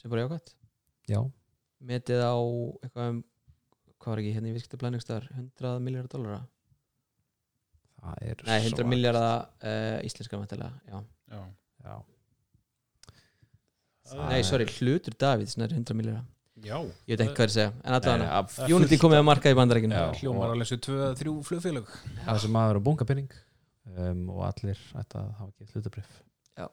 sem 0.01 0.13
fór 0.13 0.21
jákvæmt 0.25 0.53
já, 1.09 1.21
metið 1.81 2.21
á 2.25 2.37
eitthvað 2.37 3.13
um 3.15 3.23
hvað 4.03 4.11
var 4.13 4.21
ekki 4.23 4.35
hérna 4.35 4.51
í 4.51 4.55
viðskiptablæningstar 4.57 5.29
100 5.39 5.79
miljardar 5.85 6.25
er 6.27 6.41
nei 8.03 8.33
100 8.35 8.45
svakalega. 8.47 8.89
miljardar 8.91 9.33
uh, 9.63 9.99
íslenska 10.07 10.39
mæntilega 10.41 10.73
já. 10.91 10.99
Já. 11.33 11.43
já, 11.87 11.95
Það 14.13 14.29
nei 14.33 14.41
er- 14.43 14.49
sorry 14.49 14.67
hlutur 14.77 15.15
Davíð 15.23 15.53
sem 15.53 15.63
er 15.67 15.75
100 15.79 15.95
miljardar 15.99 16.25
Já, 16.63 16.77
ég 17.09 17.17
veit 17.17 17.23
ekki 17.25 17.35
hvað 17.39 17.47
er 17.47 17.51
að 17.51 17.55
segja 17.57 17.71
en 17.83 17.95
allavega 17.97 18.43
Það 18.53 18.67
er 18.67 18.75
Unity 18.77 18.99
komið 19.03 19.23
á 19.23 19.25
markað 19.27 19.55
í 19.55 19.59
bandarækinu 19.59 20.01
hljómar 20.21 20.53
alveg 20.53 20.69
svo 20.69 20.79
tvö, 20.87 20.99
þrjú 21.19 21.33
flugfélag 21.49 21.89
þessi 22.27 22.51
maður 22.55 22.79
er 22.81 22.85
bunga 22.89 23.07
penning 23.09 23.33
um, 23.97 24.21
og 24.35 24.43
allir 24.51 24.83
ætti 25.01 25.19
að 25.23 25.31
hafa 25.39 25.49
ekki 25.55 25.71
hlutabrif 25.73 26.11
Já. 26.59 26.67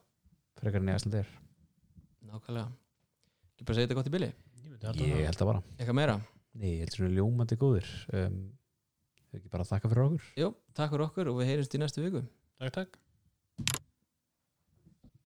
frekar 0.61 0.83
en 0.83 0.91
ég 0.91 0.99
æsla 0.99 1.13
þér 1.15 1.31
nákvæmlega. 2.29 2.67
Ekki 3.55 3.65
bara 3.65 3.75
segja 3.79 3.87
þetta 3.87 3.97
gott 3.97 4.09
í 4.09 4.13
bili? 4.13 4.27
Ég 4.29 4.69
ég 4.69 4.83
það. 4.83 5.23
held 5.25 5.41
að 5.41 5.47
bara. 5.49 5.61
Eitthvað 5.79 5.97
meira? 5.97 6.17
Nei, 6.59 6.69
ég 6.75 6.83
held 6.83 6.93
svona 6.93 7.09
ljómandi 7.15 7.57
góðir. 7.57 7.87
Um, 8.13 8.35
ekki 9.37 9.51
bara 9.53 9.65
að 9.65 9.73
þakka 9.73 9.91
fyrir 9.93 10.05
okkur. 10.07 10.31
Jú, 10.39 10.49
takk 10.77 10.95
fyrir 10.95 11.05
okkur 11.09 11.31
og 11.31 11.39
við 11.41 11.53
heyrjumst 11.53 11.77
í 11.77 11.83
næstu 11.83 12.05
viku. 12.05 12.25
Takk, 12.59 12.73
takk 12.79 12.97